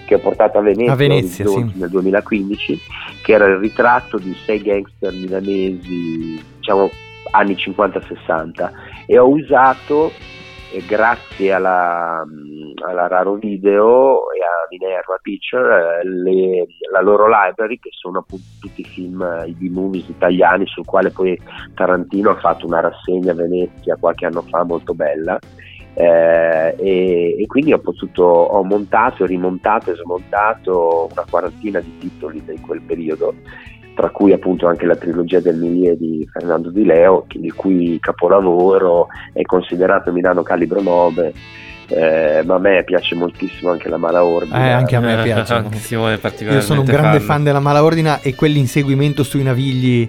che 0.06 0.16
ho 0.16 0.20
portato 0.20 0.58
a 0.58 0.62
Venezia, 0.62 0.94
A 0.94 0.96
Venezia, 0.96 1.48
sì. 1.48 1.72
nel 1.76 1.90
2015, 1.90 2.80
che 3.22 3.34
era 3.34 3.46
il 3.46 3.58
ritratto 3.58 4.18
di 4.18 4.36
sei 4.46 4.62
gangster 4.62 5.12
milanesi, 5.12 6.42
diciamo 6.58 6.90
anni 7.32 7.56
50-60, 7.56 8.72
e 9.06 9.18
ho 9.18 9.28
usato 9.28 10.12
e 10.72 10.84
grazie 10.86 11.53
alla, 11.53 12.26
alla 12.86 13.07
Raro 13.07 13.36
Video 13.36 14.32
e 14.32 14.39
a 14.43 14.68
Minerva 14.70 15.18
Picture 15.22 16.01
eh, 16.01 16.07
le- 16.07 16.68
la 16.91 17.01
loro 17.01 17.26
library 17.28 17.80
che 17.80 17.89
sono 17.91 18.20
appunto 18.20 18.45
tutti 18.59 18.82
i 18.82 18.86
film, 18.86 19.22
eh, 19.22 19.47
i 19.47 19.53
B-movies 19.53 20.09
italiani 20.09 20.65
sul 20.68 20.86
quale 20.86 21.11
poi 21.11 21.39
Tarantino 21.74 22.32
ha 22.32 22.36
fatto 22.36 22.65
una 22.65 22.82
rassegna 22.82 23.32
a 23.32 23.36
Venezia 23.36 23.97
qualche 23.97 24.26
anno 24.26 24.41
fa 24.41 24.63
molto 24.63 24.93
bella 24.93 25.39
eh, 25.93 26.76
e, 26.78 27.36
e 27.39 27.45
quindi 27.47 27.74
ho 27.74 27.80
potuto 27.80 28.24
ho 28.24 28.63
montato, 28.63 29.26
rimontato 29.26 29.91
e 29.91 29.95
smontato 29.95 31.09
una 31.11 31.26
quarantina 31.28 31.80
di 31.80 31.97
titoli 31.97 32.43
di 32.45 32.59
quel 32.59 32.82
periodo 32.82 33.34
tra 33.98 34.12
cui 34.12 34.32
appunto 34.32 34.68
anche 34.68 34.86
la 34.86 34.95
trilogia 34.95 35.39
del 35.39 35.56
Milieu 35.56 35.95
di 35.95 36.30
Fernando 36.32 36.70
Di 36.70 36.86
Leo, 36.86 37.26
il 37.30 37.56
cui 37.56 37.98
capolavoro 38.00 39.08
è 39.34 39.41
considerato 39.41 40.12
Milano 40.12 40.43
Calibro 40.43 40.84
9, 40.84 41.34
eh, 41.88 42.43
ma 42.45 42.56
a 42.56 42.60
me 42.60 42.84
piace 42.84 43.16
moltissimo 43.16 43.72
anche 43.72 43.89
la 43.89 43.98
Mala 43.98 44.24
Ordine. 44.24 44.68
Eh, 44.68 44.72
anche 44.72 44.95
a 44.95 45.00
me 45.00 45.24
piace. 45.24 45.52
Anche 45.56 45.80
Simone 45.80 46.20
è 46.22 46.43
Io 46.43 46.62
sono 46.62 46.82
un 46.82 46.86
grande 46.86 47.20
fan 47.20 47.43
della 47.43 47.60
Malaordina 47.60 48.22
e 48.22 48.36
quell'inseguimento 48.36 49.24
sui 49.24 49.41
navigli 49.41 50.08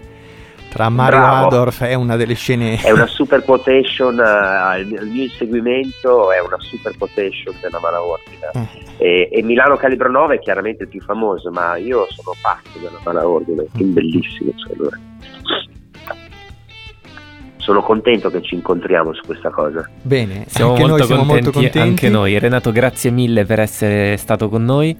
Tra 0.69 0.89
Mario 0.89 1.19
Bravo. 1.21 1.47
Adorf 1.47 1.83
è 1.83 1.95
una 1.95 2.16
delle 2.16 2.35
scene... 2.35 2.81
È 2.81 2.91
una 2.91 3.07
super 3.09 3.43
quotation, 3.43 4.19
eh, 4.21 4.81
il 4.81 5.09
mio 5.11 5.25
inseguimento 5.25 6.31
è 6.31 6.41
una 6.41 6.59
super 6.59 6.97
quotation 6.97 7.55
della 7.61 7.79
mala 7.81 8.03
ordine. 8.03 8.51
Eh. 8.53 8.87
E, 8.99 9.29
e 9.33 9.43
Milano 9.43 9.77
Calibro 9.77 10.11
9 10.11 10.37
è 10.37 10.39
chiaramente 10.39 10.85
il 10.85 10.89
più 10.89 11.01
famoso, 11.01 11.51
ma 11.51 11.77
io 11.77 12.07
sono 12.11 12.37
pazzo 12.41 12.79
della 12.79 13.01
mala 13.05 13.27
ordine, 13.27 13.62
è 13.62 13.64
un 13.64 13.79
film 13.79 13.93
bellissimo. 13.93 14.53
secondo 14.57 14.91
me. 14.93 15.07
Sono 17.57 17.83
contento 17.83 18.31
che 18.31 18.41
ci 18.41 18.55
incontriamo 18.55 19.12
su 19.12 19.23
questa 19.27 19.51
cosa. 19.51 19.89
Bene, 20.01 20.47
Siamo, 20.49 20.71
anche 20.71 20.83
molto, 20.83 20.97
noi 20.97 21.07
siamo 21.07 21.23
contenti, 21.23 21.45
molto 21.45 21.61
contenti. 21.61 21.79
Anche 21.79 22.09
noi. 22.09 22.39
Renato, 22.39 22.73
grazie 22.73 23.11
mille 23.11 23.45
per 23.45 23.61
essere 23.61 24.16
stato 24.16 24.49
con 24.49 24.64
noi. 24.64 24.97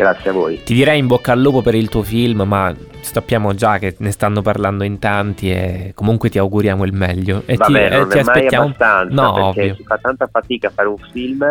Grazie 0.00 0.30
a 0.30 0.32
voi. 0.32 0.62
Ti 0.62 0.72
direi 0.72 0.98
in 0.98 1.06
bocca 1.06 1.32
al 1.32 1.42
lupo 1.42 1.60
per 1.60 1.74
il 1.74 1.90
tuo 1.90 2.02
film, 2.02 2.44
ma 2.46 2.74
sappiamo 3.00 3.52
già 3.52 3.76
che 3.76 3.96
ne 3.98 4.12
stanno 4.12 4.40
parlando 4.40 4.82
in 4.82 4.98
tanti 4.98 5.50
e 5.50 5.92
comunque 5.94 6.30
ti 6.30 6.38
auguriamo 6.38 6.86
il 6.86 6.94
meglio. 6.94 7.42
E 7.44 7.56
Vabbè, 7.56 7.88
ti, 7.88 7.94
eh, 7.94 7.98
non 7.98 8.08
ti 8.08 8.16
è 8.18 8.22
mai 8.22 8.34
aspettiamo. 8.36 8.64
abbastanza 8.64 9.22
no, 9.22 9.32
perché 9.34 9.60
ovvio. 9.60 9.74
si 9.74 9.82
fa 9.84 9.98
tanta 9.98 10.26
fatica 10.26 10.68
a 10.68 10.70
fare 10.70 10.88
un 10.88 10.96
film 11.12 11.44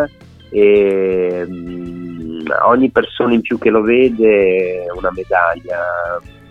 e 0.49 1.45
mm, 1.47 2.47
ogni 2.65 2.89
persona 2.89 3.35
in 3.35 3.41
più 3.41 3.59
che 3.59 3.69
lo 3.69 3.83
vede 3.83 4.85
è 4.85 4.97
una 4.97 5.11
medaglia 5.13 5.77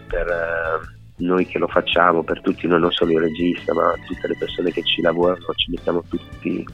per 0.06 0.28
eh, 0.28 1.24
noi 1.24 1.46
che 1.46 1.58
lo 1.58 1.66
facciamo, 1.66 2.22
per 2.22 2.40
tutti 2.42 2.68
noi, 2.68 2.78
non 2.78 2.92
solo 2.92 3.10
il 3.10 3.22
regista, 3.22 3.74
ma 3.74 3.92
tutte 4.06 4.28
le 4.28 4.36
persone 4.38 4.70
che 4.70 4.84
ci 4.84 5.02
lavorano, 5.02 5.52
ci 5.56 5.72
mettiamo 5.72 6.04
tutti 6.08 6.64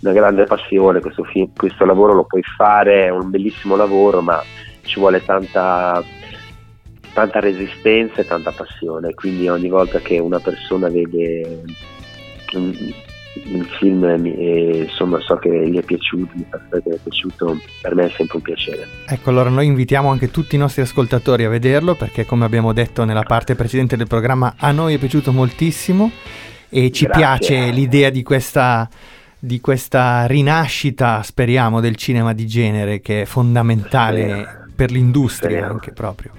una 0.00 0.12
grande 0.12 0.44
passione, 0.44 1.00
questo, 1.00 1.24
fi- 1.24 1.50
questo 1.54 1.84
lavoro 1.84 2.14
lo 2.14 2.24
puoi 2.24 2.42
fare, 2.56 3.06
è 3.06 3.10
un 3.10 3.30
bellissimo 3.30 3.76
lavoro, 3.76 4.20
ma 4.20 4.42
ci 4.82 4.98
vuole 4.98 5.24
tanta 5.24 6.02
tanta 7.18 7.40
resistenza 7.40 8.20
e 8.20 8.26
tanta 8.26 8.52
passione, 8.52 9.12
quindi 9.14 9.48
ogni 9.48 9.68
volta 9.68 9.98
che 9.98 10.20
una 10.20 10.38
persona 10.38 10.88
vede 10.88 11.62
un, 12.52 12.72
un 13.46 13.64
film 13.78 14.04
e 14.04 14.84
insomma 14.88 15.18
so 15.20 15.36
che 15.36 15.68
gli 15.68 15.78
è 15.78 15.82
piaciuto, 15.82 16.30
mi 16.34 16.46
fa 16.48 16.58
sapere 16.58 16.82
che 16.82 16.90
gli 16.90 16.94
è 16.94 16.98
piaciuto, 17.02 17.60
per 17.82 17.94
me 17.96 18.04
è 18.04 18.12
sempre 18.16 18.36
un 18.36 18.42
piacere. 18.42 18.86
Ecco, 19.06 19.30
allora 19.30 19.48
noi 19.48 19.66
invitiamo 19.66 20.08
anche 20.10 20.30
tutti 20.30 20.54
i 20.54 20.58
nostri 20.58 20.82
ascoltatori 20.82 21.44
a 21.44 21.48
vederlo 21.48 21.96
perché 21.96 22.24
come 22.24 22.44
abbiamo 22.44 22.72
detto 22.72 23.04
nella 23.04 23.24
parte 23.24 23.56
precedente 23.56 23.96
del 23.96 24.06
programma 24.06 24.54
a 24.56 24.70
noi 24.70 24.94
è 24.94 24.98
piaciuto 24.98 25.32
moltissimo 25.32 26.10
e 26.68 26.92
ci 26.92 27.06
Grazie. 27.06 27.20
piace 27.20 27.70
l'idea 27.70 28.10
di 28.10 28.22
questa, 28.22 28.88
di 29.38 29.60
questa 29.60 30.26
rinascita, 30.26 31.22
speriamo, 31.22 31.80
del 31.80 31.96
cinema 31.96 32.32
di 32.32 32.46
genere 32.46 33.00
che 33.00 33.22
è 33.22 33.24
fondamentale 33.24 34.20
Speriamo. 34.22 34.64
per 34.74 34.90
l'industria 34.90 35.48
Speriamo. 35.50 35.72
anche 35.72 35.92
proprio. 35.92 36.30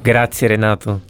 Grazie 0.00 0.48
Renato. 0.48 1.00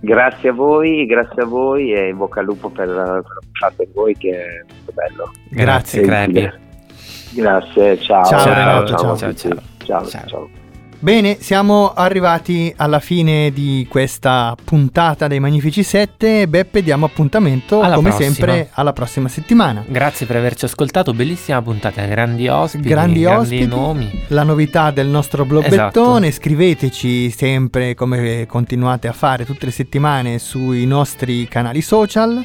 Grazie 0.00 0.48
a 0.48 0.52
voi, 0.52 1.06
grazie 1.06 1.42
a 1.42 1.46
voi 1.46 1.92
e 1.92 2.08
in 2.08 2.16
bocca 2.16 2.40
al 2.40 2.46
lupo 2.46 2.70
per 2.70 2.86
quello 2.88 3.22
che 3.22 3.46
fate 3.52 3.88
voi 3.94 4.16
che 4.16 4.30
è 4.30 4.64
molto 4.66 4.92
bello. 4.92 5.30
Grazie. 5.48 6.02
Crepi. 6.02 6.50
Grazie, 7.34 8.00
ciao. 8.00 8.24
Ciao, 8.24 8.38
Ciao, 8.40 8.54
Renato, 8.54 8.86
ciao, 8.96 9.16
ciao. 9.16 9.32
tutti. 9.32 9.60
ciao, 9.84 10.06
ciao. 10.06 10.61
Bene, 11.02 11.38
siamo 11.40 11.92
arrivati 11.92 12.72
alla 12.76 13.00
fine 13.00 13.50
di 13.50 13.88
questa 13.90 14.54
puntata 14.62 15.26
dei 15.26 15.40
Magnifici 15.40 15.82
7. 15.82 16.46
Beppe, 16.46 16.80
diamo 16.80 17.06
appuntamento 17.06 17.80
Alla 17.80 17.96
come 17.96 18.10
prossima. 18.10 18.32
sempre 18.32 18.68
alla 18.70 18.92
prossima 18.92 19.26
settimana. 19.26 19.82
Grazie 19.84 20.26
per 20.26 20.36
averci 20.36 20.64
ascoltato, 20.64 21.12
bellissima 21.12 21.60
puntata, 21.60 22.04
grandi 22.04 22.46
ospiti, 22.46 22.88
grandi 22.88 23.24
ospiti, 23.24 23.66
nomi. 23.66 24.26
la 24.28 24.44
novità 24.44 24.92
del 24.92 25.08
nostro 25.08 25.44
bloggettone, 25.44 26.30
scriveteci 26.30 27.30
sempre 27.30 27.96
come 27.96 28.46
continuate 28.46 29.08
a 29.08 29.12
fare 29.12 29.44
tutte 29.44 29.66
le 29.66 29.72
settimane 29.72 30.38
sui 30.38 30.86
nostri 30.86 31.48
canali 31.48 31.82
social 31.82 32.40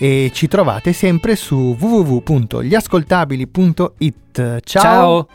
e 0.00 0.32
ci 0.34 0.48
trovate 0.48 0.92
sempre 0.92 1.36
su 1.36 1.76
www.gliascoltabili.it. 1.78 4.60
Ciao. 4.64 4.64
Ciao. 4.64 5.28